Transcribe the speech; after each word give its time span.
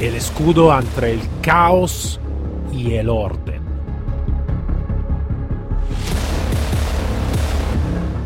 el 0.00 0.14
escudo 0.14 0.78
entre 0.78 1.12
el 1.12 1.20
caos 1.40 2.20
y 2.70 2.94
el 2.94 3.08
orden. 3.08 3.62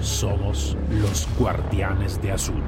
Somos 0.01 0.77
los 0.91 1.29
guardianes 1.39 2.21
de 2.21 2.33
azul. 2.33 2.63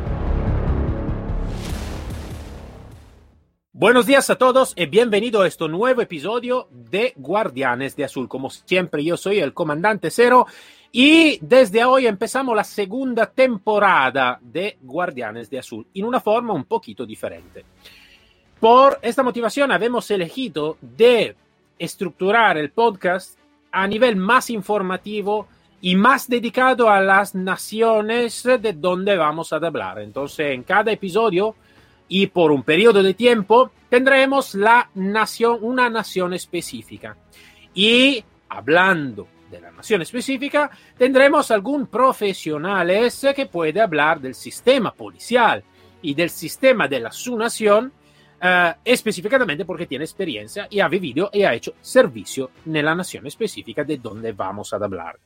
Buenos 3.73 4.07
días 4.07 4.31
a 4.31 4.37
todos 4.37 4.75
y 4.77 4.87
bienvenido 4.87 5.43
a 5.43 5.49
este 5.49 5.67
nuevo 5.67 6.01
episodio 6.01 6.69
de 6.71 7.15
Guardianes 7.17 7.97
de 7.97 8.05
Azul. 8.05 8.29
Como 8.29 8.51
siempre, 8.51 9.03
yo 9.03 9.17
soy 9.17 9.41
el 9.41 9.53
comandante 9.53 10.09
Cero 10.13 10.47
y 10.93 11.39
desde 11.41 11.85
hoy 11.85 12.07
empezamos 12.07 12.55
la 12.55 12.63
segunda 12.63 13.27
temporada 13.27 14.39
de 14.41 14.79
Guardianes 14.81 15.51
de 15.51 15.59
Azul 15.59 15.89
en 15.93 16.05
una 16.05 16.21
forma 16.21 16.55
un 16.55 16.65
poquito 16.65 17.05
diferente. 17.05 17.65
Por 18.63 19.01
esta 19.03 19.25
motivación 19.25 19.73
hemos 19.73 20.09
elegido 20.13 20.77
de 20.81 21.35
estructurar 21.81 22.57
el 22.57 22.71
podcast 22.71 23.37
a 23.73 23.89
nivel 23.89 24.15
más 24.15 24.51
informativo 24.51 25.49
y 25.81 25.97
más 25.97 26.29
dedicado 26.29 26.89
a 26.89 27.01
las 27.01 27.35
naciones 27.35 28.45
de 28.45 28.73
donde 28.73 29.17
vamos 29.17 29.53
a 29.53 29.57
hablar. 29.57 29.99
Entonces, 29.99 30.53
en 30.53 30.63
cada 30.63 30.93
episodio 30.93 31.57
y 32.07 32.29
por 32.29 32.53
un 32.53 32.63
periodo 32.63 33.03
de 33.03 33.15
tiempo 33.15 33.73
tendremos 33.91 34.55
la 34.55 34.89
nación, 34.95 35.59
una 35.63 35.91
nación 35.91 36.33
específica. 36.33 37.17
Y 37.75 38.23
hablando 38.49 39.27
de 39.51 39.61
la 39.61 39.73
nación 39.73 40.03
específica, 40.03 40.71
tendremos 40.97 41.51
algún 41.51 41.89
profesionales 41.89 43.27
que 43.35 43.47
puede 43.47 43.81
hablar 43.81 44.21
del 44.21 44.37
sistema 44.37 44.95
policial 44.95 45.65
y 46.01 46.15
del 46.15 46.31
sistema 46.31 46.87
de 46.87 47.01
la 47.01 47.11
su 47.11 47.37
nación 47.37 47.93
Uh, 48.45 48.75
específicamente 48.85 49.65
porque 49.65 49.87
tiene 49.87 50.05
experiencia 50.05 50.67
y 50.69 50.81
ha 50.81 50.89
vivido 50.89 51.31
y 51.33 51.45
ha 51.45 51.55
hecho 51.55 51.75
servicio 51.81 52.51
en 52.67 52.85
la 52.85 52.93
nación 52.93 53.25
específica 53.25 53.85
de 53.85 53.99
donde 53.99 54.33
vamos 54.33 54.73
a 54.73 54.79
hablar. 54.79 55.17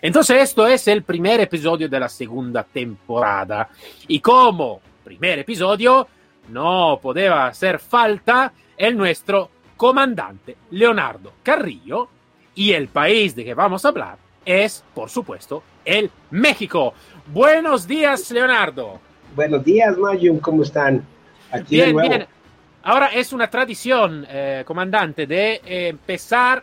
Entonces, 0.00 0.40
esto 0.40 0.68
es 0.68 0.86
el 0.86 1.02
primer 1.02 1.40
episodio 1.40 1.88
de 1.88 1.98
la 1.98 2.08
segunda 2.08 2.62
temporada. 2.62 3.68
Y 4.06 4.20
como 4.20 4.80
primer 5.02 5.40
episodio, 5.40 6.06
no 6.50 7.00
podía 7.02 7.46
hacer 7.46 7.80
falta 7.80 8.52
el 8.76 8.96
nuestro 8.96 9.50
comandante 9.76 10.56
Leonardo 10.70 11.32
Carrillo. 11.42 12.08
Y 12.54 12.70
el 12.70 12.86
país 12.86 13.34
de 13.34 13.44
que 13.44 13.54
vamos 13.54 13.84
a 13.84 13.88
hablar 13.88 14.16
es, 14.44 14.84
por 14.94 15.10
supuesto, 15.10 15.64
el 15.84 16.08
México. 16.30 16.94
Buenos 17.26 17.86
días, 17.88 18.30
Leonardo. 18.30 19.00
Buenos 19.34 19.64
días, 19.64 19.98
Mayum, 19.98 20.38
¿cómo 20.38 20.62
están? 20.62 21.04
Aquí 21.50 21.74
bien, 21.74 21.96
bien. 21.96 22.26
Ahora 22.82 23.08
es 23.08 23.32
una 23.32 23.50
tradición, 23.50 24.26
eh, 24.28 24.62
comandante, 24.66 25.26
de 25.26 25.60
eh, 25.66 25.88
empezar 25.88 26.62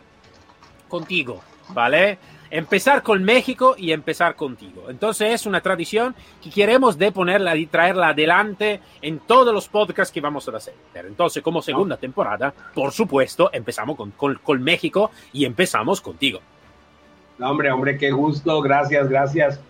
contigo, 0.88 1.40
¿vale? 1.68 2.18
Empezar 2.50 3.02
con 3.02 3.22
México 3.22 3.76
y 3.78 3.92
empezar 3.92 4.34
contigo. 4.34 4.86
Entonces 4.88 5.32
es 5.32 5.46
una 5.46 5.60
tradición 5.60 6.16
que 6.42 6.50
queremos 6.50 6.98
de 6.98 7.12
ponerla 7.12 7.54
y 7.56 7.66
traerla 7.66 8.08
adelante 8.08 8.80
en 9.00 9.20
todos 9.20 9.54
los 9.54 9.68
podcasts 9.68 10.12
que 10.12 10.20
vamos 10.20 10.48
a 10.48 10.56
hacer. 10.56 10.74
Entonces, 10.94 11.42
como 11.42 11.62
segunda 11.62 11.94
no. 11.94 12.00
temporada, 12.00 12.52
por 12.74 12.90
supuesto, 12.90 13.50
empezamos 13.52 13.96
con, 13.96 14.10
con, 14.12 14.34
con, 14.36 14.62
México 14.62 15.10
y 15.32 15.44
empezamos 15.44 16.00
contigo. 16.00 16.40
No, 17.38 17.50
hombre, 17.50 17.70
hombre, 17.70 17.96
qué 17.96 18.10
gusto, 18.10 18.60
gracias, 18.60 19.08
gracias. 19.08 19.60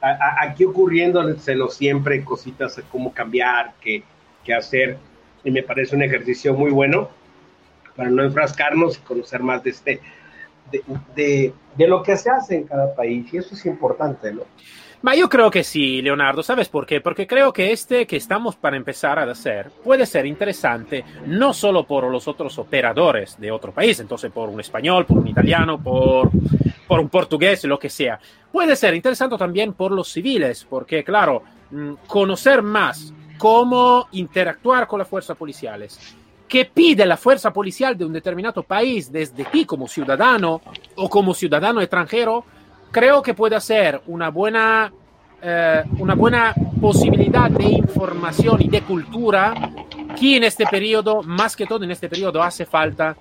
A, 0.00 0.10
a, 0.10 0.42
aquí 0.42 0.64
ocurriéndoselo 0.64 1.68
siempre 1.70 2.22
cositas, 2.22 2.80
cómo 2.92 3.12
cambiar, 3.12 3.72
qué, 3.80 4.04
qué 4.44 4.54
hacer 4.54 4.98
y 5.44 5.50
me 5.50 5.62
parece 5.62 5.96
un 5.96 6.02
ejercicio 6.02 6.54
muy 6.54 6.70
bueno 6.70 7.08
para 7.96 8.10
no 8.10 8.22
enfrascarnos 8.22 8.98
y 8.98 9.00
conocer 9.00 9.42
más 9.42 9.62
de 9.62 9.70
este 9.70 10.00
de, 10.70 10.82
de, 11.16 11.54
de, 11.76 11.88
lo 11.88 12.02
que 12.02 12.16
se 12.16 12.30
hace 12.30 12.56
en 12.56 12.64
cada 12.64 12.94
país 12.94 13.32
y 13.32 13.38
eso 13.38 13.54
es 13.54 13.64
importante, 13.64 14.32
¿no? 14.32 14.42
Ma 15.00 15.14
yo 15.14 15.28
creo 15.28 15.48
que 15.48 15.62
sí, 15.62 16.02
Leonardo, 16.02 16.42
¿sabes 16.42 16.68
por 16.68 16.84
qué? 16.84 17.00
Porque 17.00 17.26
creo 17.26 17.52
que 17.52 17.70
este 17.70 18.04
que 18.04 18.16
estamos 18.16 18.56
para 18.56 18.76
empezar 18.76 19.18
a 19.18 19.30
hacer 19.30 19.70
puede 19.84 20.04
ser 20.06 20.26
interesante 20.26 21.04
no 21.24 21.54
solo 21.54 21.86
por 21.86 22.10
los 22.10 22.26
otros 22.26 22.58
operadores 22.58 23.38
de 23.38 23.52
otro 23.52 23.72
país, 23.72 24.00
entonces 24.00 24.32
por 24.32 24.48
un 24.48 24.58
español, 24.58 25.06
por 25.06 25.18
un 25.18 25.28
italiano, 25.28 25.80
por, 25.80 26.30
por 26.88 26.98
un 26.98 27.08
portugués, 27.08 27.62
lo 27.64 27.78
que 27.78 27.88
sea. 27.88 28.18
Puede 28.50 28.74
ser 28.74 28.92
interesante 28.92 29.38
también 29.38 29.72
por 29.72 29.92
los 29.92 30.08
civiles, 30.08 30.66
porque 30.68 31.04
claro, 31.04 31.44
mm, 31.70 31.92
conocer 32.08 32.62
más 32.62 33.14
cómo 33.38 34.08
interactuar 34.12 34.86
con 34.86 34.98
las 34.98 35.08
fuerzas 35.08 35.36
policiales. 35.36 36.16
¿Qué 36.48 36.64
pide 36.64 37.04
la 37.04 37.16
fuerza 37.16 37.52
policial 37.52 37.96
de 37.96 38.04
un 38.04 38.12
determinado 38.12 38.62
país 38.62 39.12
desde 39.12 39.44
ti 39.44 39.64
como 39.64 39.86
ciudadano 39.86 40.62
o 40.96 41.08
como 41.08 41.34
ciudadano 41.34 41.80
extranjero? 41.80 42.44
Creo 42.90 43.22
que 43.22 43.34
puede 43.34 43.60
ser 43.60 44.00
una 44.06 44.30
buena, 44.30 44.90
eh, 45.42 45.82
una 45.98 46.14
buena 46.14 46.54
posibilidad 46.80 47.50
de 47.50 47.64
información 47.64 48.62
y 48.62 48.68
de 48.68 48.80
cultura 48.80 49.54
que 50.18 50.36
en 50.36 50.44
este 50.44 50.64
periodo, 50.66 51.22
más 51.22 51.54
que 51.54 51.66
todo 51.66 51.84
en 51.84 51.90
este 51.90 52.08
periodo, 52.08 52.42
hace 52.42 52.64
falta 52.64 53.14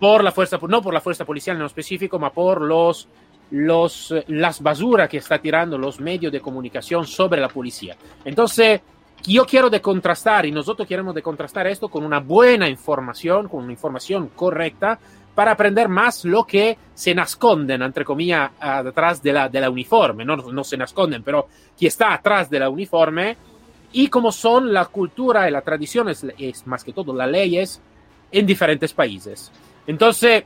por 0.00 0.24
la 0.24 0.32
fuerza, 0.32 0.58
no 0.68 0.82
por 0.82 0.92
la 0.92 1.00
fuerza 1.00 1.24
policial 1.24 1.56
en 1.56 1.60
lo 1.60 1.66
específico, 1.66 2.18
ma 2.18 2.30
por 2.30 2.60
los 2.60 3.08
los, 3.52 4.14
las 4.28 4.62
basuras 4.62 5.08
que 5.08 5.18
está 5.18 5.38
tirando 5.38 5.76
los 5.76 6.00
medios 6.00 6.32
de 6.32 6.40
comunicación 6.40 7.06
sobre 7.06 7.40
la 7.40 7.48
policía. 7.48 7.96
Entonces, 8.24 8.80
yo 9.24 9.46
quiero 9.46 9.70
de 9.70 9.80
contrastar 9.80 10.46
y 10.46 10.52
nosotros 10.52 10.88
queremos 10.88 11.14
de 11.14 11.22
contrastar 11.22 11.66
esto 11.66 11.88
con 11.88 12.04
una 12.04 12.20
buena 12.20 12.68
información, 12.68 13.48
con 13.48 13.64
una 13.64 13.72
información 13.72 14.30
correcta 14.34 14.98
para 15.34 15.52
aprender 15.52 15.88
más 15.88 16.24
lo 16.24 16.44
que 16.44 16.76
se 16.94 17.14
nasconden, 17.14 17.82
entre 17.82 18.04
comillas, 18.04 18.50
detrás 18.84 19.22
de 19.22 19.32
la, 19.32 19.48
de 19.48 19.60
la 19.60 19.70
uniforme, 19.70 20.24
no, 20.24 20.36
no 20.36 20.64
se 20.64 20.76
nasconden, 20.76 21.22
pero 21.22 21.48
que 21.78 21.86
está 21.86 22.12
atrás 22.12 22.50
de 22.50 22.58
la 22.58 22.68
uniforme 22.68 23.36
y 23.92 24.08
cómo 24.08 24.32
son 24.32 24.72
la 24.72 24.86
cultura 24.86 25.48
y 25.48 25.52
la 25.52 25.62
tradición, 25.62 26.08
es, 26.08 26.26
es 26.38 26.66
más 26.66 26.84
que 26.84 26.92
todo 26.92 27.14
las 27.14 27.30
leyes 27.30 27.80
en 28.30 28.46
diferentes 28.46 28.92
países. 28.92 29.50
Entonces, 29.86 30.44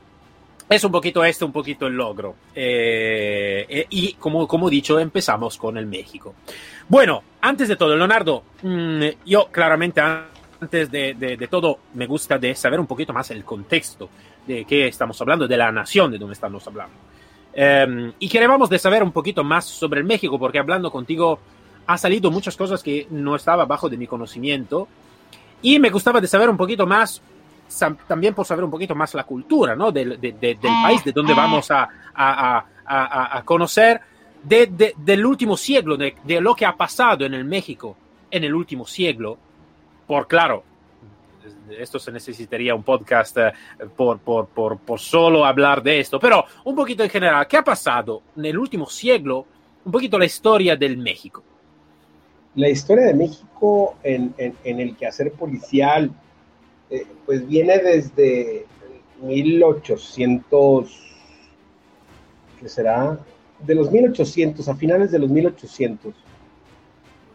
es 0.69 0.85
un 0.85 0.93
poquito 0.93 1.25
este, 1.25 1.45
un 1.45 1.53
poquito 1.53 1.87
el 1.87 1.95
logro. 1.95 2.35
Eh, 2.55 3.67
eh, 3.69 3.87
y 3.91 4.15
como, 4.15 4.47
como 4.49 4.69
dicho, 4.69 4.99
empezamos 4.99 5.57
con 5.57 5.77
el 5.79 5.87
México. 5.87 6.35
Bueno, 6.89 7.23
antes 7.41 7.69
de 7.69 7.77
todo, 7.77 7.97
Leonardo, 7.97 8.43
mmm, 8.63 9.03
yo 9.25 9.47
claramente 9.51 10.01
antes 10.01 10.91
de, 10.91 11.15
de, 11.15 11.49
todo 11.49 11.79
me 11.95 12.07
gusta 12.07 12.39
de 12.39 12.55
saber 12.55 12.81
un 12.81 12.87
poquito 12.87 13.13
más 13.13 13.31
el 13.31 13.45
contexto 13.45 14.09
de 14.47 14.65
qué 14.65 14.87
estamos 14.89 15.21
hablando, 15.21 15.47
de 15.47 15.57
la 15.57 15.71
nación 15.71 16.11
de 16.11 16.19
donde 16.19 16.35
estamos 16.35 16.67
hablando. 16.67 16.95
Um, 17.57 18.13
y 18.19 18.29
queremos 18.29 18.69
de 18.69 18.79
saber 18.79 19.03
un 19.03 19.13
poquito 19.13 19.43
más 19.43 19.65
sobre 19.65 20.01
el 20.01 20.07
México, 20.07 20.39
porque 20.39 20.59
hablando 20.59 20.91
contigo 20.91 21.39
ha 21.87 21.97
salido 21.97 22.31
muchas 22.31 22.57
cosas 22.57 22.83
que 22.83 23.07
no 23.11 23.37
estaba 23.37 23.65
bajo 23.65 23.89
de 23.89 23.97
mi 23.97 24.07
conocimiento. 24.07 24.89
Y 25.63 25.79
me 25.79 25.91
gustaba 25.91 26.21
de 26.21 26.29
saber 26.29 26.51
un 26.51 26.57
poquito 26.57 26.87
más 26.87 27.23
también 28.07 28.35
por 28.35 28.47
saber 28.47 28.65
un 28.65 28.71
poquito 28.71 28.95
más 28.95 29.15
la 29.15 29.25
cultura 29.25 29.75
¿no? 29.75 29.91
del, 29.93 30.21
de, 30.21 30.33
de, 30.33 30.55
del 30.55 30.73
país, 30.83 31.05
de 31.05 31.13
donde 31.13 31.35
vamos 31.35 31.71
a, 31.71 31.89
a, 32.15 32.65
a, 32.85 33.39
a 33.39 33.43
conocer 33.45 34.01
de, 34.47 34.95
del 34.97 35.27
último 35.27 35.57
siglo, 35.57 35.97
de, 35.97 36.15
lo 36.41 36.55
que 36.55 36.65
ha 36.65 36.77
pasado 36.77 37.25
en 37.25 37.35
el 37.35 37.45
México 37.45 37.97
en 38.31 38.45
el 38.45 38.55
último 38.55 38.87
siglo. 38.87 39.39
Por 40.07 40.27
claro, 40.27 40.63
esto 41.71 41.99
se 41.99 42.13
necesitaría 42.13 42.75
un 42.75 42.83
podcast 42.83 43.37
eh, 43.39 43.53
por, 43.97 44.19
por, 44.19 44.47
por, 44.49 44.79
por, 44.79 45.01
solo 45.01 45.45
hablar 45.45 45.83
de 45.83 46.01
esto, 46.01 46.21
pero 46.21 46.45
un 46.65 46.77
poquito 46.77 47.03
en 47.03 47.11
general, 47.11 47.47
¿qué 47.47 47.57
ha 47.57 47.65
pasado 47.65 48.23
en 48.37 48.45
el 48.45 48.59
último 48.59 48.87
siglo? 48.87 49.47
Un 49.85 49.93
poquito 49.93 50.19
la 50.19 50.27
historia 50.27 50.77
del 50.77 50.97
México. 50.97 51.43
La 52.57 52.69
historia 52.69 53.07
de 53.07 53.15
México 53.15 53.97
en, 54.03 54.35
en, 54.39 54.55
en 54.65 54.81
el 54.81 54.97
quehacer 54.97 55.33
policial 55.33 56.11
eh, 56.91 57.07
pues 57.25 57.47
viene 57.47 57.79
desde 57.79 58.67
1800, 59.23 60.89
que 62.61 62.69
será 62.69 63.19
de 63.61 63.75
los 63.75 63.91
1800, 63.91 64.69
a 64.69 64.75
finales 64.77 65.11
de 65.11 65.19
los 65.19 65.31
1800, 65.31 66.15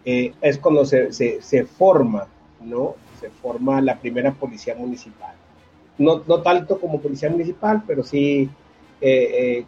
eh, 0.05 0.33
es 0.41 0.57
cuando 0.57 0.85
se, 0.85 1.11
se, 1.11 1.41
se, 1.41 1.65
forma, 1.65 2.27
¿no? 2.61 2.95
Se 3.19 3.29
forma 3.29 3.81
la 3.81 3.99
primera 3.99 4.31
policía 4.31 4.75
municipal. 4.75 5.35
No, 5.97 6.23
no 6.27 6.41
tanto 6.41 6.79
como 6.79 7.01
policía 7.01 7.29
municipal, 7.29 7.83
pero 7.85 8.03
sí 8.03 8.49
eh, 8.99 9.65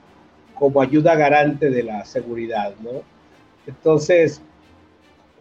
como 0.55 0.81
ayuda 0.81 1.15
garante 1.15 1.69
de 1.69 1.83
la 1.83 2.05
seguridad, 2.05 2.73
¿no? 2.81 3.01
Entonces, 3.67 4.41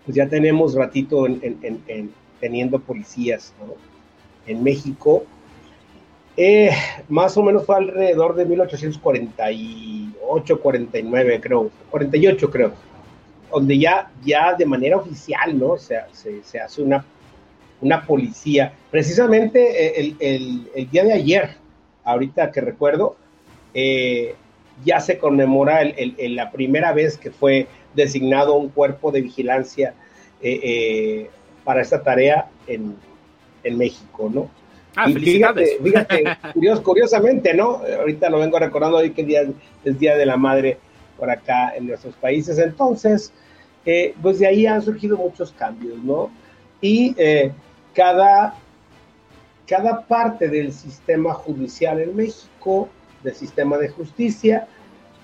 pues 0.04 0.16
ya 0.16 0.28
tenemos 0.28 0.74
ratito 0.74 1.26
en, 1.26 2.12
teniendo 2.40 2.78
policías, 2.80 3.54
¿no? 3.60 3.74
En 4.46 4.62
México. 4.62 5.24
Eh, 6.36 6.70
más 7.08 7.36
o 7.36 7.42
menos 7.42 7.66
fue 7.66 7.76
alrededor 7.76 8.34
de 8.34 8.46
1848, 8.46 10.60
49, 10.60 11.40
creo, 11.40 11.70
48 11.90 12.50
creo, 12.50 12.72
donde 13.50 13.78
ya, 13.78 14.10
ya 14.24 14.54
de 14.54 14.64
manera 14.64 14.96
oficial, 14.96 15.58
¿no? 15.58 15.76
Se, 15.76 15.98
se, 16.42 16.58
hace 16.58 16.82
una, 16.82 17.04
una 17.80 18.06
policía. 18.06 18.72
Precisamente 18.90 20.00
el, 20.00 20.16
el, 20.20 20.90
día 20.90 21.04
de 21.04 21.12
ayer, 21.12 21.56
ahorita 22.04 22.50
que 22.50 22.62
recuerdo, 22.62 23.16
eh, 23.74 24.34
ya 24.84 25.00
se 25.00 25.18
conmemora 25.18 25.82
el, 25.82 26.34
la 26.34 26.50
primera 26.50 26.92
vez 26.92 27.18
que 27.18 27.30
fue 27.30 27.66
designado 27.94 28.54
un 28.54 28.68
cuerpo 28.68 29.12
de 29.12 29.20
vigilancia 29.20 29.94
eh, 30.40 30.60
eh, 30.62 31.30
para 31.64 31.82
esta 31.82 32.02
tarea 32.02 32.48
en, 32.66 32.96
en 33.64 33.78
México, 33.78 34.30
¿no? 34.32 34.48
Ah, 34.94 35.08
y 35.08 35.14
fíjate, 35.14 35.78
fíjate 35.82 36.24
curiosamente, 36.82 37.54
¿no? 37.54 37.80
Ahorita 37.98 38.28
lo 38.28 38.38
vengo 38.38 38.58
recordando 38.58 38.98
hoy 38.98 39.10
que 39.10 39.24
día, 39.24 39.42
es 39.84 39.98
Día 39.98 40.16
de 40.16 40.26
la 40.26 40.36
Madre 40.36 40.78
por 41.18 41.30
acá 41.30 41.74
en 41.74 41.86
nuestros 41.86 42.14
países. 42.16 42.58
Entonces, 42.58 43.32
eh, 43.86 44.14
pues 44.20 44.38
de 44.38 44.46
ahí 44.46 44.66
han 44.66 44.82
surgido 44.82 45.16
muchos 45.16 45.52
cambios, 45.52 45.98
¿no? 45.98 46.30
Y 46.80 47.14
eh, 47.16 47.52
cada, 47.94 48.54
cada 49.66 50.02
parte 50.02 50.48
del 50.48 50.72
sistema 50.72 51.32
judicial 51.32 52.00
en 52.00 52.14
México, 52.14 52.88
del 53.22 53.34
sistema 53.34 53.78
de 53.78 53.88
justicia, 53.88 54.66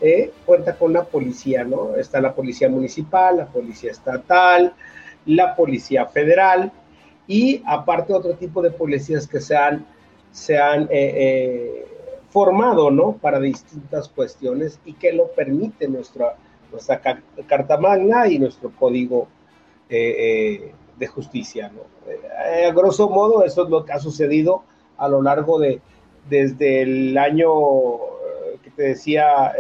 eh, 0.01 0.33
cuenta 0.47 0.77
con 0.77 0.93
la 0.93 1.05
policía, 1.05 1.65
¿no? 1.65 1.97
Está 1.97 2.21
la 2.21 2.35
policía 2.35 2.69
municipal, 2.69 3.37
la 3.37 3.47
policía 3.47 3.91
estatal, 3.91 4.73
la 5.27 5.55
policía 5.57 6.07
federal 6.07 6.73
y 7.29 7.63
aparte 7.67 8.13
otro 8.13 8.35
tipo 8.35 8.63
de 8.63 8.73
policías 8.73 9.29
que 9.29 9.41
se 9.41 9.57
han, 9.57 9.87
se 10.33 10.59
han 10.59 10.89
formado, 12.31 12.91
¿no? 12.91 13.13
Para 13.13 13.41
distintas 13.41 14.09
cuestiones 14.09 14.81
y 14.85 14.95
que 14.95 15.13
lo 15.13 15.29
permite 15.29 15.89
nuestra, 15.89 16.37
nuestra 16.71 17.01
Carta 17.47 17.79
Magna 17.79 18.27
y 18.29 18.39
nuestro 18.39 18.71
Código 18.71 19.29
eh, 19.89 20.15
eh, 20.19 20.75
de 20.99 21.07
Justicia, 21.07 21.73
¿no? 21.75 21.83
Eh, 22.11 22.67
a 22.67 22.73
grosso 22.73 23.09
modo, 23.09 23.45
eso 23.45 23.65
es 23.65 23.71
lo 23.71 23.85
que 23.85 23.93
ha 23.93 23.99
sucedido 23.99 24.65
a 24.99 25.09
lo 25.09 25.23
largo 25.23 25.59
de, 25.59 25.81
desde 26.29 26.83
el 26.83 27.17
año 27.17 27.49
que 28.63 28.71
te 28.71 28.83
decía, 28.83 29.53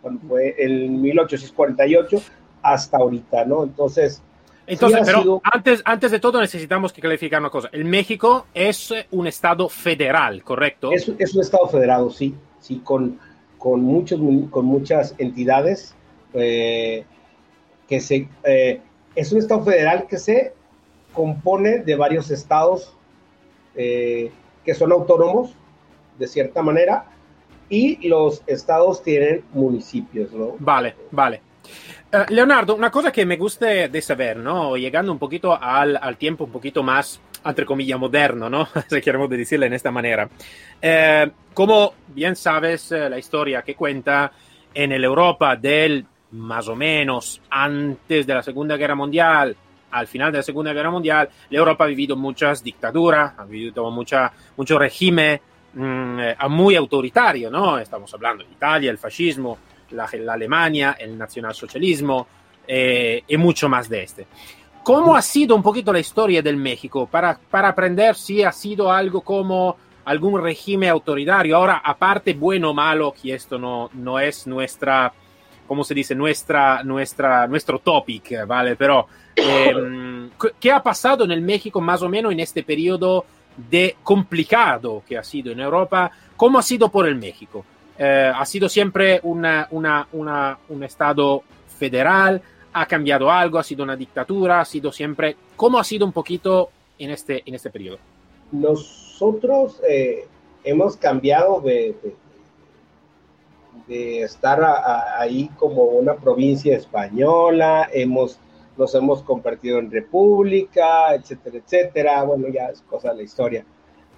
cuando 0.00 0.20
fue 0.28 0.54
el 0.58 0.88
1848 0.90 2.22
hasta 2.62 2.96
ahorita, 2.98 3.44
¿no? 3.44 3.64
Entonces, 3.64 4.22
entonces, 4.66 5.00
pero 5.04 5.40
antes, 5.44 5.82
antes 5.84 6.10
de 6.10 6.20
todo 6.20 6.40
necesitamos 6.40 6.92
que 6.92 7.00
clarificar 7.00 7.40
una 7.40 7.50
cosa. 7.50 7.68
El 7.72 7.84
México 7.84 8.46
es 8.54 8.92
un 9.10 9.26
estado 9.26 9.68
federal, 9.68 10.42
¿correcto? 10.42 10.92
Es, 10.92 11.10
es 11.18 11.34
un 11.34 11.40
estado 11.40 11.68
federado, 11.68 12.10
sí, 12.10 12.34
sí, 12.60 12.80
con, 12.84 13.18
con, 13.58 13.82
muchos, 13.82 14.20
con 14.50 14.64
muchas 14.64 15.14
entidades 15.18 15.94
eh, 16.34 17.04
que 17.88 18.00
se... 18.00 18.28
Eh, 18.44 18.80
es 19.14 19.32
un 19.32 19.38
estado 19.38 19.62
federal 19.64 20.06
que 20.08 20.18
se 20.18 20.54
compone 21.12 21.80
de 21.80 21.96
varios 21.96 22.30
estados 22.30 22.94
eh, 23.74 24.30
que 24.64 24.74
son 24.74 24.92
autónomos, 24.92 25.54
de 26.18 26.26
cierta 26.26 26.62
manera, 26.62 27.06
y 27.68 28.06
los 28.08 28.42
estados 28.46 29.02
tienen 29.02 29.44
municipios, 29.52 30.32
¿no? 30.32 30.56
Vale, 30.58 30.94
vale. 31.10 31.40
Eh, 32.14 32.26
Leonardo, 32.28 32.74
una 32.74 32.90
cosa 32.90 33.10
que 33.10 33.24
me 33.24 33.38
gusta 33.38 33.88
de 33.88 34.02
saber, 34.02 34.36
¿no? 34.36 34.76
Llegando 34.76 35.10
un 35.10 35.18
poquito 35.18 35.58
al, 35.58 35.96
al 35.96 36.18
tiempo 36.18 36.44
un 36.44 36.52
poquito 36.52 36.82
más, 36.82 37.18
entre 37.42 37.64
comillas, 37.64 37.98
moderno, 37.98 38.50
¿no? 38.50 38.68
si 38.88 39.00
queremos 39.00 39.30
decirlo 39.30 39.64
en 39.64 39.72
esta 39.72 39.90
manera. 39.90 40.28
Eh, 40.80 41.30
como 41.54 41.94
bien 42.08 42.36
sabes, 42.36 42.92
eh, 42.92 43.08
la 43.08 43.18
historia 43.18 43.62
que 43.62 43.74
cuenta 43.74 44.30
en 44.74 44.92
el 44.92 45.02
Europa 45.02 45.56
del 45.56 46.04
más 46.32 46.68
o 46.68 46.76
menos 46.76 47.40
antes 47.48 48.26
de 48.26 48.34
la 48.34 48.42
Segunda 48.42 48.76
Guerra 48.76 48.94
Mundial, 48.94 49.56
al 49.90 50.06
final 50.06 50.30
de 50.32 50.38
la 50.38 50.42
Segunda 50.42 50.74
Guerra 50.74 50.90
Mundial, 50.90 51.30
la 51.48 51.58
Europa 51.58 51.84
ha 51.84 51.86
vivido 51.86 52.14
muchas 52.14 52.62
dictaduras, 52.62 53.32
ha 53.38 53.44
vivido 53.44 53.90
mucha, 53.90 54.30
mucho 54.58 54.78
régimen 54.78 55.40
mm, 55.72 56.20
muy 56.50 56.76
autoritario, 56.76 57.50
¿no? 57.50 57.78
Estamos 57.78 58.12
hablando 58.12 58.44
de 58.44 58.50
Italia, 58.50 58.90
el 58.90 58.98
fascismo, 58.98 59.58
la, 59.92 60.08
Alemania, 60.32 60.96
el 60.98 61.16
nacionalsocialismo 61.16 62.26
eh, 62.66 63.22
y 63.26 63.36
mucho 63.36 63.68
más 63.68 63.88
de 63.88 64.02
este. 64.02 64.26
¿Cómo 64.82 65.14
ha 65.14 65.22
sido 65.22 65.54
un 65.54 65.62
poquito 65.62 65.92
la 65.92 66.00
historia 66.00 66.42
del 66.42 66.56
México 66.56 67.06
para, 67.06 67.38
para 67.38 67.68
aprender 67.68 68.16
si 68.16 68.42
ha 68.42 68.50
sido 68.50 68.90
algo 68.90 69.20
como 69.20 69.76
algún 70.04 70.42
régimen 70.42 70.90
autoritario? 70.90 71.56
Ahora, 71.56 71.82
aparte, 71.84 72.34
bueno 72.34 72.70
o 72.70 72.74
malo, 72.74 73.12
que 73.12 73.34
esto 73.34 73.58
no, 73.58 73.90
no 73.94 74.18
es 74.18 74.44
nuestra, 74.48 75.12
¿cómo 75.68 75.84
se 75.84 75.94
dice? 75.94 76.16
Nuestra, 76.16 76.82
nuestra, 76.82 77.46
nuestro 77.46 77.78
topic, 77.78 78.44
¿vale? 78.44 78.74
Pero, 78.74 79.06
em, 79.36 80.30
¿qué 80.58 80.72
ha 80.72 80.82
pasado 80.82 81.24
en 81.24 81.30
el 81.30 81.42
México 81.42 81.80
más 81.80 82.02
o 82.02 82.08
menos 82.08 82.32
en 82.32 82.40
este 82.40 82.64
periodo 82.64 83.24
de 83.56 83.96
complicado 84.02 85.04
que 85.06 85.16
ha 85.16 85.22
sido 85.22 85.52
en 85.52 85.60
Europa? 85.60 86.10
¿Cómo 86.36 86.58
ha 86.58 86.62
sido 86.62 86.90
por 86.90 87.06
el 87.06 87.14
México? 87.14 87.64
Eh, 87.98 88.32
ha 88.34 88.44
sido 88.46 88.68
siempre 88.68 89.20
una, 89.22 89.68
una, 89.70 90.08
una, 90.12 90.58
un 90.68 90.82
Estado 90.82 91.42
federal, 91.78 92.42
ha 92.72 92.86
cambiado 92.86 93.30
algo, 93.30 93.58
ha 93.58 93.62
sido 93.62 93.84
una 93.84 93.96
dictadura, 93.96 94.60
ha 94.60 94.64
sido 94.64 94.92
siempre... 94.92 95.36
¿Cómo 95.56 95.78
ha 95.78 95.84
sido 95.84 96.06
un 96.06 96.12
poquito 96.12 96.70
en 96.98 97.10
este, 97.10 97.42
en 97.44 97.54
este 97.54 97.70
periodo? 97.70 97.98
Nosotros 98.50 99.80
eh, 99.88 100.26
hemos 100.64 100.96
cambiado 100.96 101.60
de, 101.60 101.94
de, 103.86 104.22
estar 104.22 104.60
ahí 105.18 105.50
como 105.56 105.84
una 105.84 106.14
provincia 106.14 106.76
española, 106.76 107.88
hemos, 107.92 108.38
nos 108.76 108.94
hemos 108.94 109.22
convertido 109.22 109.78
en 109.78 109.90
república, 109.90 111.14
etcétera, 111.14 111.58
etcétera. 111.58 112.22
Bueno, 112.24 112.48
ya 112.48 112.68
es 112.68 112.80
cosa 112.82 113.10
de 113.10 113.16
la 113.16 113.22
historia. 113.22 113.64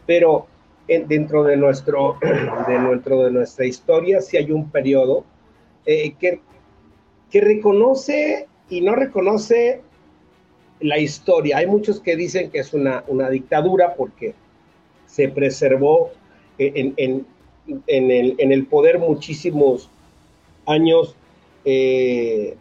Pero 0.06 0.47
dentro 0.87 1.45
de, 1.45 1.57
nuestro, 1.57 2.19
de, 2.69 2.79
nuestro, 2.79 3.25
de 3.25 3.31
nuestra 3.31 3.67
historia 3.67 4.21
si 4.21 4.37
hay 4.37 4.51
un 4.51 4.71
periodo 4.71 5.25
eh, 5.87 6.15
que, 6.19 6.41
que 7.31 7.41
reconoce 7.41 8.47
y 8.69 8.81
no 8.81 8.95
reconoce 8.95 9.81
la 10.81 10.99
historia. 10.99 11.59
Hay 11.59 11.67
muchos 11.67 12.01
que 12.01 12.17
dicen 12.17 12.51
que 12.51 12.59
es 12.59 12.75
una, 12.75 13.05
una 13.07 13.31
dictadura 13.31 13.95
porque 13.95 14.35
se 15.07 15.29
preservó 15.29 16.11
en, 16.59 16.95
en, 16.97 17.27
en, 17.87 18.11
el, 18.11 18.35
en 18.39 18.53
el, 18.53 18.67
poder 18.67 18.99
muchísimos 18.99 19.91
años 20.67 21.17
eh, 21.65 22.57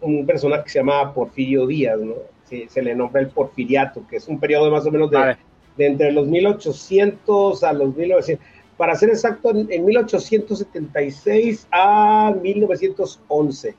un, 0.00 0.26
personaje 0.26 0.64
que 0.64 0.70
se 0.70 0.78
llamaba 0.80 1.14
Porfirio 1.14 1.66
Díaz, 1.66 2.00
¿no? 2.00 2.14
Se, 2.44 2.68
se, 2.68 2.82
le 2.82 2.94
nombra 2.94 3.22
el 3.22 3.28
porfiriato, 3.28 4.06
que 4.08 4.16
es 4.16 4.28
un 4.28 4.38
periodo 4.38 4.70
más 4.70 4.84
o 4.86 4.90
menos 4.90 5.10
de, 5.10 5.36
de 5.76 5.86
entre 5.86 6.12
los 6.12 6.26
1800 6.26 7.62
a 7.64 7.72
los 7.72 7.96
1900, 7.96 8.44
para 8.76 8.94
ser 8.96 9.10
exacto, 9.10 9.50
en, 9.50 9.84
1876 9.84 11.66
a 11.70 12.34
1911. 12.42 13.74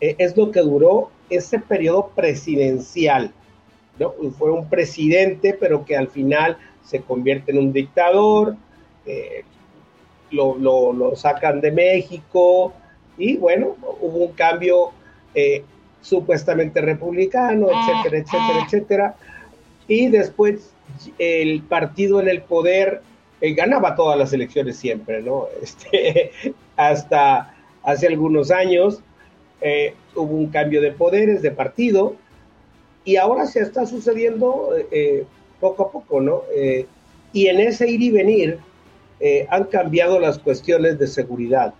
Eh, 0.00 0.14
es 0.18 0.36
lo 0.36 0.50
que 0.50 0.60
duró 0.60 1.10
ese 1.28 1.58
periodo 1.58 2.10
presidencial. 2.14 3.32
¿no? 3.98 4.12
Fue 4.38 4.50
un 4.50 4.68
presidente, 4.68 5.56
pero 5.58 5.84
que 5.84 5.96
al 5.96 6.08
final 6.08 6.56
se 6.84 7.02
convierte 7.02 7.52
en 7.52 7.58
un 7.58 7.72
dictador, 7.72 8.56
eh, 9.06 9.44
lo, 10.30 10.56
lo, 10.56 11.16
sacan 11.16 11.60
de 11.60 11.72
México 11.72 12.72
y 13.16 13.36
bueno, 13.36 13.76
hubo 14.00 14.26
un 14.26 14.32
cambio 14.32 14.90
eh, 15.34 15.64
supuestamente 16.00 16.80
republicano, 16.80 17.68
etcétera, 17.68 18.18
etcétera, 18.18 18.64
etcétera. 18.64 19.16
Y 19.88 20.08
después 20.08 20.72
el 21.18 21.62
partido 21.62 22.20
en 22.20 22.28
el 22.28 22.42
poder 22.42 23.02
eh, 23.40 23.54
ganaba 23.54 23.94
todas 23.94 24.18
las 24.18 24.32
elecciones 24.32 24.76
siempre, 24.76 25.22
¿no? 25.22 25.46
Este, 25.62 26.32
hasta 26.76 27.54
hace 27.82 28.06
algunos 28.06 28.50
años 28.50 29.00
eh, 29.60 29.94
hubo 30.14 30.34
un 30.34 30.48
cambio 30.48 30.80
de 30.80 30.92
poderes, 30.92 31.42
de 31.42 31.50
partido, 31.50 32.14
y 33.04 33.16
ahora 33.16 33.46
se 33.46 33.60
está 33.60 33.86
sucediendo 33.86 34.70
eh, 34.90 35.24
poco 35.60 35.84
a 35.84 35.92
poco, 35.92 36.20
¿no? 36.20 36.42
y 37.32 37.46
en 37.46 37.60
ese 37.60 37.88
ir 37.88 38.02
y 38.02 38.10
venir 38.10 38.58
han 39.50 39.64
cambiado 39.64 40.20
las 40.20 40.38
cuestiones 40.38 40.98
de 40.98 41.06
seguridad. 41.06 41.74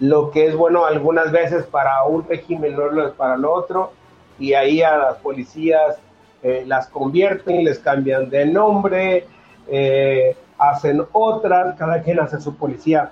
lo 0.00 0.30
que 0.30 0.46
es 0.46 0.54
bueno 0.54 0.84
algunas 0.84 1.32
veces 1.32 1.64
para 1.64 2.04
un 2.04 2.28
régimen 2.28 2.74
no 2.74 2.88
lo 2.88 3.08
es 3.08 3.14
para 3.14 3.34
el 3.34 3.44
otro, 3.44 3.92
y 4.38 4.52
ahí 4.52 4.82
a 4.82 4.96
las 4.96 5.16
policías 5.16 5.98
eh, 6.42 6.64
las 6.66 6.86
convierten, 6.88 7.64
les 7.64 7.78
cambian 7.80 8.30
de 8.30 8.46
nombre, 8.46 9.26
eh, 9.68 10.34
hacen 10.56 11.02
otras, 11.12 11.76
cada 11.76 12.02
quien 12.02 12.18
hace 12.18 12.40
su 12.40 12.56
policía, 12.56 13.10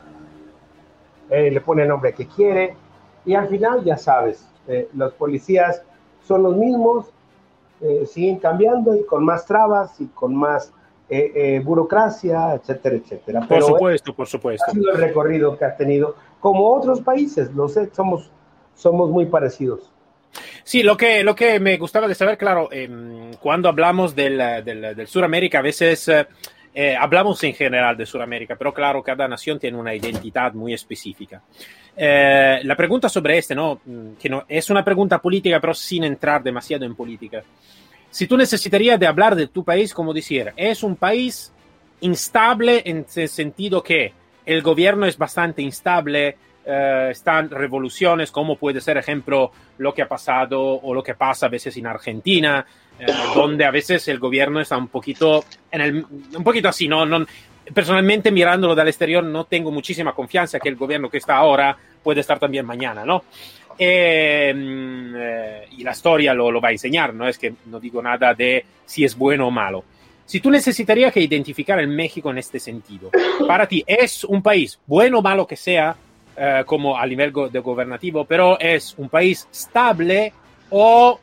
eh, 1.29 1.51
le 1.51 1.61
pone 1.61 1.83
el 1.83 1.89
nombre 1.89 2.15
que 2.15 2.27
quiere, 2.27 2.75
y 3.27 3.35
al 3.35 3.49
final 3.49 3.85
ya 3.85 3.99
sabes, 3.99 4.47
los 4.95 5.15
policías 5.15 5.83
son 6.23 6.43
los 6.43 6.57
mismos, 6.57 7.07
siguen 8.07 8.39
cambiando 8.39 8.95
y 8.95 9.05
con 9.05 9.25
más 9.25 9.47
trabas 9.47 9.99
y 9.99 10.07
con 10.09 10.35
más 10.35 10.73
burocracia, 11.65 12.55
etcétera, 12.55 12.97
etcétera. 12.97 13.41
Por 13.49 13.63
supuesto, 13.63 14.15
por 14.15 14.27
supuesto. 14.27 14.65
Ha 14.69 14.73
sido 14.73 14.91
el 14.91 14.99
recorrido 14.99 15.57
que 15.57 15.65
ha 15.65 15.75
tenido, 15.75 16.17
como 16.41 16.71
otros 16.71 17.01
países, 17.01 17.51
lo 17.55 17.69
sé, 17.69 17.91
somos, 17.95 18.31
somos 18.75 19.09
muy 19.09 19.25
parecidos. 19.25 19.91
Sí, 20.69 20.83
lo 20.83 20.99
que, 20.99 21.25
lo 21.25 21.35
que 21.35 21.59
me 21.61 21.79
gustaba 21.79 22.07
de 22.07 22.15
saber, 22.15 22.37
claro, 22.37 22.69
eh, 22.71 22.87
cuando 23.41 23.71
hablamos 23.71 24.15
del, 24.15 24.37
del, 24.63 24.95
del 24.95 25.07
Suramérica, 25.07 25.61
a 25.61 25.63
veces 25.63 26.07
eh, 26.09 26.27
eh, 26.75 26.95
hablamos 26.95 27.43
en 27.45 27.55
general 27.55 27.97
de 27.97 28.05
Sudamérica, 28.05 28.55
pero 28.55 28.75
claro, 28.75 29.03
cada 29.03 29.27
nación 29.27 29.59
tiene 29.59 29.79
una 29.79 29.95
identidad 29.95 30.53
muy 30.53 30.75
específica. 30.75 31.41
Eh, 31.97 32.61
la 32.65 32.77
pregunta 32.77 33.09
sobre 33.09 33.39
este, 33.39 33.55
¿no? 33.55 33.81
Mm, 33.83 34.17
que 34.21 34.29
no, 34.29 34.45
es 34.47 34.69
una 34.69 34.85
pregunta 34.85 35.23
política, 35.23 35.59
pero 35.59 35.73
sin 35.73 36.05
entrar 36.05 36.43
demasiado 36.43 36.85
en 36.85 36.95
política. 36.95 37.43
Si 38.11 38.27
tú 38.27 38.37
necesitarías 38.37 39.01
de 39.01 39.07
hablar 39.07 39.37
de 39.37 39.47
tu 39.47 39.65
país, 39.65 39.95
como 39.95 40.13
decir, 40.13 40.53
es 40.55 40.83
un 40.83 40.97
país 40.97 41.51
instable 42.03 42.83
en 42.85 43.07
el 43.17 43.29
sentido 43.31 43.83
que 43.83 44.13
el 44.45 44.61
gobierno 44.61 45.07
es 45.07 45.17
bastante 45.17 45.63
instable, 45.63 46.37
eh, 46.71 47.09
están 47.11 47.49
revoluciones, 47.49 48.31
como 48.31 48.57
puede 48.57 48.83
ser, 48.83 48.99
ejemplo, 48.99 49.51
lo 49.79 49.95
que 49.95 50.03
ha 50.03 50.09
pasado 50.09 50.61
o 50.61 50.93
lo 50.93 51.03
que 51.03 51.15
pasa 51.15 51.47
a 51.47 51.49
veces 51.49 51.75
en 51.79 51.87
Argentina, 51.87 52.67
eh, 52.99 53.07
donde 53.35 53.65
a 53.65 53.71
veces 53.71 54.07
el 54.09 54.19
gobierno 54.19 54.61
está 54.61 54.77
un 54.77 54.89
poquito, 54.89 55.45
en 55.71 56.05
un 56.37 56.45
poquito 56.45 56.69
así, 56.69 56.87
¿no? 56.87 57.07
no 57.07 57.25
personalmente 57.73 58.31
mirándolo 58.31 58.75
del 58.75 58.89
exterior 58.89 59.25
no 59.25 59.45
tengo 59.45 59.71
muchísima 59.71 60.15
confianza 60.15 60.59
que 60.59 60.69
el 60.69 60.77
gobierno 60.77 61.11
que 61.11 61.19
está 61.19 61.37
ahora 61.37 61.77
puede 62.03 62.21
estar 62.21 62.39
también 62.39 62.67
mañana, 62.67 63.05
¿no? 63.05 63.25
Eh, 63.79 64.53
eh, 64.55 65.69
y 65.71 65.85
la 65.85 65.93
historia 65.93 66.35
lo, 66.35 66.51
lo, 66.51 66.61
va 66.61 66.69
a 66.69 66.73
enseñar, 66.73 67.15
no 67.15 67.29
es 67.29 67.39
que 67.39 67.55
no 67.67 67.79
digo 67.79 68.03
nada 68.03 68.35
de 68.35 68.65
si 68.85 69.05
es 69.05 69.17
bueno 69.17 69.47
o 69.47 69.51
malo. 69.51 69.85
Si 70.25 70.41
tú 70.41 70.51
necesitarías 70.51 71.13
que 71.13 71.21
identificar 71.21 71.79
el 71.79 71.89
México 71.89 72.31
en 72.31 72.39
este 72.39 72.59
sentido, 72.59 73.11
para 73.47 73.67
ti 73.67 73.83
es 73.87 74.25
un 74.25 74.43
país 74.43 74.79
bueno 74.87 75.19
o 75.19 75.23
malo 75.23 75.47
que 75.47 75.57
sea, 75.57 75.97
eh, 76.39 76.63
como 76.65 76.97
a 76.97 77.07
nivel 77.07 77.33
de 77.51 77.59
gobernativo, 77.59 78.25
pero 78.25 78.59
es 78.61 78.95
un 78.97 79.09
país 79.09 79.49
estable 79.51 80.33
o 80.71 81.19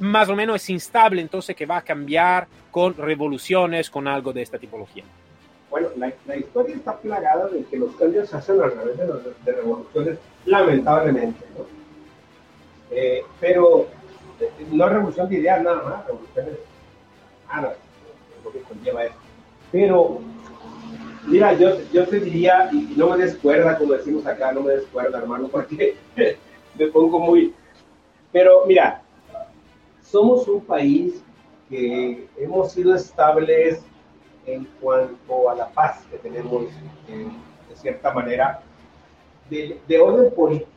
más 0.00 0.28
o 0.28 0.36
menos 0.36 0.56
es 0.56 0.70
instable, 0.70 1.20
entonces 1.20 1.56
que 1.56 1.66
va 1.66 1.78
a 1.78 1.82
cambiar 1.82 2.46
con 2.70 2.94
revoluciones, 2.94 3.90
con 3.90 4.06
algo 4.06 4.32
de 4.32 4.42
esta 4.42 4.58
tipología. 4.58 5.04
Bueno, 5.70 5.88
la, 5.96 6.12
la, 6.26 6.36
historia 6.36 6.76
está 6.76 6.96
plagada 6.96 7.48
de 7.48 7.64
que 7.64 7.76
los 7.76 7.94
cambios 7.96 8.28
se 8.28 8.36
hacen 8.36 8.62
a 8.62 8.70
través 8.70 8.96
de, 8.96 9.06
de 9.06 9.52
revoluciones, 9.52 10.18
lamentablemente, 10.46 11.44
¿no? 11.56 11.66
Eh, 12.90 13.22
pero 13.38 13.86
eh, 14.40 14.50
no 14.70 14.86
es 14.86 14.92
revolución 14.92 15.28
de 15.28 15.36
ideas 15.36 15.62
nada 15.62 15.82
más, 15.82 16.06
revoluciones 16.06 16.54
nada, 17.48 17.72
es 18.38 18.44
lo 18.44 18.52
que 18.52 18.60
conlleva 18.60 19.04
eso. 19.04 19.14
Pero, 19.70 20.20
mira, 21.28 21.52
yo, 21.54 21.78
yo 21.92 22.06
te 22.06 22.20
diría, 22.20 22.68
y 22.72 22.94
no 22.96 23.10
me 23.10 23.24
descuerda, 23.24 23.76
como 23.78 23.92
decimos 23.92 24.26
acá, 24.26 24.52
no 24.52 24.62
me 24.62 24.72
descuerda, 24.72 25.18
hermano, 25.18 25.48
porque 25.48 25.96
me 26.76 26.86
pongo 26.88 27.18
muy... 27.18 27.54
Pero, 28.32 28.64
mira, 28.66 29.02
somos 30.02 30.48
un 30.48 30.60
país 30.60 31.22
que 31.68 32.28
hemos 32.36 32.72
sido 32.72 32.94
estables 32.94 33.82
en 34.46 34.66
cuanto 34.80 35.50
a 35.50 35.54
la 35.54 35.68
paz 35.68 36.04
que 36.10 36.18
tenemos, 36.18 36.64
eh, 37.08 37.28
de 37.68 37.76
cierta 37.76 38.12
manera, 38.12 38.60
de, 39.50 39.78
de, 39.86 39.98
orden 39.98 40.32
político, 40.34 40.70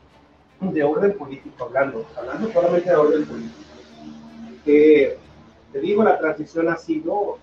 de 0.60 0.84
orden 0.84 1.18
político 1.18 1.66
hablando, 1.66 2.06
hablando 2.18 2.52
solamente 2.52 2.90
de 2.90 2.96
orden 2.96 3.26
político. 3.26 3.62
Te 4.66 5.80
digo, 5.80 6.04
la 6.04 6.20
transición 6.20 6.68
ha 6.68 6.76
sido 6.76 7.38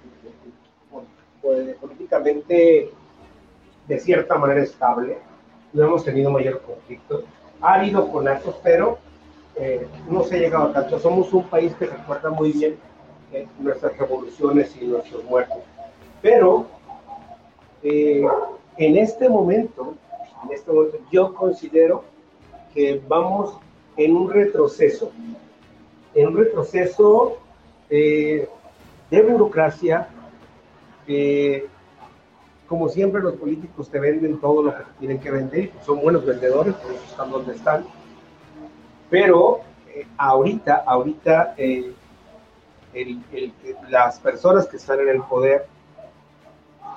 pues, 1.40 1.76
políticamente 1.76 2.90
de 3.88 3.98
cierta 3.98 4.36
manera 4.36 4.62
estable, 4.62 5.18
no 5.72 5.84
hemos 5.84 6.04
tenido 6.04 6.30
mayor 6.30 6.62
conflicto, 6.62 7.24
ha 7.60 7.74
habido 7.74 8.10
conazos, 8.12 8.56
pero 8.62 8.98
eh, 9.56 9.86
no 10.08 10.22
se 10.22 10.36
ha 10.36 10.38
llegado 10.38 10.64
a 10.68 10.72
tanto. 10.72 10.98
Somos 11.00 11.32
un 11.32 11.44
país 11.44 11.74
que 11.74 11.86
recuerda 11.86 12.30
muy 12.30 12.52
bien 12.52 12.76
nuestras 13.58 13.96
revoluciones 13.98 14.74
y 14.80 14.86
nuestros 14.86 15.24
muertos. 15.24 15.58
Pero 16.22 16.66
eh, 17.82 18.24
en 18.76 18.96
este 18.96 19.28
momento, 19.28 19.94
en 20.44 20.52
este 20.52 20.72
momento, 20.72 20.98
yo 21.10 21.34
considero 21.34 22.04
que 22.74 23.02
vamos 23.08 23.58
en 23.96 24.16
un 24.16 24.30
retroceso, 24.30 25.10
en 26.14 26.28
un 26.28 26.36
retroceso 26.36 27.38
eh, 27.90 28.48
de 29.10 29.22
burocracia. 29.22 30.08
Como 32.68 32.88
siempre, 32.88 33.22
los 33.22 33.34
políticos 33.34 33.90
te 33.90 33.98
venden 33.98 34.38
todo 34.38 34.62
lo 34.62 34.76
que 34.76 34.82
tienen 34.98 35.18
que 35.18 35.30
vender, 35.30 35.72
son 35.84 36.00
buenos 36.00 36.24
vendedores, 36.24 36.74
por 36.74 36.92
eso 36.92 37.04
están 37.04 37.30
donde 37.30 37.54
están. 37.54 37.84
Pero 39.08 39.60
eh, 39.88 40.06
ahorita, 40.18 40.84
ahorita, 40.86 41.54
el, 41.56 41.94
las 43.88 44.20
personas 44.20 44.66
que 44.66 44.76
están 44.76 45.00
en 45.00 45.08
el 45.08 45.22
poder 45.22 45.66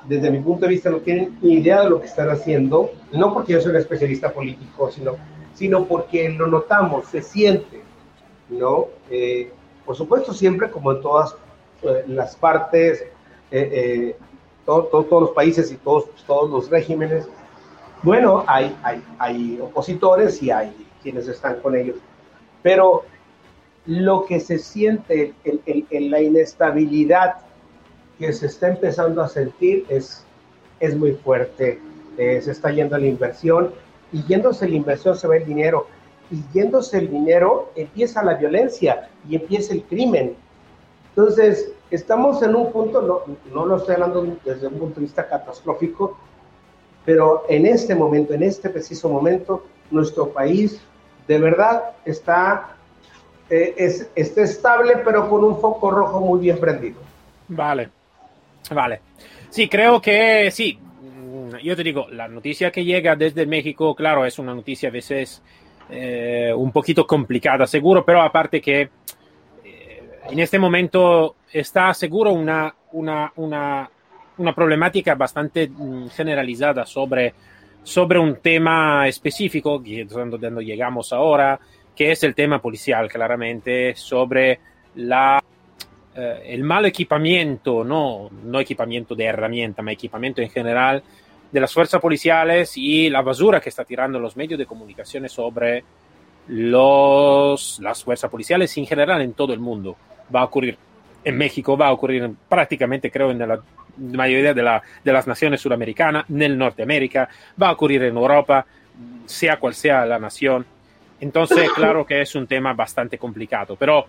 desde 0.05 0.31
mi 0.31 0.39
punto 0.39 0.65
de 0.65 0.71
vista, 0.71 0.89
no 0.89 0.97
tienen 0.97 1.37
ni 1.41 1.53
idea 1.53 1.83
de 1.83 1.89
lo 1.89 1.99
que 1.99 2.07
están 2.07 2.29
haciendo, 2.29 2.91
no 3.11 3.33
porque 3.33 3.53
yo 3.53 3.61
soy 3.61 3.71
un 3.71 3.77
especialista 3.77 4.31
político, 4.31 4.89
sino, 4.91 5.15
sino 5.53 5.85
porque 5.85 6.29
lo 6.29 6.47
notamos, 6.47 7.07
se 7.07 7.21
siente, 7.21 7.81
¿no? 8.49 8.87
Eh, 9.09 9.51
por 9.85 9.95
supuesto, 9.95 10.33
siempre, 10.33 10.71
como 10.71 10.91
en 10.93 11.01
todas 11.01 11.35
eh, 11.83 12.03
las 12.07 12.35
partes, 12.35 13.01
eh, 13.01 13.05
eh 13.51 14.15
todo, 14.65 14.83
todo, 14.85 15.03
todos 15.05 15.21
los 15.23 15.31
países 15.31 15.71
y 15.71 15.75
todos, 15.77 16.05
todos 16.25 16.49
los 16.49 16.69
regímenes, 16.69 17.27
bueno, 18.03 18.43
hay, 18.47 18.75
hay, 18.83 19.03
hay 19.19 19.59
opositores 19.61 20.41
y 20.41 20.51
hay 20.51 20.75
quienes 21.01 21.27
están 21.27 21.59
con 21.61 21.75
ellos, 21.75 21.97
pero 22.61 23.03
lo 23.85 24.25
que 24.25 24.39
se 24.39 24.59
siente 24.59 25.33
en 25.43 26.11
la 26.11 26.21
inestabilidad 26.21 27.37
que 28.21 28.31
se 28.33 28.45
está 28.45 28.67
empezando 28.67 29.23
a 29.23 29.27
sentir 29.27 29.83
es, 29.89 30.23
es 30.79 30.95
muy 30.95 31.13
fuerte. 31.13 31.79
Eh, 32.19 32.39
se 32.39 32.51
está 32.51 32.69
yendo 32.69 32.95
la 32.97 33.07
inversión 33.07 33.73
y 34.13 34.23
yéndose 34.25 34.69
la 34.69 34.75
inversión 34.75 35.17
se 35.17 35.27
va 35.27 35.37
el 35.37 35.45
dinero 35.45 35.87
y 36.29 36.43
yéndose 36.53 36.99
el 36.99 37.09
dinero 37.09 37.71
empieza 37.75 38.23
la 38.23 38.35
violencia 38.35 39.09
y 39.27 39.35
empieza 39.35 39.73
el 39.73 39.83
crimen. 39.83 40.35
Entonces, 41.15 41.71
estamos 41.89 42.41
en 42.41 42.55
un 42.55 42.71
punto, 42.71 43.01
no, 43.01 43.35
no 43.53 43.65
lo 43.65 43.77
estoy 43.77 43.95
hablando 43.95 44.37
desde 44.45 44.67
un 44.67 44.79
punto 44.79 44.95
de 44.95 45.01
vista 45.01 45.27
catastrófico, 45.27 46.17
pero 47.05 47.45
en 47.49 47.65
este 47.65 47.95
momento, 47.95 48.33
en 48.33 48.43
este 48.43 48.69
preciso 48.69 49.09
momento, 49.09 49.65
nuestro 49.89 50.29
país 50.29 50.81
de 51.27 51.39
verdad 51.39 51.83
está, 52.05 52.75
eh, 53.49 53.73
es, 53.77 54.09
está 54.15 54.41
estable, 54.41 54.97
pero 55.03 55.29
con 55.29 55.43
un 55.43 55.59
foco 55.59 55.91
rojo 55.91 56.19
muy 56.19 56.39
bien 56.39 56.59
prendido. 56.59 56.99
Vale. 57.47 57.89
Vale. 58.69 59.01
Sí, 59.49 59.67
creo 59.67 60.01
que 60.01 60.49
sí. 60.51 60.79
Mm, 61.01 61.57
yo 61.57 61.75
te 61.75 61.83
digo, 61.83 62.07
la 62.09 62.27
noticia 62.27 62.71
que 62.71 62.85
llega 62.85 63.15
desde 63.15 63.45
México, 63.45 63.95
claro, 63.95 64.25
es 64.25 64.39
una 64.39 64.53
noticia 64.53 64.89
a 64.89 64.91
veces 64.91 65.41
eh, 65.89 66.53
un 66.55 66.71
poquito 66.71 67.05
complicada, 67.05 67.67
seguro, 67.67 68.05
pero 68.05 68.21
aparte 68.21 68.61
que 68.61 68.89
en 70.31 70.39
este 70.39 70.57
momento 70.57 71.35
está 71.51 71.93
seguro 71.93 72.31
una, 72.31 72.73
una, 72.93 73.31
una, 73.35 73.89
una 74.37 74.55
problemática 74.55 75.15
bastante 75.15 75.67
mm, 75.67 76.07
generalizada 76.07 76.85
sobre, 76.85 77.33
sobre 77.83 78.17
un 78.17 78.37
tema 78.37 79.07
específico, 79.07 79.83
que 79.83 80.05
donde 80.05 80.63
llegamos 80.63 81.11
ahora, 81.11 81.59
que 81.95 82.11
es 82.11 82.23
el 82.23 82.33
tema 82.33 82.61
policial, 82.61 83.09
claramente, 83.09 83.93
sobre 83.95 84.59
la 84.95 85.43
eh, 86.15 86.43
el 86.45 86.63
mal 86.63 86.85
equipamiento, 86.85 87.83
no, 87.83 88.29
no 88.43 88.59
equipamiento 88.59 89.15
de 89.15 89.25
herramienta, 89.25 89.81
ma 89.81 89.91
equipamiento 89.91 90.41
en 90.41 90.49
general 90.49 91.03
de 91.51 91.59
las 91.59 91.73
fuerzas 91.73 92.01
policiales 92.01 92.77
y 92.77 93.09
la 93.09 93.21
basura 93.21 93.59
que 93.59 93.69
está 93.69 93.83
tirando 93.83 94.19
los 94.19 94.37
medios 94.37 94.57
de 94.57 94.65
comunicación 94.65 95.27
sobre 95.27 95.83
los, 96.47 97.79
las 97.81 98.03
fuerzas 98.03 98.29
policiales 98.29 98.75
en 98.77 98.85
general 98.85 99.21
en 99.21 99.33
todo 99.33 99.53
el 99.53 99.59
mundo. 99.59 99.97
Va 100.33 100.41
a 100.41 100.45
ocurrir 100.45 100.77
en 101.23 101.37
México, 101.37 101.77
va 101.77 101.87
a 101.87 101.91
ocurrir 101.91 102.29
prácticamente, 102.49 103.11
creo, 103.11 103.31
en 103.31 103.39
la 103.39 103.59
mayoría 103.97 104.53
de, 104.53 104.63
la, 104.63 104.81
de 105.03 105.13
las 105.13 105.27
naciones 105.27 105.61
suramericanas, 105.61 106.25
en 106.29 106.57
Norteamérica, 106.57 107.29
va 107.61 107.69
a 107.69 107.71
ocurrir 107.73 108.03
en 108.03 108.15
Europa, 108.15 108.65
sea 109.25 109.57
cual 109.57 109.73
sea 109.73 110.05
la 110.05 110.19
nación. 110.19 110.65
Entonces, 111.19 111.69
claro 111.75 112.05
que 112.05 112.21
es 112.21 112.35
un 112.35 112.47
tema 112.47 112.73
bastante 112.73 113.17
complicado, 113.17 113.75
pero 113.75 114.07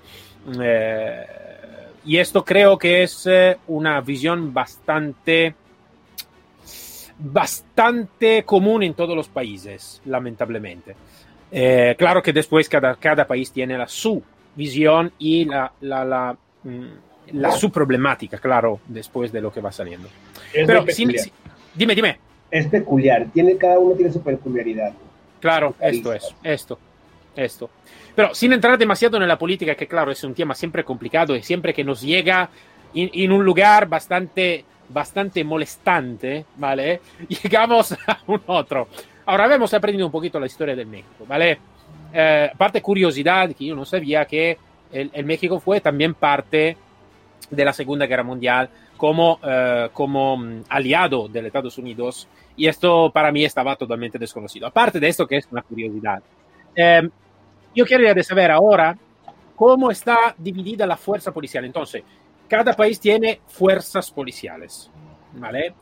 eh, 0.60 1.26
y 2.04 2.16
esto 2.16 2.44
creo 2.44 2.78
que 2.78 3.02
es 3.02 3.26
eh, 3.26 3.58
una 3.68 4.00
visión 4.00 4.52
bastante, 4.52 5.54
bastante 7.18 8.42
común 8.44 8.82
en 8.82 8.94
todos 8.94 9.14
los 9.14 9.28
países, 9.28 10.00
lamentablemente. 10.06 10.96
Eh, 11.50 11.94
claro 11.98 12.22
que 12.22 12.32
después 12.32 12.68
cada, 12.68 12.96
cada 12.96 13.26
país 13.26 13.52
tiene 13.52 13.76
la 13.76 13.86
su 13.86 14.22
visión 14.54 15.12
y 15.18 15.44
la, 15.44 15.72
la, 15.80 16.04
la, 16.04 16.36
mm, 16.64 16.86
la 17.32 17.52
su 17.52 17.70
problemática, 17.70 18.38
claro, 18.38 18.80
después 18.86 19.32
de 19.32 19.40
lo 19.40 19.52
que 19.52 19.60
va 19.60 19.72
saliendo. 19.72 20.08
Es 20.52 20.66
Pero 20.66 20.84
sí, 20.88 21.06
sí, 21.18 21.32
dime, 21.74 21.94
dime. 21.94 22.18
Es 22.50 22.66
peculiar, 22.66 23.26
tiene, 23.32 23.56
cada 23.56 23.78
uno 23.78 23.94
tiene 23.94 24.12
su 24.12 24.22
peculiaridad. 24.22 24.92
Claro, 25.40 25.74
esto 25.80 26.12
es, 26.12 26.34
esto. 26.42 26.78
esto. 27.34 27.70
Pero 28.14 28.34
sin 28.34 28.52
entrar 28.52 28.76
demasiado 28.78 29.16
en 29.16 29.26
la 29.26 29.38
política, 29.38 29.74
que 29.74 29.86
claro, 29.86 30.12
es 30.12 30.22
un 30.22 30.34
tema 30.34 30.54
siempre 30.54 30.84
complicado 30.84 31.34
y 31.34 31.42
siempre 31.42 31.72
que 31.72 31.82
nos 31.82 32.02
llega 32.02 32.50
en, 32.94 33.32
un 33.32 33.44
lugar 33.44 33.88
bastante, 33.88 34.64
bastante 34.88 35.42
molestante, 35.42 36.44
¿vale? 36.56 37.00
Llegamos 37.42 37.92
a 38.06 38.18
un 38.26 38.42
otro. 38.46 38.88
Ahora 39.24 39.52
hemos 39.54 39.72
aprendido 39.72 40.06
un 40.06 40.12
poquito 40.12 40.38
la 40.38 40.46
historia 40.46 40.76
del 40.76 40.86
México, 40.86 41.24
¿vale? 41.26 41.58
Eh, 42.12 42.50
parte 42.56 42.82
curiosidad, 42.82 43.50
que 43.52 43.66
yo 43.66 43.74
no 43.74 43.84
sabía 43.84 44.24
que 44.24 44.58
el, 44.92 45.24
México 45.24 45.58
fue 45.58 45.80
también 45.80 46.14
parte 46.14 46.76
de 47.50 47.64
la 47.64 47.72
Segunda 47.72 48.06
Guerra 48.06 48.22
Mundial 48.22 48.68
como, 48.96 49.38
eh, 49.42 49.88
como 49.92 50.36
mm, 50.36 50.64
aliado 50.68 51.28
de 51.28 51.40
los 51.40 51.46
Estados 51.46 51.78
Unidos 51.78 52.28
y 52.56 52.66
esto 52.66 53.10
para 53.10 53.32
mí 53.32 53.44
estaba 53.44 53.76
totalmente 53.76 54.18
desconocido. 54.18 54.66
Aparte 54.66 55.00
de 55.00 55.08
esto 55.08 55.26
que 55.26 55.38
es 55.38 55.48
una 55.50 55.62
curiosidad, 55.62 56.22
eh, 56.76 57.08
yo 57.74 57.84
quería 57.86 58.22
saber 58.22 58.50
ahora 58.50 58.96
cómo 59.56 59.90
está 59.90 60.34
dividida 60.36 60.86
la 60.86 60.96
fuerza 60.96 61.32
policial. 61.32 61.64
Entonces, 61.64 62.02
cada 62.46 62.74
país 62.74 63.00
tiene 63.00 63.40
fuerzas 63.46 64.10
policiales, 64.10 64.90
¿vale? 65.34 65.74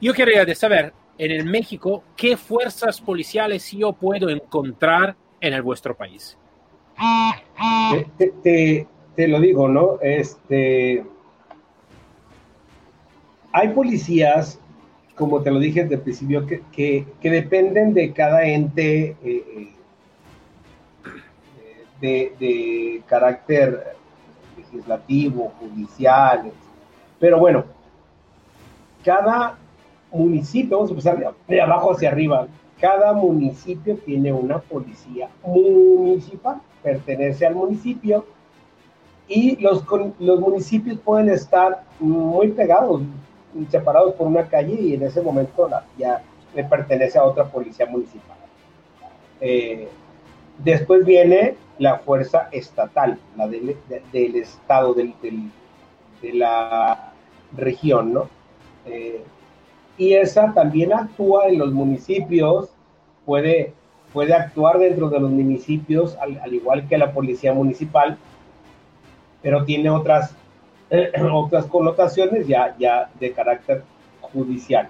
Yo 0.00 0.12
quería 0.12 0.54
saber 0.54 0.92
en 1.16 1.30
el 1.30 1.46
México 1.46 2.04
qué 2.14 2.36
fuerzas 2.36 3.00
policiales 3.00 3.70
yo 3.72 3.92
puedo 3.92 4.28
encontrar 4.28 5.16
en 5.44 5.52
el 5.52 5.62
vuestro 5.62 5.94
país. 5.94 6.38
Te, 8.42 8.86
te, 9.14 9.28
lo 9.28 9.40
digo, 9.40 9.68
¿no? 9.68 9.98
Este, 10.00 11.04
hay 13.52 13.68
policías, 13.68 14.58
como 15.14 15.42
te 15.42 15.50
lo 15.50 15.58
dije 15.58 15.82
desde 15.82 15.96
el 15.96 16.00
principio, 16.00 16.46
que, 16.46 16.62
que, 16.72 17.30
dependen 17.30 17.92
de 17.92 18.12
cada 18.14 18.44
ente 18.44 19.16
eh, 19.22 19.74
eh, 22.00 22.32
de, 22.40 23.02
carácter 23.06 23.96
legislativo, 24.56 25.52
judicial, 25.60 26.50
pero 27.20 27.38
bueno, 27.38 27.64
cada 29.04 29.58
municipio, 30.10 30.78
vamos 30.78 30.90
a 30.90 30.92
empezar 30.94 31.34
de 31.46 31.60
abajo 31.60 31.92
hacia 31.92 32.08
arriba, 32.08 32.48
cada 32.84 33.14
municipio 33.14 33.96
tiene 34.04 34.30
una 34.30 34.58
policía 34.58 35.30
municipal, 35.42 36.60
pertenece 36.82 37.46
al 37.46 37.54
municipio 37.54 38.26
y 39.26 39.56
los, 39.56 39.82
los 40.18 40.38
municipios 40.38 40.98
pueden 40.98 41.30
estar 41.30 41.82
muy 41.98 42.48
pegados, 42.48 43.00
separados 43.70 44.12
por 44.16 44.26
una 44.26 44.46
calle 44.46 44.74
y 44.78 44.92
en 44.92 45.02
ese 45.02 45.22
momento 45.22 45.70
ya 45.96 46.20
le 46.54 46.62
pertenece 46.64 47.18
a 47.18 47.24
otra 47.24 47.46
policía 47.46 47.86
municipal. 47.86 48.36
Eh, 49.40 49.88
después 50.58 51.06
viene 51.06 51.56
la 51.78 52.00
fuerza 52.00 52.50
estatal, 52.52 53.18
la 53.34 53.48
del, 53.48 53.74
estado, 54.36 54.92
del, 54.92 55.14
de 55.22 56.32
la 56.34 57.14
región, 57.56 58.12
¿no? 58.12 58.28
Eh, 58.84 59.24
y 59.96 60.12
esa 60.12 60.52
también 60.52 60.92
actúa 60.92 61.46
en 61.46 61.58
los 61.58 61.72
municipios, 61.72 62.73
puede, 63.24 63.72
puede 64.12 64.34
actuar 64.34 64.78
dentro 64.78 65.08
de 65.08 65.20
los 65.20 65.30
municipios, 65.30 66.16
al, 66.16 66.52
igual 66.52 66.88
que 66.88 66.98
la 66.98 67.12
policía 67.12 67.52
municipal, 67.52 68.16
pero 69.42 69.64
tiene 69.64 69.90
otras, 69.90 70.34
otras 71.32 71.66
connotaciones 71.66 72.46
ya, 72.46 72.74
ya 72.78 73.10
de 73.18 73.32
carácter 73.32 73.82
judicial. 74.20 74.88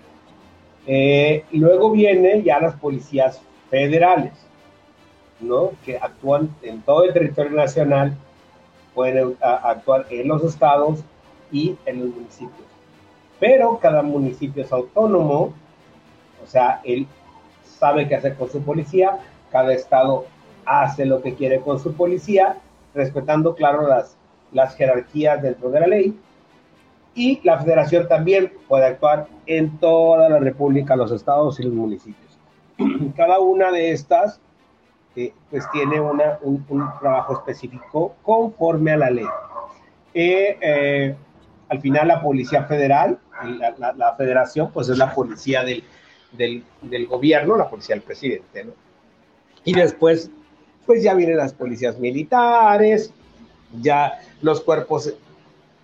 Eh, 0.86 1.44
luego 1.52 1.90
vienen 1.90 2.44
ya 2.44 2.60
las 2.60 2.74
policías 2.74 3.40
federales, 3.70 4.32
¿no? 5.40 5.72
que 5.84 5.96
actúan 5.96 6.54
en 6.62 6.82
todo 6.82 7.04
el 7.04 7.12
territorio 7.12 7.52
nacional, 7.52 8.16
pueden 8.94 9.34
actuar 9.40 10.06
en 10.10 10.28
los 10.28 10.44
estados 10.44 11.02
y 11.50 11.74
en 11.86 12.00
los 12.00 12.08
municipios 12.10 12.64
pero 13.44 13.78
cada 13.78 14.02
municipio 14.02 14.62
es 14.62 14.72
autónomo, 14.72 15.52
o 16.42 16.46
sea, 16.46 16.80
él 16.84 17.06
sabe 17.84 18.08
qué 18.08 18.14
hacer 18.14 18.34
con 18.36 18.48
su 18.48 18.62
policía, 18.62 19.18
cada 19.52 19.74
estado 19.74 20.24
hace 20.64 21.04
lo 21.04 21.20
que 21.20 21.34
quiere 21.34 21.60
con 21.60 21.78
su 21.78 21.92
policía, 21.92 22.56
respetando, 22.94 23.54
claro, 23.54 23.86
las, 23.86 24.16
las 24.52 24.74
jerarquías 24.74 25.42
dentro 25.42 25.68
de 25.70 25.80
la 25.80 25.86
ley. 25.86 26.18
Y 27.14 27.42
la 27.44 27.58
federación 27.58 28.08
también 28.08 28.50
puede 28.68 28.86
actuar 28.86 29.26
en 29.44 29.76
toda 29.76 30.30
la 30.30 30.38
República, 30.38 30.96
los 30.96 31.12
estados 31.12 31.60
y 31.60 31.64
los 31.64 31.74
municipios. 31.74 32.38
Cada 33.16 33.38
una 33.40 33.70
de 33.70 33.92
estas 33.92 34.40
eh, 35.14 35.34
pues 35.50 35.70
tiene 35.70 36.00
una, 36.00 36.38
un, 36.40 36.64
trabajo 37.00 37.34
específico 37.34 38.14
conforme 38.22 38.92
a 38.92 38.96
la 38.96 39.10
ley. 39.10 39.26
Eh, 40.14 40.56
eh, 40.58 41.16
al 41.68 41.80
final 41.82 42.08
la 42.08 42.22
Policía 42.22 42.64
Federal 42.64 43.18
la, 43.78 44.14
federación, 44.16 44.70
pues 44.72 44.88
es 44.88 44.98
la 44.98 45.12
policía 45.12 45.62
del, 45.64 45.84
del, 46.36 46.64
gobierno, 47.06 47.56
la 47.56 47.68
policía 47.68 47.94
del 47.94 48.02
presidente, 48.02 48.64
¿no? 48.64 48.72
Y 49.64 49.74
después, 49.74 50.30
pues 50.86 51.02
ya 51.02 51.14
vienen 51.14 51.36
las 51.36 51.54
policías 51.54 51.98
militares, 51.98 53.12
ya 53.80 54.20
los 54.42 54.60
cuerpos 54.60 55.14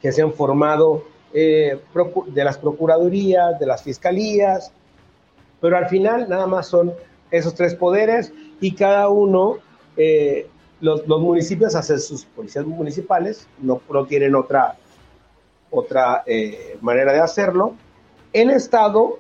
que 0.03 0.13
se 0.13 0.23
han 0.23 0.33
formado 0.33 1.05
eh, 1.33 1.79
de 2.27 2.45
las 2.45 2.59
procuradurías, 2.59 3.59
de 3.59 3.67
las 3.67 3.83
fiscalías, 3.83 4.73
pero 5.61 5.77
al 5.77 5.89
final 5.89 6.29
nada 6.29 6.47
más 6.47 6.67
son 6.67 6.93
esos 7.31 7.55
tres 7.55 7.75
poderes 7.75 8.33
y 8.61 8.75
cada 8.75 9.09
uno, 9.09 9.59
eh, 9.97 10.47
los, 10.81 11.07
los, 11.07 11.21
municipios 11.21 11.75
hacen 11.75 12.01
sus 12.01 12.25
policías 12.25 12.65
municipales, 12.67 13.47
no, 13.61 13.81
no 13.91 14.07
tienen 14.07 14.35
otra, 14.35 14.77
otra 15.71 16.23
eh, 16.27 16.79
manera 16.81 17.13
de 17.13 17.21
hacerlo. 17.21 17.75
El 18.33 18.51
Estado 18.51 19.19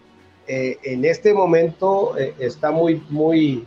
eh, 0.52 0.78
en 0.82 1.04
este 1.04 1.32
momento 1.32 2.16
eh, 2.18 2.34
está 2.40 2.70
muy, 2.70 3.02
muy, 3.08 3.64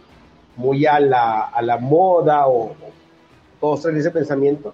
muy 0.55 0.85
a 0.85 0.99
la, 0.99 1.41
a 1.41 1.61
la 1.61 1.77
moda 1.77 2.47
o, 2.47 2.75
todos 3.59 3.81
traen 3.81 3.97
ese 3.97 4.11
pensamiento 4.11 4.73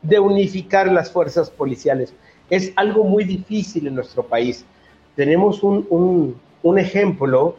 de 0.00 0.18
unificar 0.18 0.90
las 0.90 1.10
fuerzas 1.12 1.50
policiales. 1.50 2.14
Es 2.48 2.72
algo 2.76 3.04
muy 3.04 3.24
difícil 3.24 3.86
en 3.86 3.94
nuestro 3.94 4.22
país. 4.22 4.64
Tenemos 5.14 5.62
un, 5.62 5.86
un, 6.62 6.78
ejemplo, 6.78 7.56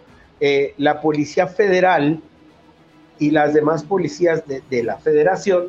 la 0.77 1.01
Policía 1.01 1.45
Federal 1.45 2.19
y 3.19 3.29
las 3.29 3.53
demás 3.53 3.83
policías 3.83 4.47
de, 4.47 4.63
de 4.71 4.81
la 4.81 4.97
Federación 4.97 5.67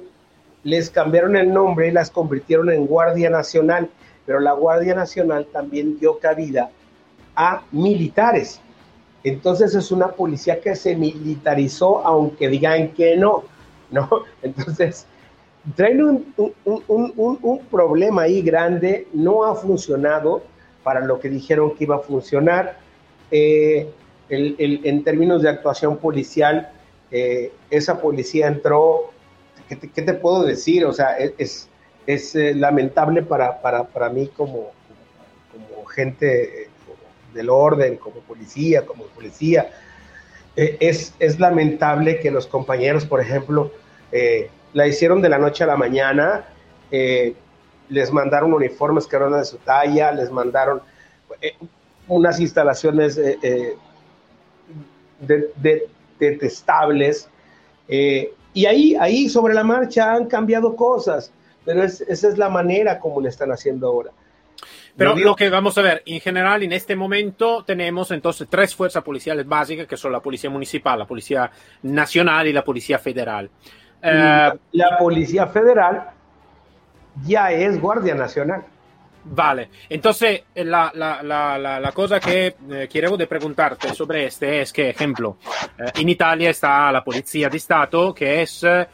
les 0.65 0.89
cambiaron 0.89 1.37
el 1.37 1.53
nombre 1.53 1.89
y 1.89 1.91
las 1.91 2.11
convirtieron 2.11 2.71
en 2.71 2.87
Guardia 2.87 3.29
Nacional 3.29 3.91
pero 4.27 4.41
la 4.41 4.53
Guardia 4.53 4.95
Nacional 4.95 5.47
también 5.53 5.99
dio 5.99 6.19
cabida 6.19 6.71
a 7.37 7.63
militares. 7.73 8.61
Entonces 9.25 9.75
es 9.75 9.93
una 9.93 10.09
policía 10.09 10.61
que 10.61 10.75
se 10.75 10.97
militarizó, 10.97 12.05
aunque 12.05 12.49
digan 12.49 12.89
que 12.93 13.17
no, 13.17 13.45
¿no? 13.91 14.09
Entonces, 14.43 15.07
traen 15.77 16.03
un, 16.03 16.35
un, 16.67 17.59
problema 17.71 18.23
ahí 18.23 18.43
grande, 18.43 19.07
no 19.13 19.45
ha 19.45 19.55
funcionado 19.55 20.43
para 20.83 21.01
lo 21.01 21.21
que 21.21 21.29
dijeron 21.29 21.77
que 21.77 21.85
iba 21.85 21.97
a 21.97 22.01
funcionar. 22.01 22.79
Eh, 23.31 23.89
en 24.29 25.05
términos 25.05 25.43
de 25.43 25.51
actuación 25.51 25.99
policial, 25.99 26.71
eh, 27.15 27.53
esa 27.69 28.01
policía 28.01 28.49
entró, 28.49 29.11
¿qué 29.69 29.77
te, 29.77 29.91
¿qué 29.91 30.01
te, 30.01 30.15
puedo 30.15 30.45
decir? 30.45 30.87
O 30.87 30.93
sea, 30.95 31.19
es, 31.19 31.69
es 32.07 32.35
eh, 32.35 32.55
lamentable 32.55 33.23
para, 33.23 33.61
para, 33.61 33.85
para, 33.85 34.09
mí 34.09 34.29
como, 34.29 34.71
como, 35.53 35.85
gente 35.85 36.71
del 37.33 37.51
orden, 37.51 37.97
como 37.97 38.21
policía, 38.21 38.85
como 38.85 39.05
policía. 39.05 39.71
Eh, 40.57 40.77
es, 40.81 41.15
es, 41.19 41.41
lamentable 41.41 42.21
que 42.21 42.31
los 42.31 42.47
compañeros, 42.47 43.05
por 43.07 43.21
ejemplo, 43.21 43.71
eh, 44.11 44.51
la 44.75 44.87
hicieron 44.87 45.23
de 45.23 45.29
la 45.29 45.39
noche 45.39 45.65
a 45.65 45.67
la 45.67 45.77
mañana, 45.77 46.47
les 47.89 48.13
mandaron 48.13 48.53
uniformes 48.53 49.07
que 49.07 49.17
eran 49.17 49.33
de 49.33 49.45
su 49.47 49.57
talla, 49.57 50.13
les 50.13 50.31
mandaron 50.31 50.83
unas 52.07 52.39
instalaciones 52.39 53.17
de, 53.17 53.77
de, 55.21 55.89
detestables. 56.19 57.29
y 57.89 58.67
ahí, 58.67 58.95
ahí 59.01 59.29
sobre 59.31 59.55
la 59.55 59.65
marcha 59.65 60.13
han 60.13 60.27
cambiado 60.27 60.77
cosas 60.77 61.33
pero 61.65 61.83
esa 61.85 62.05
es 62.11 62.39
la 62.39 62.49
manera 62.49 62.99
como 62.99 63.21
lo 63.21 63.29
están 63.29 63.53
haciendo 63.53 63.87
ahora. 63.87 64.11
Pero 64.97 65.17
lo 65.17 65.35
que 65.35 65.49
vamos 65.49 65.77
a 65.79 65.83
ver, 65.83 66.03
en 66.05 66.21
general, 66.21 66.63
en 66.63 66.73
este 66.73 66.95
momento 66.95 67.65
tenemos 67.65 68.11
entonces 68.11 68.47
tres 68.51 68.75
fuerzas 68.75 69.03
policiales 69.03 69.47
básicas, 69.47 69.87
que 69.87 69.97
son 69.97 70.13
la 70.13 70.21
Policía 70.21 70.51
Municipal, 70.51 70.99
la 70.99 71.07
Policía 71.07 71.51
Nacional 71.83 72.47
y 72.47 72.53
la 72.53 72.63
Policía 72.63 72.99
Federal. 72.99 73.51
Eh, 74.03 74.51
la 74.73 74.99
Policía 74.99 75.47
Federal 75.47 76.11
ya 77.25 77.51
es 77.53 77.81
Guardia 77.81 78.15
Nacional. 78.15 78.65
Vale, 79.25 79.71
entonces 79.89 80.43
la, 80.57 80.91
la, 80.95 81.23
la, 81.23 81.57
la 81.57 81.93
cosa 81.93 82.19
que 82.19 82.57
eh, 82.71 82.89
quiero 82.91 83.17
de 83.17 83.29
preguntarte 83.29 83.95
sobre 83.95 84.27
este 84.27 84.63
es 84.63 84.73
que, 84.73 84.91
ejemplo, 84.91 85.39
eh, 85.79 85.93
en 85.95 86.09
Italia 86.09 86.51
está 86.51 86.91
la 86.91 87.05
Policía 87.05 87.49
de 87.49 87.57
Estado, 87.57 88.13
que 88.13 88.43
es 88.43 88.65
eh, 88.65 88.89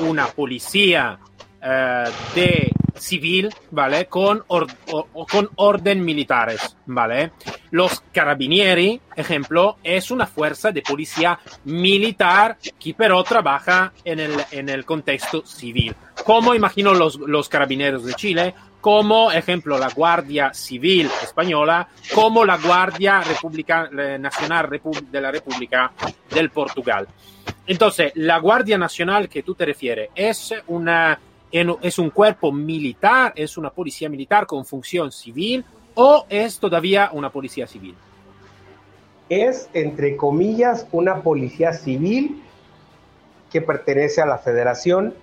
una 0.00 0.26
policía 0.26 1.18
de 1.60 2.72
civil, 2.94 3.50
¿vale? 3.70 4.06
Con, 4.06 4.44
con 4.46 5.50
orden 5.56 6.04
militares, 6.04 6.76
¿vale? 6.86 7.32
Los 7.70 8.00
carabinieri, 8.12 9.00
ejemplo, 9.16 9.76
es 9.82 10.10
una 10.10 10.26
fuerza 10.26 10.70
de 10.72 10.82
policía 10.82 11.38
militar 11.64 12.58
que 12.78 12.94
pero 12.94 13.22
trabaja 13.24 13.92
en 14.04 14.20
el, 14.20 14.32
en 14.50 14.68
el 14.68 14.84
contexto 14.84 15.44
civil. 15.44 15.94
Como 16.24 16.54
imagino 16.54 16.94
los, 16.94 17.16
los 17.16 17.48
carabineros 17.48 18.04
de 18.04 18.14
Chile, 18.14 18.54
como 18.80 19.30
ejemplo 19.30 19.78
la 19.78 19.88
Guardia 19.88 20.52
Civil 20.54 21.08
Española, 21.22 21.88
como 22.14 22.44
la 22.44 22.56
Guardia 22.56 23.22
Nacional 24.18 24.68
de 25.10 25.20
la 25.20 25.30
República 25.30 25.92
del 26.30 26.50
Portugal. 26.50 27.06
Entonces, 27.66 28.12
la 28.16 28.38
Guardia 28.38 28.78
Nacional 28.78 29.28
que 29.28 29.42
tú 29.42 29.54
te 29.54 29.66
refieres 29.66 30.10
es 30.14 30.54
una 30.68 31.18
es 31.52 31.98
un 31.98 32.10
cuerpo 32.10 32.52
militar, 32.52 33.32
es 33.36 33.56
una 33.56 33.70
policía 33.70 34.08
militar 34.08 34.46
con 34.46 34.64
función 34.64 35.10
civil 35.10 35.64
o 35.94 36.26
es 36.28 36.58
todavía 36.58 37.10
una 37.12 37.30
policía 37.30 37.66
civil? 37.66 37.94
Es, 39.28 39.68
entre 39.74 40.16
comillas, 40.16 40.86
una 40.92 41.22
policía 41.22 41.72
civil 41.72 42.42
que 43.50 43.60
pertenece 43.60 44.20
a 44.20 44.26
la 44.26 44.38
federación 44.38 45.14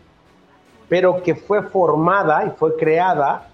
pero 0.90 1.22
que 1.22 1.36
fue 1.36 1.63
formada 1.63 2.46
y 2.46 2.52
fue 2.52 2.76
creada. 2.76 3.48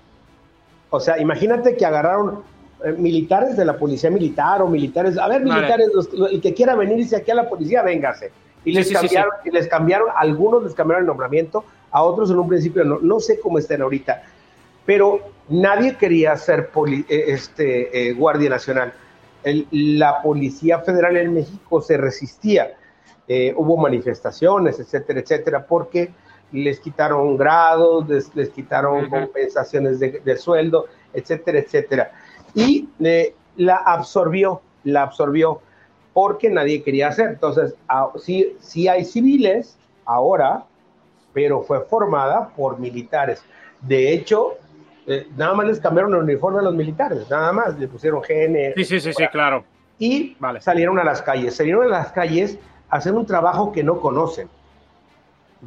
O 0.90 1.00
sea, 1.00 1.20
imagínate 1.20 1.76
que 1.76 1.86
agarraron 1.86 2.44
eh, 2.84 2.92
militares 2.92 3.58
de 3.58 3.66
la 3.66 3.78
policía 3.78 4.10
militar 4.10 4.62
o 4.62 4.68
militares, 4.68 5.18
a 5.18 5.28
ver, 5.28 5.42
militares, 5.42 5.90
el 6.32 6.42
que 6.42 6.54
quiera 6.54 6.76
venirse 6.76 7.16
aquí 7.16 7.32
a 7.32 7.36
la 7.36 7.50
policía, 7.50 7.82
véngase. 7.82 8.32
Y 8.66 8.72
les, 8.72 8.92
cambiaron, 8.92 9.32
y 9.44 9.52
les 9.52 9.68
cambiaron, 9.68 10.08
algunos 10.16 10.64
les 10.64 10.74
cambiaron 10.74 11.04
el 11.04 11.08
nombramiento, 11.08 11.66
a 11.94 12.04
otros 12.04 12.30
en 12.30 12.40
un 12.40 12.50
principio 12.50 12.84
no, 12.84 13.00
no 13.00 13.22
sé 13.22 13.40
cómo 13.40 13.58
estén 13.58 13.82
ahorita, 13.82 14.24
pero 14.86 15.22
nadie 15.48 15.96
quería 15.96 16.36
ser 16.36 16.70
eh, 16.76 17.06
este, 17.08 18.10
eh, 18.10 18.14
Guardia 18.14 18.50
Nacional. 18.50 18.94
la 19.72 20.22
Policía 20.22 20.80
Federal 20.80 21.16
en 21.16 21.34
México 21.34 21.82
se 21.82 21.96
resistía, 21.98 22.76
hubo 23.56 23.78
manifestaciones, 23.78 24.80
etcétera, 24.80 25.22
etcétera, 25.22 25.66
porque 25.66 26.12
les 26.54 26.80
quitaron 26.80 27.36
grados, 27.36 28.06
les, 28.08 28.50
quitaron 28.50 29.10
compensaciones 29.10 30.00
de, 30.00 30.38
sueldo, 30.38 30.86
etcétera, 31.14 31.60
etcétera. 31.60 32.12
Y 32.54 32.88
eh, 33.04 33.36
la 33.58 33.78
absorbió, 33.78 34.62
la 34.84 35.02
absorbió 35.04 35.62
porque 36.14 36.50
nadie 36.50 36.84
quería 36.84 37.08
hacer. 37.08 37.30
Entonces, 37.30 37.76
sí, 38.22 38.56
sí 38.60 38.88
hay 38.88 39.04
civiles 39.04 39.78
ahora, 40.06 40.66
pero 41.34 41.62
fue 41.64 41.82
formada 41.82 42.50
por 42.50 42.80
militares. 42.80 43.44
De 43.82 44.14
hecho, 44.14 44.54
eh, 45.08 45.28
nada 45.36 45.54
más 45.54 45.68
les 45.68 45.80
cambiaron 45.80 46.14
el 46.14 46.22
uniforme 46.22 46.60
a 46.60 46.64
los 46.64 46.76
militares, 46.76 47.30
nada 47.30 47.52
más, 47.52 47.78
le 47.78 47.88
pusieron 47.88 48.22
GN. 48.22 48.74
Sí, 48.76 48.84
sí, 48.86 49.00
sí, 49.00 49.14
sí, 49.14 49.28
claro. 49.28 49.64
Y 50.00 50.38
salieron 50.60 51.00
a 51.00 51.04
las 51.04 51.22
calles, 51.22 51.56
salieron 51.56 51.86
a 51.86 51.88
las 51.88 52.12
calles 52.12 52.58
a 52.90 52.98
hacer 52.98 53.14
un 53.14 53.26
trabajo 53.26 53.72
que 53.72 53.84
no 53.84 54.00
conocen 54.00 54.48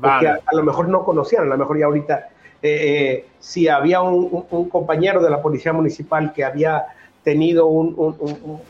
porque 0.01 0.29
a, 0.29 0.41
lo 0.53 0.63
mejor 0.63 0.89
no 0.89 1.05
conocían, 1.05 1.45
a 1.45 1.47
lo 1.47 1.59
mejor 1.59 1.79
ya 1.79 1.87
ahorita, 1.87 2.29
eh, 2.63 2.69
eh, 2.71 3.25
si 3.39 3.69
había 3.69 4.03
un, 4.03 4.43
compañero 4.69 5.23
de 5.23 5.31
la 5.31 5.41
policía 5.41 5.73
municipal 5.73 6.33
que 6.33 6.45
había 6.45 6.87
tenido 7.23 7.67
un, 7.67 8.61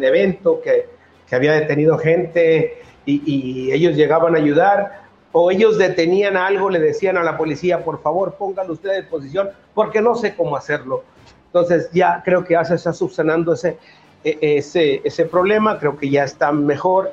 evento, 0.00 0.60
que, 0.62 0.94
había 1.34 1.52
detenido 1.52 1.98
gente 1.98 2.82
y, 3.04 3.72
ellos 3.72 3.96
llegaban 3.96 4.34
a 4.34 4.38
ayudar, 4.38 5.03
o 5.36 5.50
ellos 5.50 5.78
detenían 5.78 6.36
algo, 6.36 6.70
le 6.70 6.78
decían 6.78 7.16
a 7.16 7.24
la 7.24 7.36
policía, 7.36 7.84
por 7.84 8.00
favor, 8.00 8.34
pónganlo 8.34 8.74
usted 8.74 8.98
en 8.98 9.08
posición, 9.08 9.50
porque 9.74 10.00
no 10.00 10.14
sé 10.14 10.36
cómo 10.36 10.56
hacerlo. 10.56 11.02
Entonces 11.46 11.90
ya 11.92 12.22
creo 12.24 12.44
que 12.44 12.52
ya 12.54 12.64
se 12.64 12.76
está 12.76 12.92
subsanando 12.92 13.52
ese, 13.52 13.76
e, 14.22 14.38
ese, 14.40 15.02
ese 15.02 15.24
problema, 15.24 15.80
creo 15.80 15.96
que 15.96 16.08
ya 16.08 16.22
está 16.22 16.52
mejor, 16.52 17.12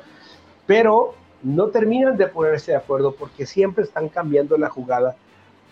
pero 0.66 1.14
no 1.42 1.66
terminan 1.70 2.16
de 2.16 2.28
ponerse 2.28 2.70
de 2.70 2.78
acuerdo 2.78 3.12
porque 3.12 3.44
siempre 3.44 3.82
están 3.82 4.08
cambiando 4.08 4.56
la 4.56 4.68
jugada, 4.68 5.16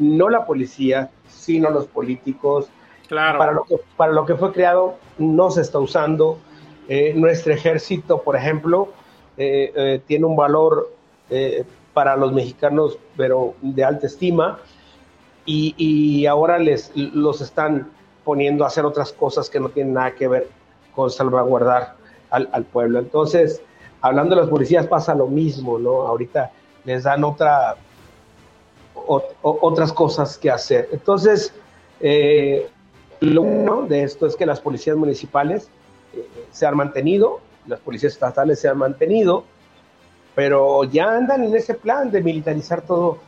no 0.00 0.28
la 0.28 0.44
policía, 0.44 1.08
sino 1.28 1.70
los 1.70 1.86
políticos. 1.86 2.68
Claro. 3.06 3.38
Para 3.38 3.52
lo 3.52 3.62
que, 3.62 3.76
para 3.96 4.10
lo 4.10 4.26
que 4.26 4.34
fue 4.34 4.52
creado 4.52 4.96
no 5.18 5.52
se 5.52 5.60
está 5.60 5.78
usando. 5.78 6.40
Eh, 6.88 7.12
nuestro 7.14 7.52
ejército, 7.52 8.22
por 8.22 8.34
ejemplo, 8.34 8.88
eh, 9.36 9.72
eh, 9.76 10.00
tiene 10.04 10.26
un 10.26 10.34
valor 10.34 10.90
para 11.94 12.16
los 12.16 12.32
mexicanos, 12.32 12.98
pero 13.16 13.54
de 13.62 13.84
alta 13.84 14.06
estima, 14.06 14.58
y, 15.46 16.26
ahora 16.26 16.58
les, 16.58 16.92
los 16.94 17.40
están 17.40 17.90
poniendo 18.24 18.62
a 18.62 18.68
hacer 18.68 18.84
otras 18.84 19.12
cosas 19.12 19.50
que 19.50 19.58
no 19.58 19.70
tienen 19.70 19.94
nada 19.94 20.14
que 20.14 20.28
ver 20.28 20.48
con 20.94 21.10
salvaguardar 21.10 21.96
al, 22.30 22.48
al 22.52 22.64
pueblo. 22.64 23.00
Entonces, 23.00 23.60
hablando 24.00 24.36
de 24.36 24.42
las 24.42 24.50
policías 24.50 24.86
pasa 24.86 25.12
lo 25.14 25.26
mismo, 25.26 25.78
¿no? 25.78 26.02
Ahorita 26.02 26.52
les 26.84 27.02
dan 27.02 27.24
otra, 27.24 27.76
otras 29.42 29.92
cosas 29.92 30.38
que 30.38 30.50
hacer. 30.50 30.88
Entonces, 30.92 31.52
eh, 32.00 32.68
lo 33.20 33.42
bueno 33.42 33.82
de 33.82 34.02
esto 34.02 34.26
es 34.26 34.36
que 34.36 34.46
las 34.46 34.60
policías 34.60 34.96
municipales 34.96 35.68
eh, 36.14 36.26
se 36.50 36.66
han 36.66 36.76
mantenido, 36.76 37.40
las 37.66 37.80
policías 37.80 38.14
estatales 38.14 38.60
se 38.60 38.68
han 38.68 38.78
mantenido, 38.78 39.44
pero 40.40 40.84
ya 40.84 41.18
andan 41.18 41.44
en 41.44 41.54
ese 41.54 41.74
plan 41.74 42.10
de 42.10 42.22
militarizar 42.22 42.80
todo 42.80 43.18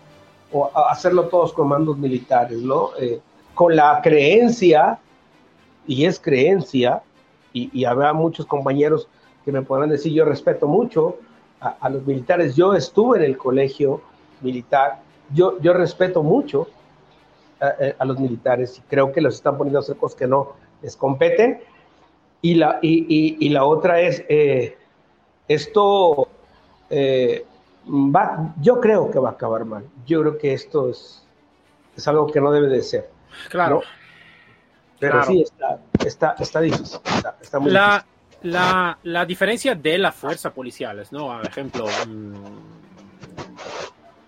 o 0.51 0.71
hacerlo 0.89 1.29
todos 1.29 1.53
con 1.53 1.69
mandos 1.69 1.99
militares, 1.99 2.63
¿no? 2.63 2.89
Eh, 2.99 3.21
con 3.53 3.77
la 3.77 4.01
creencia, 4.03 4.99
y 5.87 6.07
es 6.07 6.19
creencia, 6.19 7.03
y, 7.53 7.69
y 7.79 7.85
habrá 7.85 8.15
muchos 8.15 8.47
compañeros 8.47 9.09
que 9.45 9.53
me 9.53 9.61
podrán 9.61 9.91
decir, 9.91 10.11
yo 10.15 10.25
respeto 10.25 10.67
mucho 10.67 11.19
a, 11.61 11.87
los 11.91 12.07
militares, 12.07 12.57
yo 12.57 12.73
estuve 12.73 13.19
en 13.19 13.25
el 13.25 13.37
colegio 13.37 14.01
militar, 14.41 15.03
yo, 15.35 15.61
yo 15.61 15.75
respeto 15.75 16.23
mucho 16.23 16.67
a, 17.99 18.05
los 18.07 18.19
militares 18.19 18.79
y 18.79 18.81
creo 18.89 19.13
que 19.13 19.21
los 19.21 19.35
están 19.35 19.59
poniendo 19.59 19.81
a 19.81 19.83
hacer 19.83 19.97
cosas 19.97 20.17
que 20.17 20.27
no 20.27 20.53
les 20.81 20.97
competen. 20.97 21.61
Y 22.41 22.55
la, 22.55 22.79
y, 22.81 23.37
y, 23.39 23.49
la 23.51 23.67
otra 23.67 24.01
es, 24.01 24.25
eh, 24.31 24.79
esto 25.47 26.29
eh, 26.95 27.47
va, 27.89 28.55
yo 28.61 28.79
creo 28.79 29.11
que 29.11 29.19
va 29.19 29.31
a 29.31 29.33
acabar 29.33 29.65
mal. 29.65 29.85
Yo 30.07 30.21
creo 30.21 30.37
que 30.37 30.53
esto 30.53 30.91
es, 30.91 31.27
es 31.97 32.07
algo 32.07 32.27
que 32.27 32.39
no 32.39 32.53
debe 32.53 32.69
de 32.69 32.83
ser. 32.83 33.11
Claro. 33.49 33.81
Pero 34.99 35.25
sí, 35.25 35.43
está, 35.43 35.81
está, 36.05 36.37
está 36.39 36.61
difícil. 36.61 37.01
Está, 37.41 37.59
muy 37.59 37.73
la, 37.73 38.05
la, 38.43 38.99
la, 39.03 39.25
diferencia 39.25 39.75
de 39.75 39.97
las 39.99 40.15
fuerzas 40.15 40.53
policiales, 40.53 41.11
¿no? 41.11 41.27
Por 41.29 41.47
ejemplo, 41.47 41.87
mm, 42.07 42.35